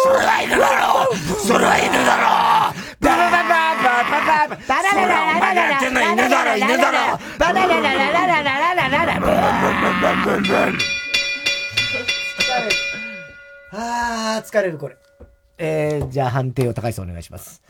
[0.00, 2.79] Selain itu, selain dulu.
[13.72, 14.96] あー、疲れる、これ。
[15.58, 17.62] えー、じゃあ判定を高橋さんお願いします。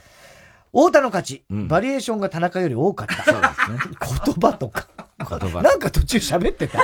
[0.73, 1.45] 太田の勝ち。
[1.51, 3.25] バリエーションが田中より多かった。
[3.25, 3.79] そうですね。
[4.25, 4.87] 言葉とか。
[5.19, 6.79] 言葉なんか途中喋ってた。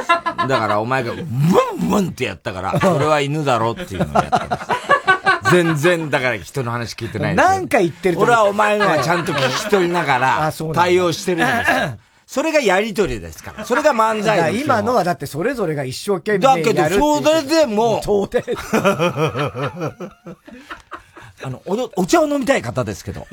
[0.46, 5.05] だからお前が、ブンブンってやったから、それは犬だろっていうのをやったんです。
[5.50, 11.98] 全然、だから人の話聞いてないんですんか言ってると俺はお前のはちゃんと聞き取りながら、対応してるんですよ。
[12.26, 13.64] それがやりとりですから。
[13.64, 18.42] それが漫才だですよ今のはだってそれぞれが一生懸命だけどやるっていうそれでも当然。
[21.44, 23.26] あの、おどお茶を飲みたい方ですけど。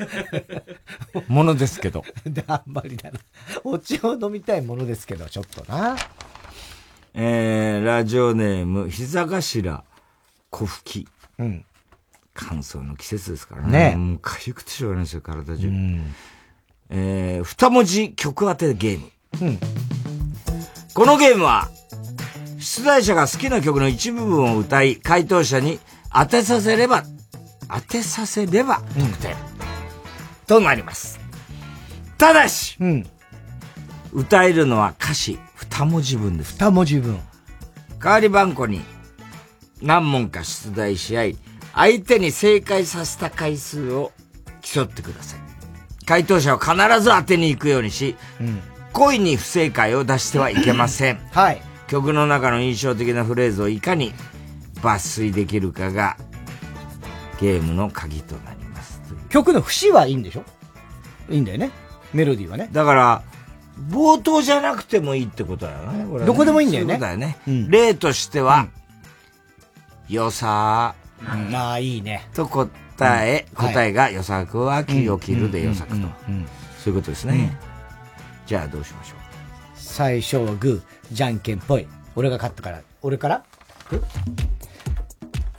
[1.26, 2.04] ものですけど。
[2.24, 3.18] であんまりだな。
[3.64, 5.96] お茶を飲みたいものですけど、ちょっとな。
[7.14, 9.84] えー、ラジオネーム、膝頭、
[10.50, 11.08] 小吹き。
[11.38, 11.64] うん。
[12.34, 13.90] 乾燥の季節ですからね。
[13.90, 15.70] ねもうかゆくてしょうがないですよ、体中。
[16.90, 19.10] えー、二文字曲当てゲーム。
[19.40, 19.58] うん。
[20.92, 21.70] このゲームは、
[22.58, 25.78] 出題者が好きな曲の一部分を歌い、回答者に
[26.12, 27.04] 当てさせれば、
[27.68, 29.36] 当てさせれば得点、
[30.46, 31.20] となります。
[32.18, 32.78] ただし、
[34.12, 36.54] 歌えるのは歌詞二文字分です。
[36.58, 37.18] 二文字分。
[37.98, 38.82] 代わり番号に
[39.82, 41.38] 何問か出題し合い、
[41.74, 44.12] 相手に正解させた回数を
[44.62, 45.40] 競ってください。
[46.06, 48.14] 回答者は必ず当てに行くようにし、
[48.92, 51.18] 故意に不正解を出してはいけません。
[51.32, 51.62] はい。
[51.88, 54.12] 曲の中の印象的なフレーズをいかに
[54.82, 56.16] 抜粋できるかが
[57.40, 59.00] ゲームの鍵となります。
[59.28, 60.44] 曲の節はいいんでしょ？
[61.30, 61.70] いいんだよね。
[62.12, 62.68] メロディーはね。
[62.70, 63.22] だから、
[63.90, 66.04] 冒頭じゃなくてもいいってことだよね。
[66.08, 67.36] これねどこでもいいんだよねそうだよね。
[67.68, 68.68] 例としては、
[70.08, 72.28] よさうん、ああ、いいね。
[72.34, 72.68] と答
[73.28, 75.96] え、答えが予作は木を切るで予作と。
[75.96, 76.46] うん
[76.84, 77.56] そういうことですね。
[78.46, 79.16] じゃあどうしましょう。
[79.74, 81.86] 最初はグー、じゃんけんぽい。
[82.14, 82.80] 俺が勝ったから。
[83.02, 83.42] 俺から？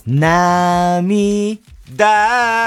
[0.06, 1.58] 涙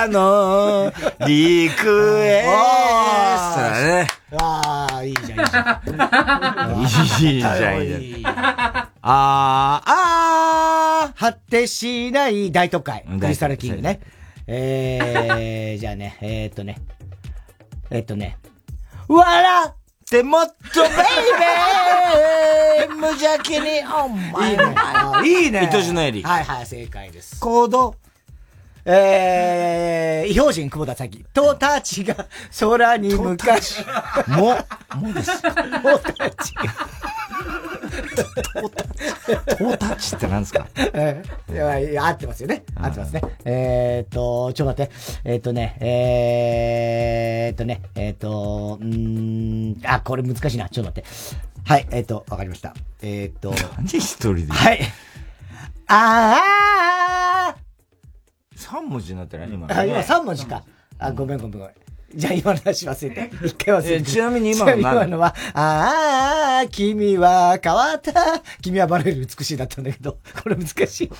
[0.08, 0.92] の
[1.26, 4.08] リクエストだね。
[4.36, 5.82] ああ、いいじゃん、いいじゃ
[6.66, 6.82] ん。
[6.82, 6.88] いい
[7.40, 8.36] じゃん、いいじゃん。
[9.02, 13.04] あー、あー、果てしない大都会。
[13.08, 14.00] うんクリスタルキングね。
[14.46, 16.78] えー、じゃあね、えーっとね。
[17.90, 18.36] えーっとね。
[19.08, 19.72] 笑っ
[20.08, 20.90] ってもっとベイ
[22.88, 24.74] ベー無邪気にお前いいね。
[24.74, 25.70] あいいね。
[25.70, 26.22] 愛しのエリ。
[26.22, 27.38] はいはい、正解です。
[27.38, 27.94] コード。
[28.84, 31.24] えー、異表人久保田咲。
[31.32, 32.26] とたちが
[32.60, 33.84] 空に向かし。
[34.28, 34.56] も、
[34.96, 35.42] もです。
[35.42, 36.54] とたち。
[38.18, 40.66] トータッチって何ですか？
[40.76, 42.64] えーいやいや合ってますよね。
[42.74, 43.22] 合ってますね。
[43.44, 44.92] えーっと、ちょっと待って。
[45.24, 50.68] えーっとね、えーっとね、えーっと、うーん、あ、これ難しいな。
[50.68, 51.08] ちょっと待って。
[51.64, 52.74] はい、えーっと、わかりました。
[53.02, 53.54] えーっと。
[53.76, 54.46] 何一人で？
[54.52, 54.80] はい。
[55.86, 56.40] あ
[58.58, 59.50] 3文字になってない？
[59.50, 60.62] 今ーあ、今3文字か。
[60.98, 61.70] あ、ごめんごめんごめん。
[62.14, 63.30] じゃあ今の話忘れて。
[63.46, 63.94] 一回忘れて。
[63.96, 68.12] えちなみに今の今のは、あー、君は変わった。
[68.62, 71.08] 君はバレる美しいだったんだけど、これ難しい。
[71.10, 71.12] ち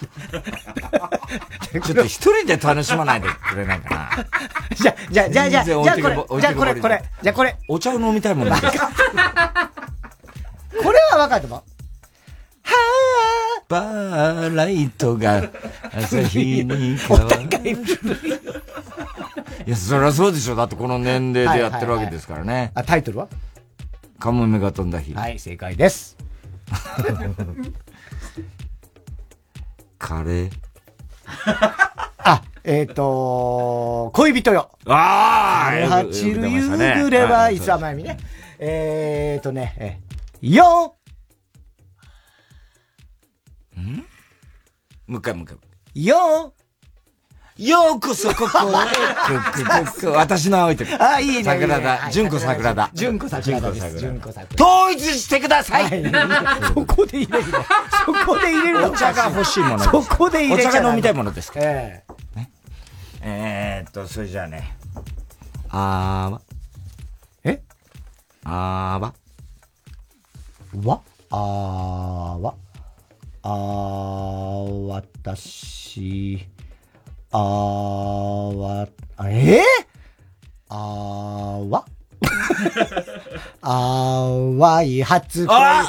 [1.77, 4.10] ょっと一人で楽しまないでくれないかな。
[4.74, 7.56] じゃ、じゃ、じゃ、じゃ、じゃ、これ、じゃ、これ、これ、じゃ、これ。
[7.69, 8.55] お茶を飲みたいもんね。
[10.82, 11.62] これは分かると思う。
[13.68, 15.50] バーライトが
[15.92, 17.38] 朝日に変わる。
[19.66, 20.56] いや、そりゃそうでしょ。
[20.56, 22.72] だってこの年齢でやってるわけですからね。
[22.74, 23.28] あ、タイトルは？
[24.18, 25.12] カモメが飛んだ日。
[25.12, 26.16] はい、正解です。
[29.98, 30.50] カレー。
[32.18, 34.70] あ、えっ、ー、と、恋人よ。
[34.86, 38.16] あーはちる夕暮れは、はいいつはまゆみね。
[38.58, 39.98] えっ、ー、とね、え、
[40.40, 40.96] よ
[45.06, 45.56] もう一回もう一回。
[45.94, 46.52] よ
[47.56, 50.06] ようこそここへ。
[50.14, 50.94] 私の青い鳥。
[50.94, 51.44] あ、いいね。
[51.44, 52.10] 桜田。
[52.10, 52.90] 純子桜田。
[52.94, 53.98] 純子桜田です。
[53.98, 54.64] 純純子桜田。
[54.64, 55.88] 統一してください
[56.72, 57.64] そこで入れるの。
[58.06, 58.92] そこで入れるの。
[58.92, 59.78] お茶が欲しいもの。
[59.80, 61.59] そこで入れちゃお茶が飲みたいものですか？
[61.59, 61.66] ら。
[61.66, 62.05] え
[63.22, 64.76] えーっと、それじゃあね。
[65.70, 66.40] あーわ。
[67.42, 67.60] え？
[68.44, 69.14] あーわ。
[70.84, 71.00] わ？
[71.30, 72.55] あーわ。
[73.50, 76.46] あー、私、
[77.30, 79.62] あーわ、あえー、
[80.68, 81.84] あーわ？
[83.62, 85.56] あーわい初恋。
[85.56, 85.86] ああ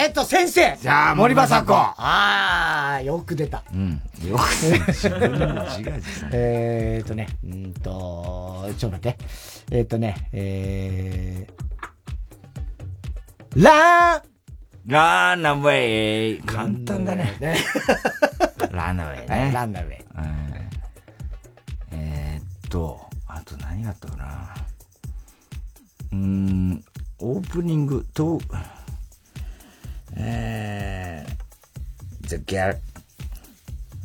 [0.00, 1.72] ーえっと、先生じゃあ森森昌子。
[1.74, 3.62] あー、よく出た。
[3.72, 4.00] うん。
[4.26, 4.42] よく
[4.88, 6.30] 自分の自画自賛。
[6.32, 9.18] えーっとね、うーんと、ちょっと待って。
[9.70, 14.29] えーっとね、えー、ラー
[14.90, 16.42] ランナウェイ。
[16.42, 17.36] 簡単だね。
[17.38, 17.56] ね
[18.72, 19.52] ランナウェイはいね。
[19.54, 20.00] ランナウェイ。
[20.00, 20.50] うん
[21.92, 24.54] えーっと、あと何があったかな。
[26.10, 26.84] うーん、
[27.20, 28.40] オープニングと、
[30.16, 32.76] えー、The Gar、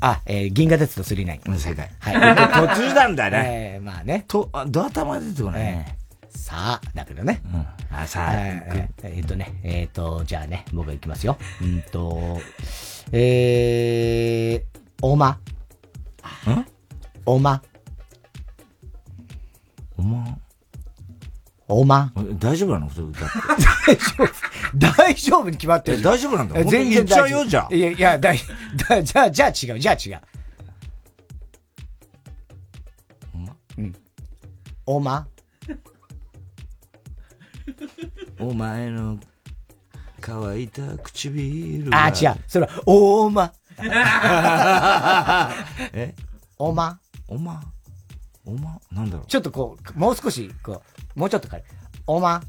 [0.02, 1.50] あ、えー、銀河鉄道39。
[1.50, 1.90] うん正解。
[2.00, 2.76] はい。
[2.76, 3.72] 途中なんだよね。
[3.76, 4.24] えー、まあね。
[4.28, 5.98] と、あ、ドア玉出てこないね。
[6.36, 7.42] さあ、だけどね。
[7.46, 7.66] うん。
[7.98, 11.38] あ、さあ、えーえーっとね、えーっと、じゃあね、僕が行きますよ。
[11.62, 12.40] うんと、
[13.12, 15.30] えー、おま。
[15.30, 15.40] ん？
[17.26, 17.62] おま。
[19.98, 20.38] おま？
[21.68, 22.12] おま。
[22.38, 22.88] 大丈夫なの？
[22.94, 24.30] 大丈夫。
[24.76, 26.60] 大丈夫に決まってるえ大丈夫なんだ？
[26.60, 28.40] え全然本当に言っちゃうよじゃあいや、いや、だい、
[28.88, 30.22] だ、じゃあ、じゃあ違う、じゃあ違う。
[33.78, 33.96] うん。
[34.86, 35.28] おま。
[38.40, 39.18] お前の
[40.22, 42.36] 乾いた唇があ、違う。
[42.48, 43.54] それは、おま。
[45.94, 46.14] え？
[46.58, 47.00] おま。
[47.28, 47.64] おま？
[48.46, 48.80] おま？
[48.92, 50.82] なんだろうちょっとこう、もう少し、こ
[51.16, 51.66] う、もうちょっと軽い。
[52.08, 52.42] おま。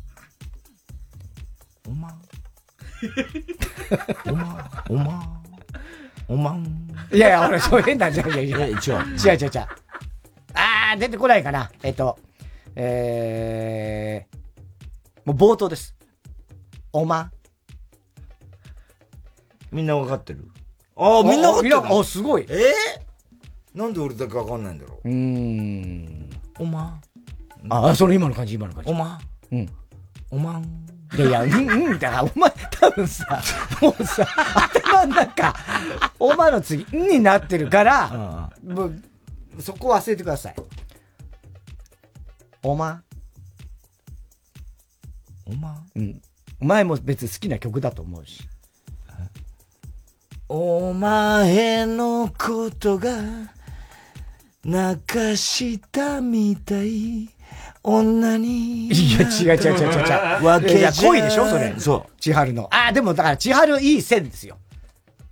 [1.86, 2.16] おま？
[4.26, 4.70] おま？
[4.88, 5.42] おま？
[6.28, 6.88] おまん？
[7.12, 8.30] いやいや、俺、そう変なんじゃん。
[8.30, 9.66] いやいや、え違う違う違う違う。
[10.54, 11.70] あー、出てこないかな。
[11.82, 12.18] えっと、
[12.74, 14.35] えー、
[15.26, 15.96] もう冒頭です。
[16.92, 17.32] おま？
[19.72, 20.48] みんなわかってる？
[20.94, 22.46] ああ、みんなわかってるみんなあ、すごい。
[22.48, 22.72] ええ
[23.74, 25.08] なんで俺だけわかんないんだろう？
[25.08, 26.30] ーん。
[26.60, 27.00] おま？
[27.68, 28.90] あ、それ今の感じ、今の感じ。
[28.90, 29.18] おま？
[29.50, 29.68] うん。
[30.30, 30.86] おまん。
[31.16, 33.42] いやいや、うん、うん、だから、お前、多分さ、
[33.82, 35.54] もうさ、頭の中、
[36.20, 39.02] おまの次、んになってるから、もう、
[39.60, 40.56] そこ忘れてください。
[42.62, 43.02] おま？
[45.46, 45.82] おま？
[45.94, 46.20] うん。
[46.60, 48.48] お前も別に好きな曲だと思うし。
[50.48, 53.16] お前のことが
[54.64, 57.28] 泣かしたみたい
[57.82, 60.44] 女にいや、違う違う違う違う違う。
[60.44, 61.74] わけじゃいや、恋でしょそれ。
[61.78, 62.12] そう。
[62.20, 62.68] 千春の。
[62.72, 64.58] あ、でもだから千春いい線ですよ。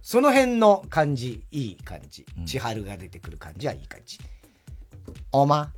[0.03, 2.27] その辺の感じ、いい感じ。
[2.45, 4.19] 千春が出てくる感じはいい感じ。
[5.33, 5.73] おま？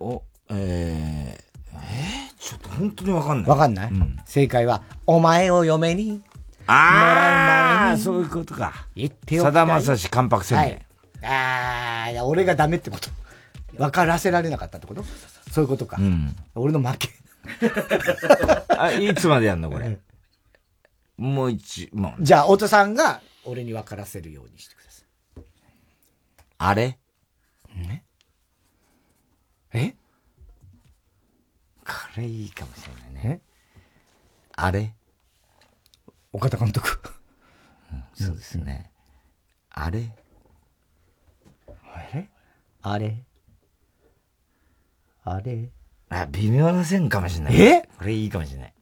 [0.00, 3.50] お、えー、えー、ちょっと本当にわかんない。
[3.50, 3.92] わかんない、
[4.24, 6.22] 正解は、お前を嫁に、
[6.66, 8.86] ああ、そういうことか。
[8.94, 9.42] 言ってよ。
[9.42, 10.66] さだまさし関白宣言。
[11.22, 12.16] はい。
[12.16, 13.10] ああ、俺がダメってこと。
[13.76, 15.04] 分からせられなかったってこと？
[15.50, 15.96] そういうことか。
[15.98, 16.36] うん。
[16.54, 17.08] 俺の負け。
[18.76, 19.98] あ、いつまでやんのこれ？
[21.16, 22.22] もう一、もう。
[22.22, 25.04] じゃあ、太田さんが俺に分からせるようにしてください。
[26.58, 26.98] あれ？
[27.74, 28.04] ね
[29.72, 29.90] え？
[29.90, 29.96] こ
[32.16, 33.40] れいいかもしれないね。
[34.52, 34.94] あれ？
[36.32, 37.00] 岡田監督。
[37.92, 38.90] うん、そうですね。
[39.70, 40.12] あれ？
[41.66, 42.30] あれ？
[42.82, 43.24] あれ？
[45.24, 45.70] あれ？
[46.08, 47.60] あ、微妙な線かもしれない。
[47.60, 47.88] え？
[47.98, 48.74] これいいかもしれない。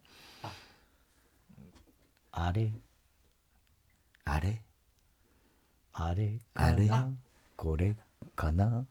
[2.33, 2.73] あれ？
[4.25, 4.63] あれ？
[5.93, 6.89] あれあれ？
[7.57, 7.97] これ
[8.37, 8.87] かな？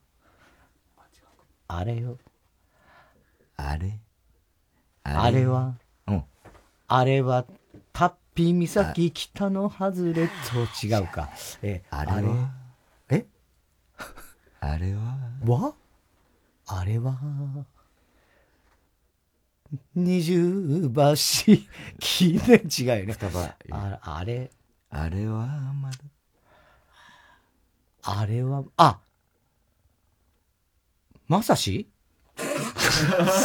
[1.67, 2.17] あれよ。
[3.57, 3.99] あれ？
[5.03, 5.45] あれ？
[5.45, 5.75] は、
[6.07, 6.23] うん。
[6.87, 7.45] あれは、
[7.91, 11.29] タッピー岬北の外れと違うか。
[11.61, 12.51] え、あれは？
[13.09, 13.25] え？
[14.59, 15.17] あれは？
[15.45, 15.73] わ？
[16.67, 17.17] あれは、
[19.95, 21.15] 二重橋、
[21.99, 22.61] 記念。
[22.69, 23.15] 違うよね。
[23.71, 24.51] ああれ、
[24.89, 25.45] あれは？
[25.73, 25.97] まだ。
[28.03, 28.99] あれは、あ
[31.27, 31.87] まさし？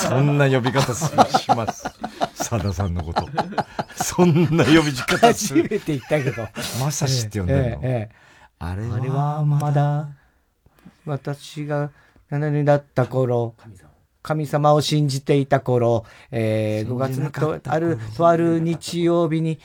[0.09, 1.85] そんな呼び方します。
[2.35, 3.29] さださんのこと。
[3.97, 5.63] そんな呼び方する。
[5.63, 6.47] 初めて言ったけど。
[6.81, 8.23] まさしって呼んでんの、ええええ
[8.65, 10.09] あれはあれはまだ、
[11.05, 11.91] 私が
[12.31, 13.57] 7年だった頃、
[14.23, 19.59] 神様を信じていた頃、えー、5月のとある、とある日曜日に、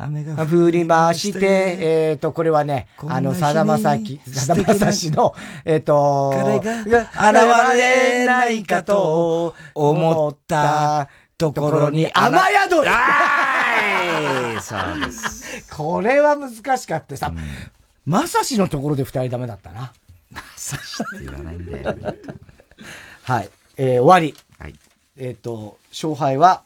[0.00, 5.34] 雨が降りまして、えっ、と、これはね、あの、さだまさき、さだまさしの、
[5.66, 12.38] えっ、と、彼が現れないかと思ったところに雨
[12.70, 15.68] 宿りはいそうです。
[15.74, 17.32] これは難しかったさ、
[18.06, 19.92] まさしのところで二人ダメだったな。
[20.30, 21.96] まさしって言わないんだよ。
[23.24, 23.50] はい。
[23.76, 24.36] えー終わり。
[24.60, 24.74] はい。
[25.16, 26.62] えっ、と、勝敗は、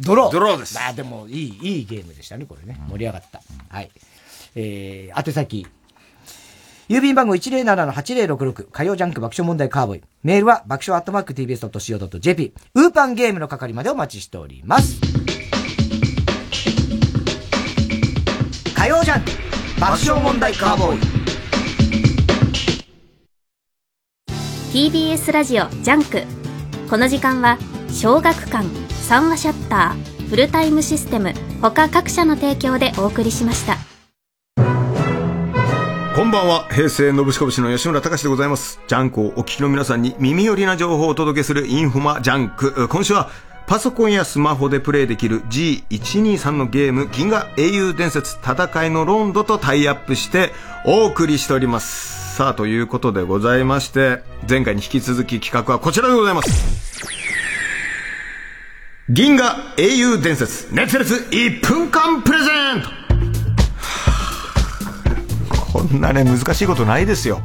[0.00, 0.32] ドロー。
[0.32, 2.80] ドローですまあでも、いい、いいゲームでしたね、これね。
[2.88, 3.40] 盛り上がった。
[3.68, 3.90] はい。
[4.56, 5.66] えー、宛先。
[6.88, 10.02] 郵便番号107-8066火曜ジャンク爆笑問題カーボーイ。
[10.22, 12.54] メールは爆笑アットマーク tbs.co.jp。
[12.74, 15.00] ウーパンゲームの係までお待ちしております。
[18.76, 19.30] 火曜ジャンク
[19.80, 21.24] 爆笑問題カーボーイ。
[24.74, 26.22] TBS ラジオジャンク
[26.90, 27.58] この時間は
[27.90, 33.76] 小学館三和シャッターフルタイムシステム他各社の提供でお送りしました
[36.16, 38.80] こんばんは、平成ノブシコブシの吉村隆でございます。
[38.86, 42.88] ジャンクをお聞きの皆さんに耳寄りな情報をお届けするインフォマジャンク。
[42.88, 43.30] 今週は、
[43.66, 50.52] パソコンやスマホでプレイできる G123 のゲーム、銀河英雄伝説戦いのロンドとタイアップして
[50.86, 52.36] お送りしております。
[52.36, 57.23] さあ、ということでございまして、前回に引き続き企画はこちらでございます。
[59.10, 62.46] 銀河英雄伝説熱烈1分間プレゼ
[62.78, 62.88] ント
[65.78, 67.42] こんなね、難しいことないですよ。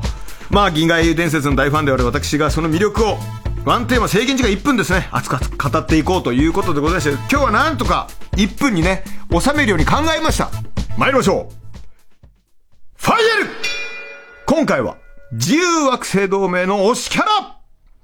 [0.50, 3.18] まあ、銀河英雄伝説の大ファンである私がその魅力を、
[3.66, 8.08] ワンテーマ制限時間1分ですね、熱く熱く語っていこうということでございまして、今日はなんとか
[8.38, 10.50] 1分にね、収めるように考えました。
[10.98, 11.54] 参りましょう。
[12.96, 13.52] ファイナル
[14.46, 14.96] 今回は、
[15.34, 17.60] 自由惑星同盟の推しキャラ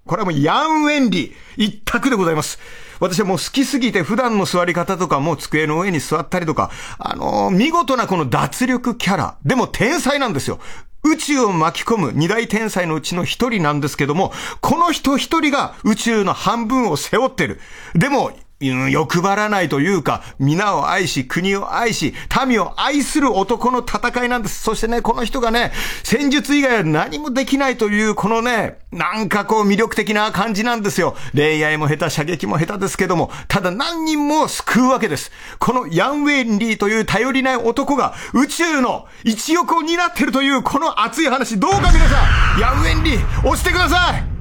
[0.06, 2.60] これはもうヤン・ウェンリー、一択でございます。
[2.99, 9.38] 私はもう好きすぎて普段の座り方とかも机の上に座ったりとか、あのー見事なこの脱力キャラ。
[9.45, 10.59] でも天才なんですよ。
[11.03, 17.59] 宇宙を巻き込む二大天才のうちの一人なんですけども、この人一人が宇宙の半分を背負ってる。
[17.93, 18.31] でも、
[18.67, 22.13] 欲張らないというか、皆を愛し、国を愛し、
[22.47, 24.61] 民を愛する男の戦いなんです。
[24.63, 25.71] そしてね、この人がね、
[26.03, 31.15] 戦術以外は何もできないという、このね、なんかこう魅力的な感じなんですよ。
[31.33, 35.31] 恋愛も下手、射撃も下手ですけども、ただ何人も救うわけです。
[35.59, 44.35] このヤン・ウェンリーという頼りない男が宇宙の一翼を担ってるというこの熱い話、どうか皆さん、ヤン・ウェンリー、押してください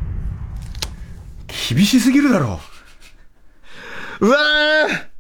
[1.75, 2.74] 厳しすぎるだろう。
[4.21, 5.15] うわー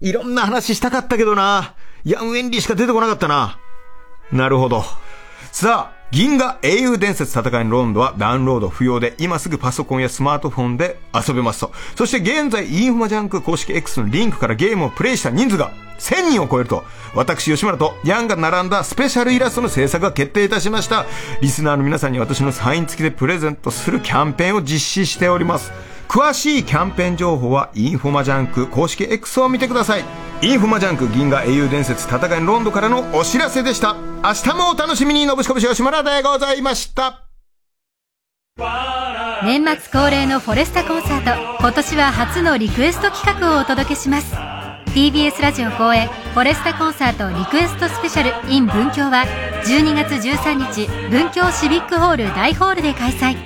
[0.00, 1.74] いろんな話したかったけどな。
[2.04, 3.58] ヤン・ウェンリーしか出てこなかったな。
[4.32, 4.84] なるほど。
[5.52, 11.72] さあ、銀河英雄伝説戦いのロンドはダウンロード不要で、今すぐパソコンやスマートフォンで遊べますと。
[11.94, 21.06] そして現在、インフォマジャンク公式 X のリンクからゲームをプレイした人数が1000人を超えると、私、吉村とヤンが並んだスペシャルイラストの制作が決定いたしました。
[21.40, 25.72] リスナーの皆さんに私のサイン付きでプレゼントするキャンペーンを実施しております。
[26.12, 30.04] 詳しいキャンペーン情報はインフォマジャンク公式 X を見てください。
[30.42, 33.94] インフォマジャンク銀河英雄伝説戦いロンドからのお知らせでした。
[34.22, 37.28] 明日もお楽しみに、ノブシコブシ吉村でございました。
[39.42, 44.36] 年末恒例のフォレスタコンサート今年は初のリクエスト企画をお届けします
[44.92, 49.24] TBS ラジオ公演フォレスタコンサートリクエストスペシャル in 文京は
[49.64, 53.36] 12月13日文京シビックホール大ホールで開催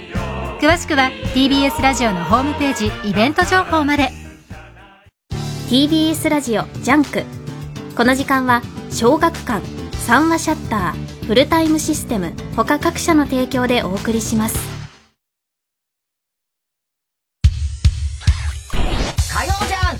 [0.61, 4.09] 詳しくは TBS ラジオのホームページイベント情報まで。
[5.69, 7.25] TBS ラジオジャンク。
[7.95, 9.61] この時間は小学館
[9.99, 14.59] 三和シャッターフルタイムシステム他各社の提供でお送りします。
[18.73, 19.99] 火曜じゃん。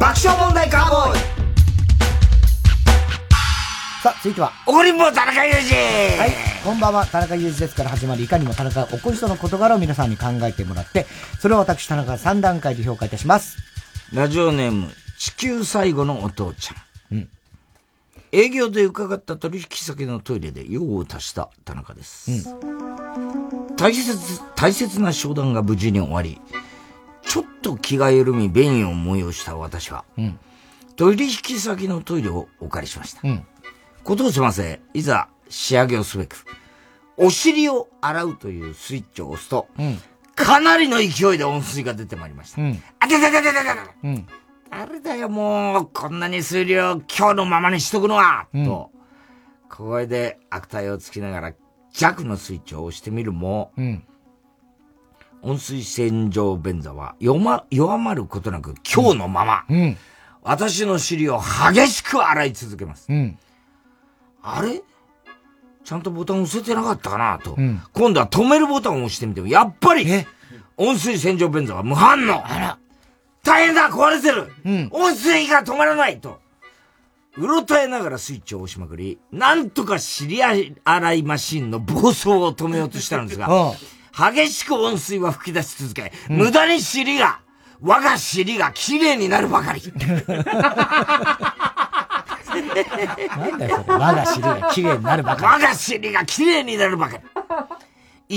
[0.00, 1.27] 爆笑問題カーボーイ
[4.02, 4.52] さあ、続いては。
[4.64, 6.30] 怒りんぼ田中裕二はい、
[6.62, 11.04] こんばんは、田中裕二ですから始まり、いかにも田中が怒る人の事柄を皆さんに考えてもらって、
[11.40, 13.56] それを私、田中が3段階で評価いたします。
[14.12, 17.16] ラジオネーム、地球最後のお父ちゃん。
[17.16, 17.28] うん。
[18.30, 22.54] 営業で伺った取引先のトイレで用を足した田中です。
[23.76, 26.40] 大切、大切な商談が無事に終わり、
[27.22, 30.38] ちょっと気が緩み、便意を催した私は、うん。
[30.94, 33.22] 取引先のトイレをお借りしました。
[33.24, 33.44] うん。
[34.08, 36.46] ことをしませ、いざ仕上げをすべく、
[37.18, 39.98] お尻を洗うというスイッチを押すと、うん。
[40.34, 42.62] かなりの勢いで温水が出てまいりました。
[42.62, 42.82] うん。
[43.00, 43.58] あててててててて
[44.04, 44.26] うん。
[44.70, 48.90] あれだよ、もう、こんなに水量今日のままにしとくのは、うんと、
[49.68, 51.52] 小声で悪態をつきながら
[51.92, 54.04] 弱のスイッチを押してみるも、うん。
[55.42, 59.98] 温水洗浄便座は弱ま弱まることなく今日のまま、うん。
[60.40, 63.04] 私の尻を激しく洗い続けます。
[63.10, 63.38] うん。
[64.56, 64.82] あれ？
[65.84, 67.80] ちゃんとボタン押せてなかったかなと、うん。
[67.92, 70.06] 今度は止めるボタンを押してみても、やっぱり、
[70.76, 72.46] 温水洗浄便座は無反応。
[72.46, 72.78] あら。
[73.42, 74.52] 大変だ壊れてる、
[74.90, 76.40] 温水が止まらないと、
[77.38, 83.48] うろたえながらスイッチを押しまくり、なんとか尻洗いマシンの暴走を止めようとしたんですが、
[84.12, 87.40] 激しく温水は吹き出し続け、無駄に尻が、
[87.80, 89.80] 我が尻が綺麗になるばかり。
[92.62, 93.98] なんだよ、それ。
[93.98, 97.22] 我が尻が綺麗になるばか我が尻が綺麗になるばかり。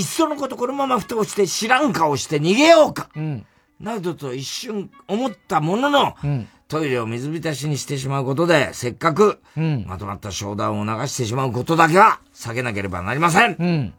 [0.02, 3.08] っそのことこのまま蓋をして知らん顔して逃げようか。
[3.14, 3.20] り。
[3.20, 3.46] うん。
[3.80, 6.48] などと一瞬思ったものの、うん。
[6.68, 9.84] トイレを水浸しにしてしまうことで、せっかく、うん。
[9.86, 13.56] まとまった商談を流してしまうことだけは避けなければなりません。
[13.58, 13.94] うん。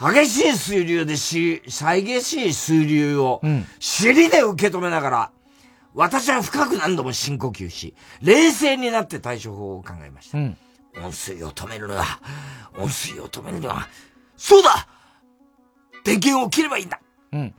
[0.00, 5.30] 激しい水流でし、再激しい水流をうん、尻で受け止めながら、
[5.94, 10.38] 私は深く何度も深呼吸し、冷静になって対処法を考えました。
[10.38, 10.56] うん。
[11.02, 12.04] 温水を止めるのは、
[12.78, 13.88] 温水を止めるのは、
[14.36, 14.88] そうだ
[16.04, 17.00] 電源を切ればいいんだ
[17.32, 17.54] うん。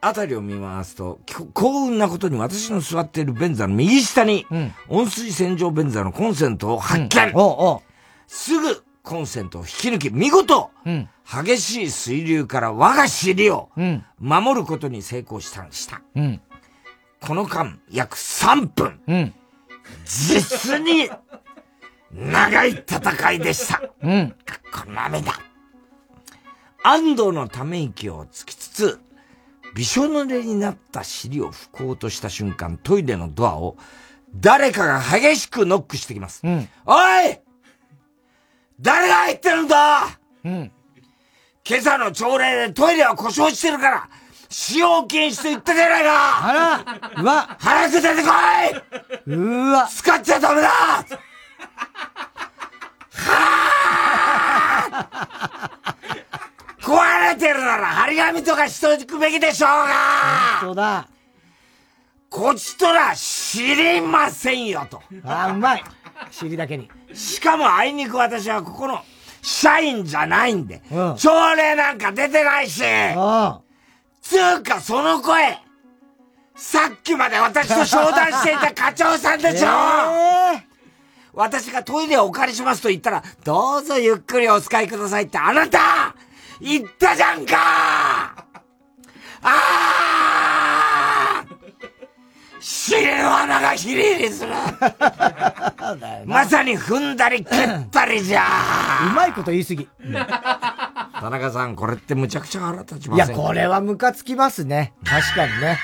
[0.00, 4.72] あたりを見回すと、き幸運なことに私の座っている便座の右下に、うん。
[4.88, 7.82] 温水洗浄便座のコンセントを発見、おうお
[8.26, 10.90] すぐコンセントを引き抜き、見事、う。
[10.90, 11.08] うん。
[11.30, 14.04] 激しい水流から我が尻をうん。
[14.18, 16.00] 守ることに成功したのでした。
[16.14, 16.40] うん。
[17.20, 19.00] この間、約3分。
[19.06, 19.34] うん。
[20.04, 21.10] 実に、
[22.12, 23.82] 長い戦いでした。
[24.02, 24.34] うん。
[24.72, 25.32] この涙。
[26.82, 29.00] 安堵のため息をつきつつ、
[29.74, 33.76] びしょ濡れになった尻を拭こうとした瞬間、トイレのドアを、
[34.34, 36.40] 誰かが激しくノックしてきます。
[36.44, 36.68] うん。
[36.86, 37.40] おい
[38.80, 40.18] 誰が入ってるんだ？
[40.44, 40.70] うん。
[41.68, 44.08] 今朝の朝礼でトイレは故障してるから、
[44.48, 46.48] 使用禁止と言ったじゃないか！
[46.48, 47.56] あらうわ。
[47.58, 48.28] 早く出てこ
[49.26, 49.32] い！
[49.34, 49.86] うわ。
[49.86, 50.70] 使っちゃダメだ！
[56.80, 60.60] 壊れてるなら張り紙とかしとくべきでしょうが！
[60.62, 61.06] そうだ。
[62.30, 65.02] こちとら知りませんよと。
[65.24, 65.84] あー、うまい。
[66.30, 66.90] 尻だけに。
[67.12, 69.00] しかもあいにく私はここの
[69.42, 71.16] 社員じゃないんで、うん。
[71.16, 73.60] 朝礼なんか出てないし、あ
[74.28, 75.58] つうかその声、
[76.54, 79.68] さっきまで私と商談していた課長さんでしょ、
[81.32, 86.14] 私がトイレをお借りしますと言ったら、どうぞゆっくりお使いくださいってあなた
[86.60, 88.44] 言ったじゃんか。
[89.40, 90.47] あー
[92.70, 94.52] 尻の穴がヒリヒリする
[96.26, 99.88] まさに踏んだり蹴ったりじゃうまいこと言いすぎ。
[100.12, 104.92] 田中さん、これってむちゃくちゃ腹立ちまいせんや、これはムカつきますね。
[105.02, 105.78] 確かにね。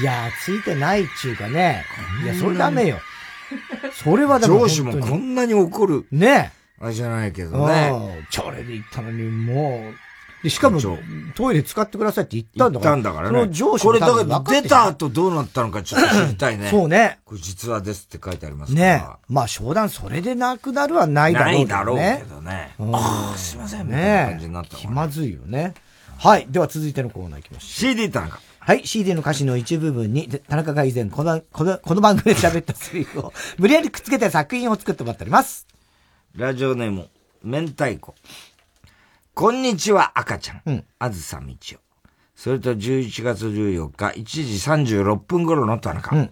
[0.00, 1.84] いや、ついてないっちゅうかね。
[2.22, 3.00] いや、それダメよ。
[3.92, 6.06] それはでも上司もこんなに怒る。
[6.12, 7.90] ねあれじゃないけどね。
[7.92, 8.26] うん。
[8.30, 10.07] チャレで行ったのに、もう。
[10.42, 10.80] で、しかも、
[11.34, 12.94] トイレ使ってくださいって言ったんだ言っから。
[12.94, 13.40] たんだからね。
[13.40, 16.68] その上司これだから出た後どうなったのかちょっと知りたいね。
[16.70, 17.18] そうね。
[17.24, 18.86] これ実はですって書いてありますから。
[18.86, 21.66] ねまあ、商談それでなくなるはないだろうけどね。
[21.66, 22.74] ないだろうけどね。
[22.78, 25.74] うんああ、すいません、ねじになった気まずいよね。
[26.18, 26.46] はい。
[26.48, 27.94] では続いてのコーナー行きましょう。
[27.94, 28.40] CD 田中。
[28.60, 28.86] はい。
[28.86, 35.66] CD の歌詞の一部分に、で田中が以前、この、この、この番組で喋ったセリフを、無理やりくっつけて作品を作ってもらっております。
[36.34, 37.08] ラジオネーム、
[37.42, 38.14] 明太子。
[39.38, 40.84] こんにちは、赤ちゃん。
[40.98, 41.78] あずさみちお。
[42.34, 44.42] それと11月14日、1時
[44.98, 46.28] 36分頃の田中。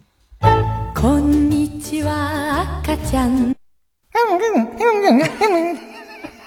[0.93, 3.53] こんにちは、赤ちゃん。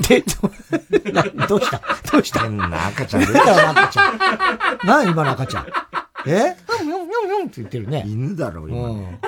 [0.06, 1.80] で、ど、な どうした？
[2.12, 2.40] どうした？
[2.40, 4.18] 変な赤ちゃん出たよ、赤ちゃん。
[4.84, 5.66] 何今の赤ちゃん？
[6.26, 6.56] え？
[6.82, 8.04] うんうんうんうんって言ってるね。
[8.06, 9.18] 犬だろ、今。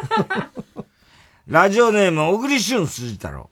[1.48, 3.48] ラジオネーム、小栗旬辻太郎。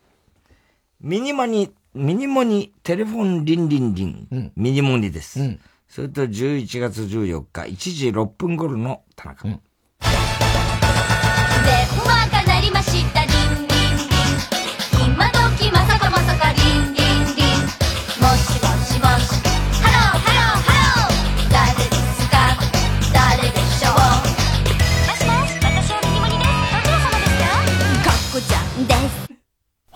[1.01, 4.53] ミニモニ、ミニモニ、テレフォンリンリンリン。
[4.55, 5.41] ミニモニです。
[5.89, 9.49] それと11月14日、1時6分頃の田中。
[9.49, 9.61] 電話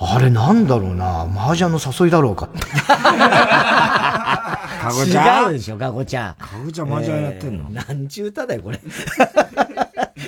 [0.06, 2.48] あれなんだろうな麻雀の誘いだろうか。
[2.48, 2.52] か
[4.92, 5.44] ごちゃん？
[5.46, 6.34] 違うでしょ、かごちゃん。
[6.34, 7.70] かごちゃん麻雀やってんの？
[7.70, 8.78] なんちゅう歌だよ、これ。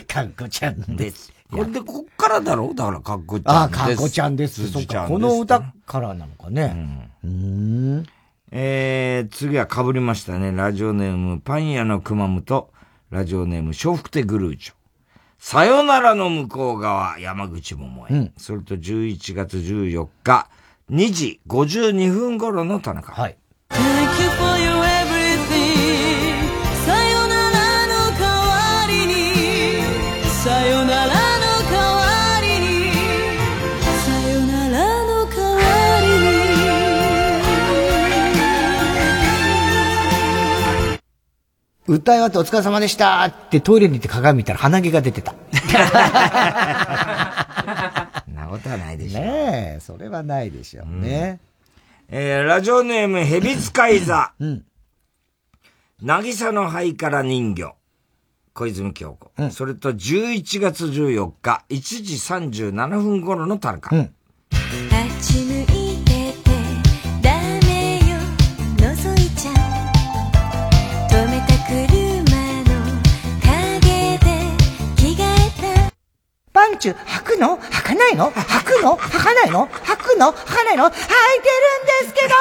[0.06, 1.32] かっこちゃんです。
[1.50, 2.72] これで、こっからだろ？
[2.74, 3.52] だから、かっこちゃんです。
[3.52, 4.72] ああ、かっこちゃんです。
[4.72, 7.10] そっか、この歌からなのかね。
[7.22, 8.04] うん。
[8.50, 10.52] えー、次は被りましたね。
[10.52, 12.70] ラジオネーム、パン屋のくまむと、
[13.10, 14.74] ラジオネーム、笑福亭グルーチョ。
[15.48, 18.32] さよならの向こう側、山口百恵。
[18.36, 20.50] それと11月14日、
[20.90, 23.12] 2時52分頃の田中。
[23.12, 23.38] はい。
[41.88, 45.34] 歌い終わってお疲れ様でしたってトイレに行って鏡見たら鼻毛が出てた。
[48.24, 49.20] そんなことはないでしょ。
[49.20, 51.38] ねえ、それはないでしょうね。
[52.08, 54.32] えー、ラジオネーム、ヘビ使い座。
[54.40, 54.64] うん。
[56.02, 57.76] 渚の灰から人魚。
[58.52, 59.30] 小泉京子。
[59.50, 63.94] それと11月14日、1時37分頃の田中。
[63.94, 64.14] うん。
[76.66, 77.58] パンチュ履くの？
[77.58, 78.32] 履かないの？
[78.32, 78.96] 履くの？
[78.96, 79.68] 履かないの？
[79.68, 80.32] 履くの？
[80.32, 80.86] 履かないの？
[80.86, 82.34] 履いてるんですけど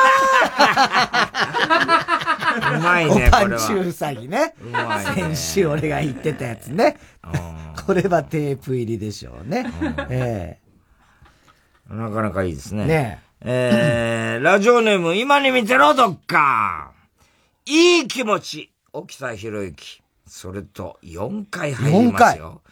[2.76, 4.56] うまいねおパこれはンチュウサギね。
[4.60, 6.98] うまいね先週俺が言ってたやつね。
[7.86, 9.72] これはテープ入りでしょうね。
[10.10, 10.58] え
[11.88, 12.86] なかなかいいですね。
[12.86, 14.38] ねえ。
[14.38, 16.94] えー、ラジオネーム、今に見てろ、どっか。
[17.66, 20.02] いい気持ち、沖田博之。
[20.26, 22.64] それと、4回入りますよ。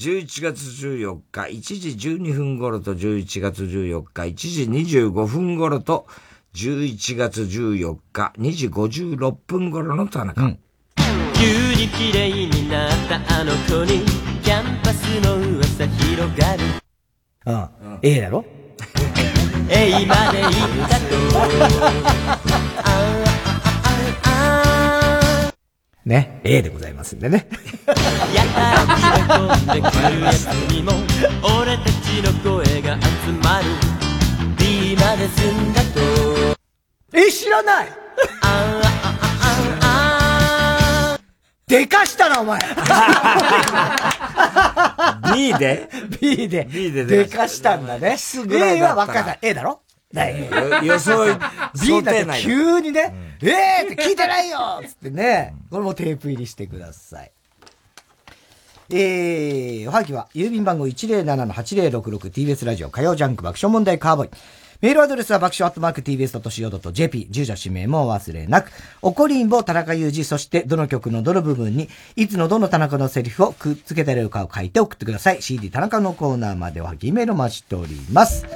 [0.00, 4.62] 11月14日、1時12分頃と11月14日、1時
[4.96, 6.06] 25分頃と、
[6.54, 10.56] 11月14日、2時56分頃の田中。
[11.34, 14.06] 急に綺麗になったあの子に
[14.42, 16.64] キャンパスの噂広がる
[17.44, 17.98] えうん。
[18.00, 18.44] ええだろ
[19.68, 20.52] ？A まで行っ
[20.88, 21.04] たと
[26.06, 26.40] ね。
[26.44, 27.46] ええでございますんでね。
[28.34, 28.78] やたら
[29.56, 30.92] 決め込んでくるやつにも
[31.60, 33.66] 俺たちの声が集まる
[34.58, 36.00] B まで済んだと
[37.12, 37.88] え、知らない
[41.66, 42.58] でかしたな、お前
[45.34, 45.88] B で
[46.20, 46.66] ?B で。
[46.70, 48.16] B ででかしたんだね。
[48.46, 49.38] ぐらい A は分かった。
[49.42, 49.80] A だろ？
[50.12, 51.24] だよよ予想
[51.80, 57.32] B だって急にね、ええって聞いてないよつってね、これもテープ入りしてください。
[58.92, 64.30] えー、おはぎは、郵便番号 107-8066TBS ラジオ火曜ジャンク爆笑問題カーボイ。
[64.80, 68.72] メールアドレスは爆笑アットマーク tbs.co.jp、住所氏名もお忘れなく、
[69.02, 75.42] おこりんぼ田中裕二、そしてどの曲のどの部分に、いつのどの田中のセリフをくっつけてるかを書いて送ってください。
[75.42, 78.46] CD 田中のコーナーまでおは偽メールお待ちしております。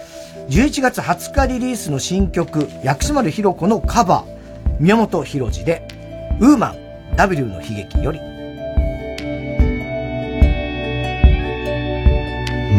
[0.48, 4.43] 11月20日リリースの新曲、薬師丸ひろ子のカバー、
[4.78, 5.86] 宮本浩次で、
[6.40, 6.76] ウーマン、
[7.16, 8.20] W の悲劇より。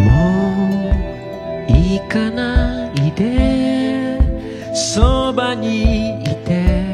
[0.04, 0.90] も
[1.68, 4.20] う行かないで
[4.74, 6.86] そばにいて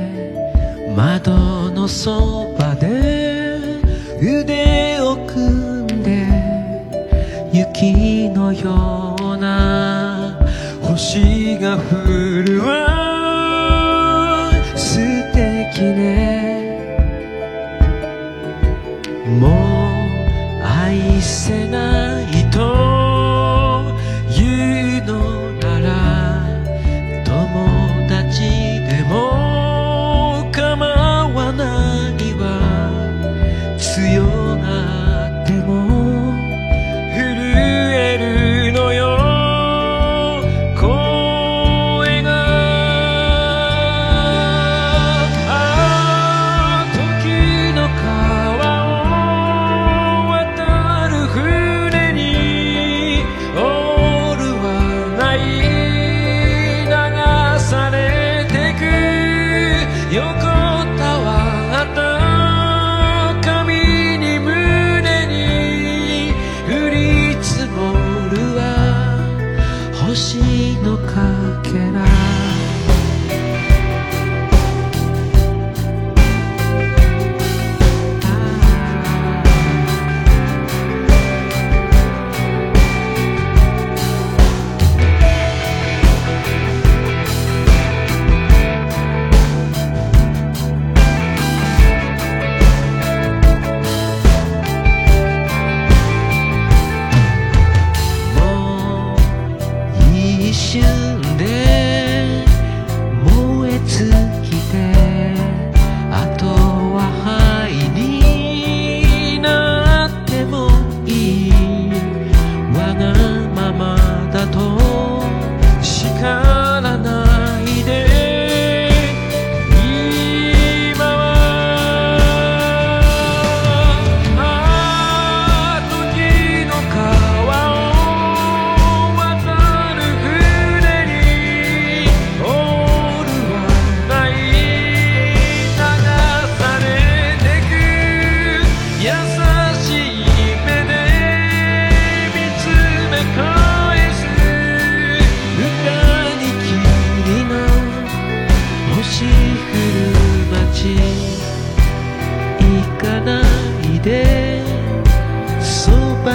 [0.96, 3.60] 窓のそばで
[4.22, 6.28] 腕を組んで
[7.52, 10.38] 雪のような
[10.84, 13.01] 星が降るわ
[15.82, 16.78] きね。
[19.40, 22.21] もう愛せない。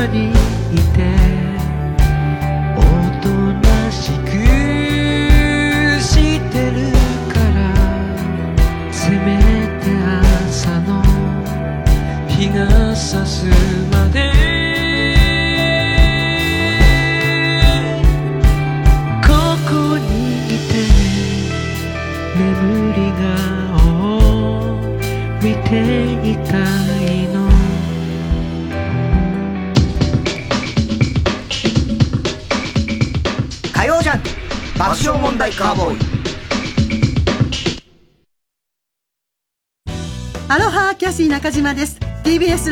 [0.09, 0.35] にい
[0.95, 1.26] て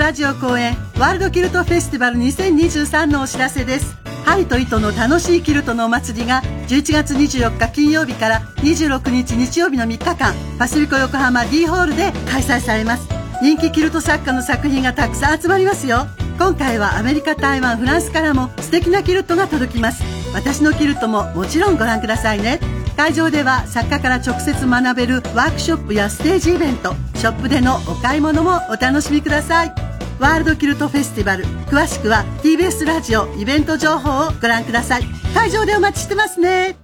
[0.05, 3.97] ラジオ公演ワールドキルトフェスティバル2023のお知らせです。
[4.27, 13.09] 針と糸の楽しいキルトのお祭りが11月24日金曜日から26日日曜日の3日間パシフィコ横浜 D ホールで開催されます。
[13.41, 16.07] 人気キルト作家の作品がたくさん集まりますよ。
[16.39, 20.03] 今回はアメリカ台湾フランスからも素敵なキルトが届きます。
[20.35, 22.61] 私のキルトももちろんご覧くださいね。
[22.99, 29.94] 会場では作家から直接学べるワークショップやステージイベントショップでのお買い物もお楽しみください。
[30.21, 31.45] ワールドキルトフェスティバル。
[31.67, 35.03] 詳しくは TBS ラジオイベント情報をご覧ください。
[35.35, 36.77] 会場でお待ちしてますね。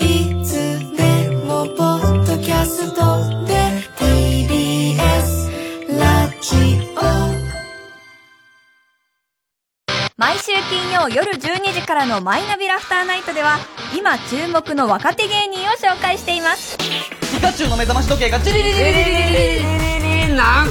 [0.00, 0.54] いつ
[0.96, 3.54] でもポッドキャストで
[3.96, 5.48] TBS
[5.98, 6.82] ラジ
[10.16, 13.58] 毎週金曜夜12時からのマイナビラフターナイトでは
[13.96, 16.78] 今注目の若手芸人を紹介しています。
[16.78, 20.01] ピカチュウの目覚まし時計がチリリリリリリリリリリ
[20.34, 20.64] な。
[20.64, 20.68] ん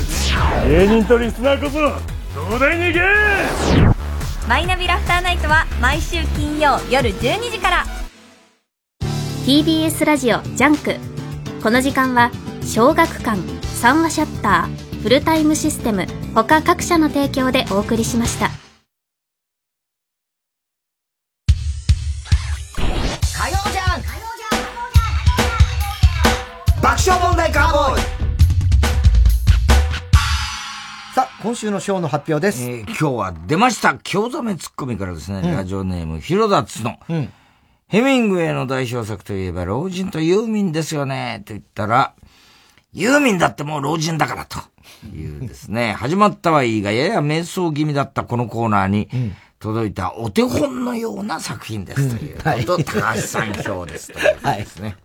[0.67, 1.79] 芸人とリスナーこそ
[2.39, 2.99] 東大に行け
[4.47, 7.85] マイナビラフターナイトは毎週金曜夜12時から。
[9.45, 10.95] TBS ラジオジャンク。
[11.61, 12.31] この時間は
[12.63, 13.39] 小学館
[13.81, 18.60] 三和シャッターフルタイムシステム他各社の提供でお送りしました
[31.61, 32.63] 週のショーの発表です。
[32.63, 35.55] えー今日は出ました、京ざめツッコミからですね、うん。
[35.55, 36.97] ラジオネーム、広田つの。
[37.07, 37.31] うん。
[37.87, 42.15] ヘミングウェイの代表作といえば、老人とユーミンですよね、と言ったら、
[42.93, 44.57] ユーミンだってもう老人だから、と。
[45.15, 49.07] いうですね、始まったはいいが、やや瞑想気味だったこのコーナーに、
[49.61, 54.97] 届いたお手本のような作品です、ということ、はい高橋さん表です、ということですね。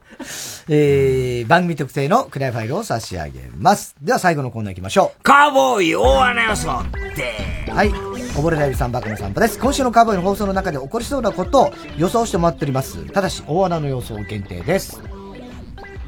[0.68, 3.94] えー、番組特製のクライファイルを差し上げます。
[4.00, 5.22] では最後のコーナー行きましょう。
[5.22, 6.82] カーボーイ大穴予想
[7.14, 7.90] ではい。
[7.90, 9.58] 溺れライブさんバカの散歩です。
[9.58, 13.04] 今週のカーボーイの放送の中で起こりそうなことを予想してもらっております。
[13.12, 15.00] ただし、大穴の予想限定です。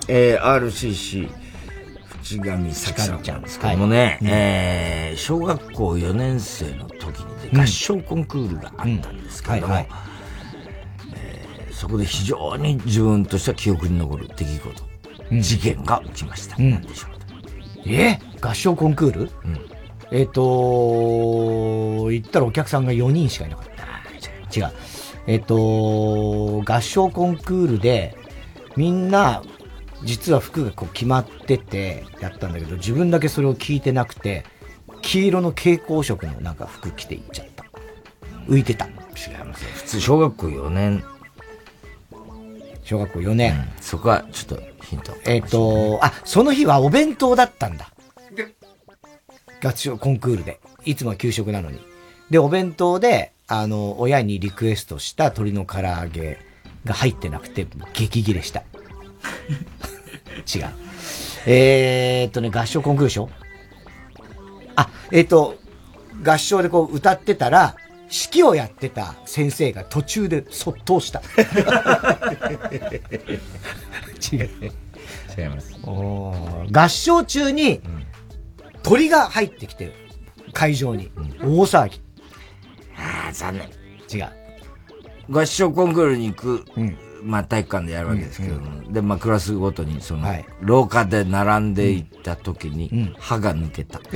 [0.08, 1.30] えー、RCC、
[2.36, 9.92] 淵上咲さんなんですけどもね、えー、小学校4年生の時にね、合唱コンクールがあったんですけれども、はいはい。
[11.16, 11.48] えー
[11.78, 16.56] そこで非常に自分としては記憶に残る出来事、事件が起きました。
[16.58, 16.70] うん。
[16.72, 17.10] なんでしょう
[17.86, 18.18] え？
[18.40, 19.30] 合唱コンクール？
[20.10, 24.58] えっ、と言ったらお客さんが4人しかいなかった。
[24.58, 24.72] 違う。
[25.28, 28.16] えっ、と合唱コンクールで、
[28.76, 29.44] みんな、
[30.02, 34.44] 実は服がこう決まってて、やったんだけど、自分だけそれを聞いてなくて、
[35.02, 37.64] 黄色の蛍光色のなんか服着ていっちゃった。
[38.48, 38.86] 浮いてた。
[38.86, 41.04] 違います普通小学校4年。
[42.84, 43.72] 小学校4年。
[43.80, 45.12] そこはちょっとヒント。
[45.26, 47.90] えっ、と、あ、その日はお弁当だったんだ。
[49.62, 50.60] 合唱コンクールで。
[50.84, 51.80] いつもは給食なのに。
[52.30, 56.38] で、お弁当で、あの、親にリクエストした鶏の唐揚げ
[56.84, 58.62] が入ってなくて、激切れした。
[60.38, 60.66] 違う。
[61.46, 63.30] えーっとね、合唱コンクールでしょ？
[64.76, 65.56] あ、えーっと、
[66.24, 67.74] 合唱でこう歌ってたら、
[68.10, 71.20] 指揮をやってた先生が途中で卒倒した。
[74.32, 74.48] 違う。
[75.38, 75.78] 違います。
[75.84, 77.80] 合唱中に、
[78.82, 79.92] 鳥が入ってきて、
[80.52, 81.10] 会場に。
[81.40, 82.00] 大騒ぎ。
[82.96, 83.68] ああ、残念。
[84.12, 84.28] 違う。
[85.30, 86.64] 合唱コンクールに行く、
[87.22, 90.26] まあ体育館でやるわけですけども、で、まあクラスごとにその、
[90.60, 94.00] 廊下で並んでいった時に、歯が抜けた。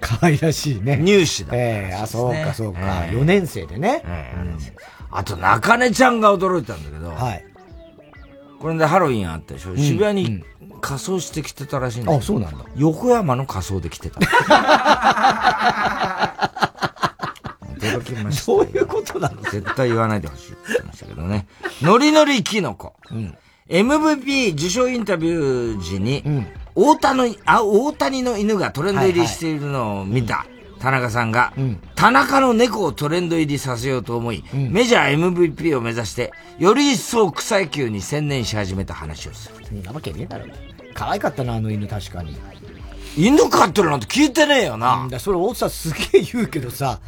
[0.00, 0.96] 可愛らしいね。
[0.96, 1.52] 入試だ。
[1.54, 2.80] ええあ、そうかそうか。
[2.80, 4.02] 4年生でね。
[5.10, 7.44] あと、中根ちゃんが驚いたんだけど、はい。
[8.60, 10.44] これでハロウィンあったでしょ、ん渋谷に
[10.80, 12.64] 仮装してきてたらしいんだあそうなんだ。
[12.76, 14.20] 横山の仮装で来てた。
[17.98, 18.46] 驚きました。
[18.46, 19.42] どういうことなの？
[19.42, 21.46] 絶対言わないでほしいって言ってましたけどね。
[21.82, 22.94] ノリノリキノコ。
[23.68, 26.24] MVP 受賞インタビュー時に、
[26.74, 30.46] 大谷の、あ、大谷の犬がトレンド入りしているのを見た
[30.80, 31.52] 田中さんが、
[31.94, 39.64] 田中の猫をトレンド入りさせようと思い、メジャー MVP を目指して、より一層草野球に専念し始めた話をする。
[39.64, 40.46] そんなわけねえだろ。
[40.94, 42.36] 可愛かったな、あの犬確かに。
[43.16, 45.06] 犬飼ってるなんて聞いてねえよな。
[45.10, 47.00] だそれ大津さんすげえ言うけどさ、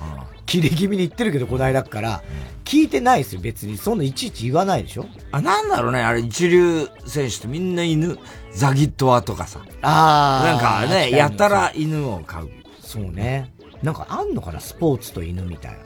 [0.46, 2.22] 切れ気味に言ってるけど、こないだっから、
[2.64, 3.78] 聞いてないですよ、別に。
[3.78, 8.18] そんないちいち言わないでしょあ、なんだろうね、あれ一流選手ってみんな犬、
[8.52, 9.60] ザギットワとかさ。
[9.82, 12.50] あーなんかね、やたら犬を飼う。
[12.80, 13.52] そうね。
[13.82, 15.78] なんかあんのかな、スポーツと犬みたいな。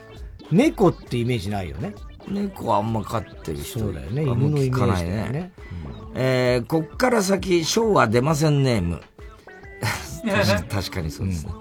[0.51, 1.93] 猫ってイメージないよね。
[2.27, 3.79] 猫はあんま飼ってる人。
[3.79, 5.51] そうだよね、犬のイメー聞かないジだよね。
[6.15, 9.01] えー、こっから先、賞は出ませんネーム。
[10.69, 11.53] 確かにそうですね。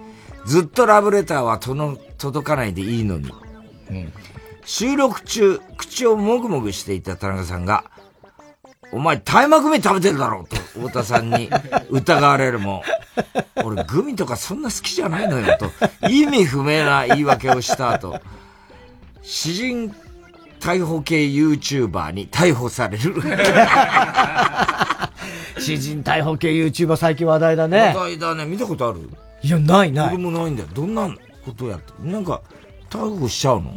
[0.47, 3.33] ずっとラブレターはとの届かないでいいのに。
[4.65, 7.85] 収録中、口をもぐもぐしていた田中さんが、
[8.93, 11.51] お前、大麻グミ食べてるだろうと、太田さんに
[11.91, 12.83] 疑われるも、
[13.65, 15.71] 俺、グミとかそんな好きじゃないのよと、
[16.09, 18.21] 意味不明な言い訳をした後、
[19.23, 19.95] 詩人
[20.61, 23.15] 逮捕系 YouTuber に逮捕される。
[25.61, 27.95] 詩人逮捕系 YouTuber 最近話題だね。
[27.95, 28.45] 話題だね。
[28.47, 29.11] 見たことある？
[29.43, 30.09] いや、ないない。
[30.15, 30.69] 俺もないんだよ。
[30.73, 31.09] どんな
[31.45, 32.41] ことやってなんか、
[32.91, 33.73] 逮捕しちゃうの？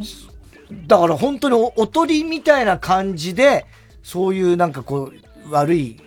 [0.86, 3.66] だから本当におおとりみたいな感じで、
[4.02, 6.00] そういうなんかこう、悪い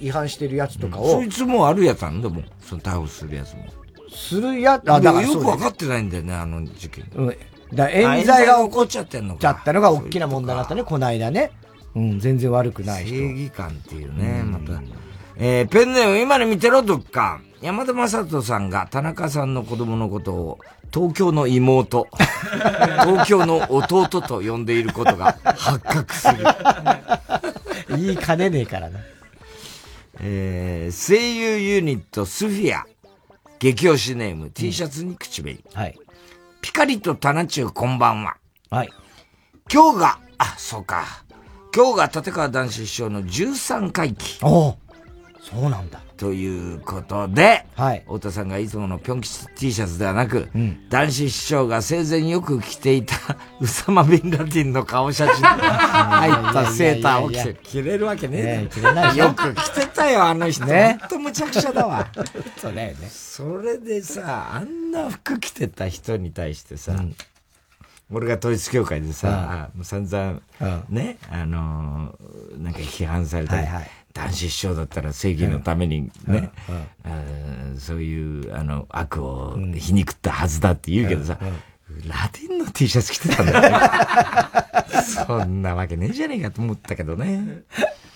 [0.00, 2.44] 違反してるやつとかを、そいつもあるやつなんだもん。
[2.60, 3.64] その逮捕するやつも。
[4.12, 7.04] するや、あ、あ、だからよくそうだよね分かってないんだよね、あの事件。
[7.14, 7.36] うん。
[7.72, 11.52] だ冤罪が起こっちゃってんのちゃったのが大きな問題だったね、この間ね。
[11.94, 13.16] うん、全然悪くない人。
[13.16, 14.82] 正義感っていうね、また。
[15.36, 17.40] えー、ペンネーム今に見てろ、どっか。
[17.60, 20.58] 山田正人さんが田中さんの子供のことを
[20.92, 22.08] 東京の妹、
[23.04, 26.44] 東京の弟と呼んでいることが発覚する。
[27.90, 28.98] 言 いかねねえからな。
[30.20, 32.86] えー、声優ユニットスフィア、
[33.58, 35.62] 激推しネーム、T シャツに口紅。
[35.72, 35.98] はい。
[36.62, 38.36] ピカリとタナチューこんばんは。
[38.70, 38.90] はい。
[39.72, 41.04] 今日が、あ、そうか。
[41.74, 44.38] 今日が立川談志師匠の13回忌。
[44.44, 44.76] お
[45.42, 46.00] そうなんだ。
[46.18, 48.00] ということで、はい。
[48.00, 50.50] 太田さんがいつものピョン吉 T シャツではなく、
[50.90, 53.16] 男子師匠が生前よく着ていた
[53.58, 55.40] ウサマ・ビンラディンの顔写真。
[55.40, 60.66] が 入ったセーターを着て、着れるわけねえ着れないよく着てたよ、あの人。
[60.66, 60.98] ね。
[61.00, 62.06] ほんとむちゃくちゃだわ。
[62.60, 63.08] そうだよね。
[63.10, 66.92] それでさ、あんな服着てた人に対してさ、
[68.12, 70.40] 俺が統一教会でさ、う散々、
[70.90, 73.66] ね、あのーなんか批判されたり、
[74.12, 76.50] 男子師匠だったら正義のためにね、
[77.04, 81.38] あーそういう、あの、悪を皮肉ったはずだって言うけどさ、
[82.06, 85.02] ラテンの T シャツ着てたんだよね。
[85.26, 87.62] そんなわけねえじゃねえかと思ったけどね。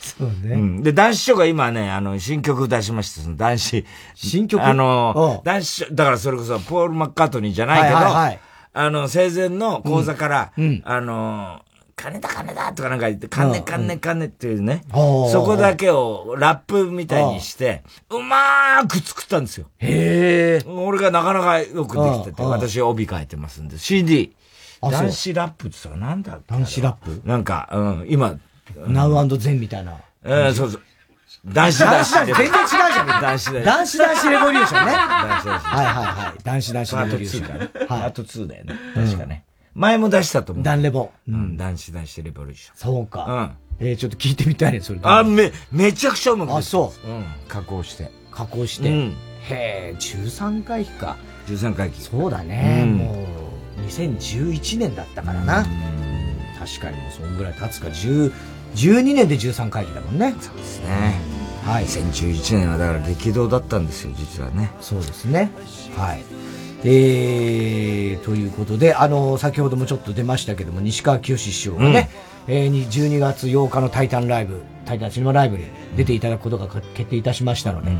[0.00, 0.54] そうね。
[0.54, 0.82] うん。
[0.82, 3.84] で、男子師匠が今ね、あの、新曲出しました、その男子。
[4.14, 4.62] 新曲？
[4.62, 8.40] あの、男子師匠、だからそれこそ、ポール・マッカートニーじゃないけど、はいはいはい
[8.76, 10.52] あの、生前の講座から、
[10.82, 11.62] あの、
[11.96, 19.66] 金だ金だとかなんか言って、金金金っていうね、そこだけをラップみたいにして、うまーく作ったんですよ。
[19.78, 20.68] へえ。
[20.68, 24.34] 俺がなかなかよくできてて、うんうん私帯書いてますんで、CD。
[24.80, 27.22] 男子ラップってさ、なんだ男子ラップ？
[27.26, 28.38] なんか、うん、今、
[28.86, 29.96] ナウゼンみたいな。
[30.24, 30.82] えー、そうそう。
[31.46, 33.06] 男子男子男子全然違うじゃん。
[33.06, 34.92] 男子男子男子レボリューションね。
[34.92, 35.66] 男子男子。
[35.66, 36.42] はいはいはい。
[36.42, 37.44] 男子男子レボリューション。
[37.44, 37.86] パート2だね。
[37.86, 38.74] パート2だよね。
[38.94, 39.44] 確かね。
[39.74, 40.64] 前も出したと思う。
[40.64, 41.10] ダンレボ。
[41.28, 42.76] うん、男子男子レボリューション。
[42.76, 43.56] そうか。
[43.80, 45.00] えー、ちょっと聞いてみたいね、それ。
[45.02, 47.08] あ、め、めちゃくちゃうまくあ、そう。
[47.08, 47.24] うん。
[47.48, 48.10] 加工して。
[48.30, 48.88] 加工して。
[48.90, 51.16] うんへえ、13回忌か。
[51.48, 52.00] 13回忌。
[52.00, 52.84] そうだね。
[52.84, 53.26] うんも
[53.82, 55.66] う、2011年だったからな。
[56.58, 57.88] 確かにもうそんぐらい経つか。
[57.88, 58.32] 10
[58.74, 60.34] 12年で13回忌だもんね。
[60.40, 61.20] そうですね。
[61.64, 61.84] はい。
[61.84, 64.70] 2011年はだから激動だったんですよ、実はね。
[64.80, 65.50] そうですね。
[65.96, 66.22] はい。
[66.86, 72.10] えー、ということで、あの、先ほどもちょっと出ましたけども、西川きよし師匠がね、
[72.46, 75.64] えーに12月8日のタイタンライブ、タイタンシネマライブに
[75.96, 77.90] 出ていただくことが決定いたしましたので、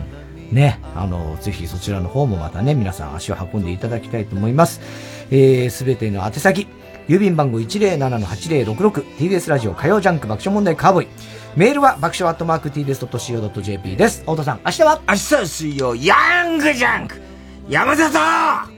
[0.52, 4.82] ね、あの、ぜひそちらの方もまたね、皆さん足を運んでいただきたいと思います。
[5.31, 6.66] えー、すべての宛先、
[7.09, 11.09] 郵便番号 107-8066TBS ラジオ火曜ジャンク爆笑問題カーボーイ。
[11.56, 14.20] メールは爆笑アットマーク TBS.CO.JP です。
[14.20, 15.01] 太田さん、明日は？
[15.09, 17.20] 明日は水曜、ヤングジャンク
[17.69, 18.74] 山里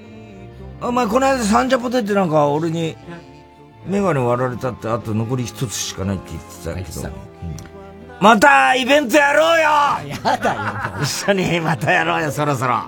[0.86, 2.96] お前この間サンジャポ出てなんか俺に、
[3.86, 7.10] メガネ割られたってあと残り一つしかないって言ってたけど。
[8.20, 9.64] またイベントやろうよ
[10.24, 11.02] やだよ。
[11.02, 12.84] 一緒にまたやろうよ、そろそろ。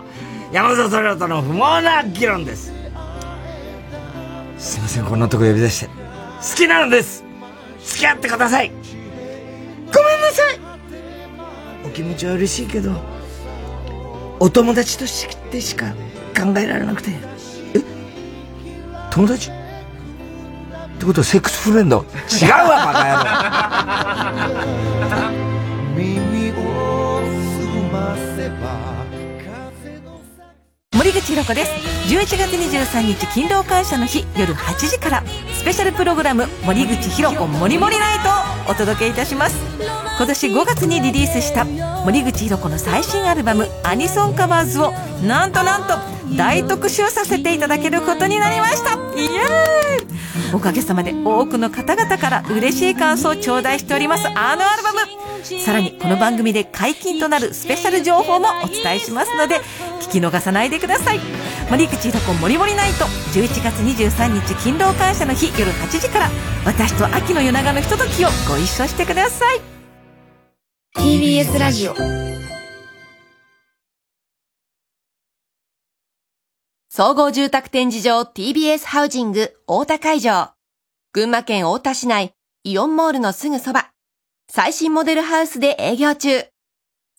[0.52, 2.72] 山里亮太の不毛な議論です。
[4.58, 5.86] すいません、こんなとこ呼び出して。
[5.86, 5.92] 好
[6.56, 7.24] きなのです
[7.84, 10.60] 付き合ってくださいごめんなさい
[11.84, 12.92] お気持ちは嬉しいけど、
[14.38, 15.86] お友達としてしか
[16.38, 17.38] 考えられなくて。
[19.18, 19.50] 友達？
[19.50, 19.52] っ
[21.00, 22.04] てことはセックスフレンド？
[22.40, 23.02] 違うわ、バカ
[24.30, 24.44] 野
[25.24, 25.32] 郎。
[25.96, 26.54] 耳を
[27.58, 28.78] 澄ませば
[30.94, 31.72] 森口博子です。
[32.14, 35.24] 11月23日勤労感謝の日夜8時から。
[35.52, 38.28] スペシャルプログラム森口博子もりもりナイト
[38.70, 39.56] をお届けいたします。
[40.16, 41.64] 今年5月にリリースした
[42.04, 44.92] 森口博子の最新アルバムアニソンカバーズを
[45.26, 45.98] なんとなんと
[46.36, 48.94] 大特集させていただけることになりました。
[49.16, 50.55] イエーイ。
[50.55, 54.26] おかげさまで多くの方々から嬉しい感想を頂戴しております。
[54.28, 54.98] あのアルバム。
[55.60, 59.60] さらにこの番組で解禁となるスペシャル情報もお伝えしますので
[60.00, 61.20] 聞き逃さないでください。
[61.70, 63.05] 森口博子もりもりナイト。
[63.05, 66.30] 11月23日勤労感謝の日夜8時から
[66.64, 69.60] 私と秋の夜長のひとときをご一緒してください。
[70.96, 72.38] TBS ラジオ。
[76.98, 80.50] 総合住宅展示場 TBS ハウジング大田会場。
[81.12, 82.34] 群馬県大田市内
[82.64, 83.92] イオンモールのすぐそば。
[84.50, 86.46] 最新モデルハウスで営業中。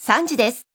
[0.02, 0.69] 3時です。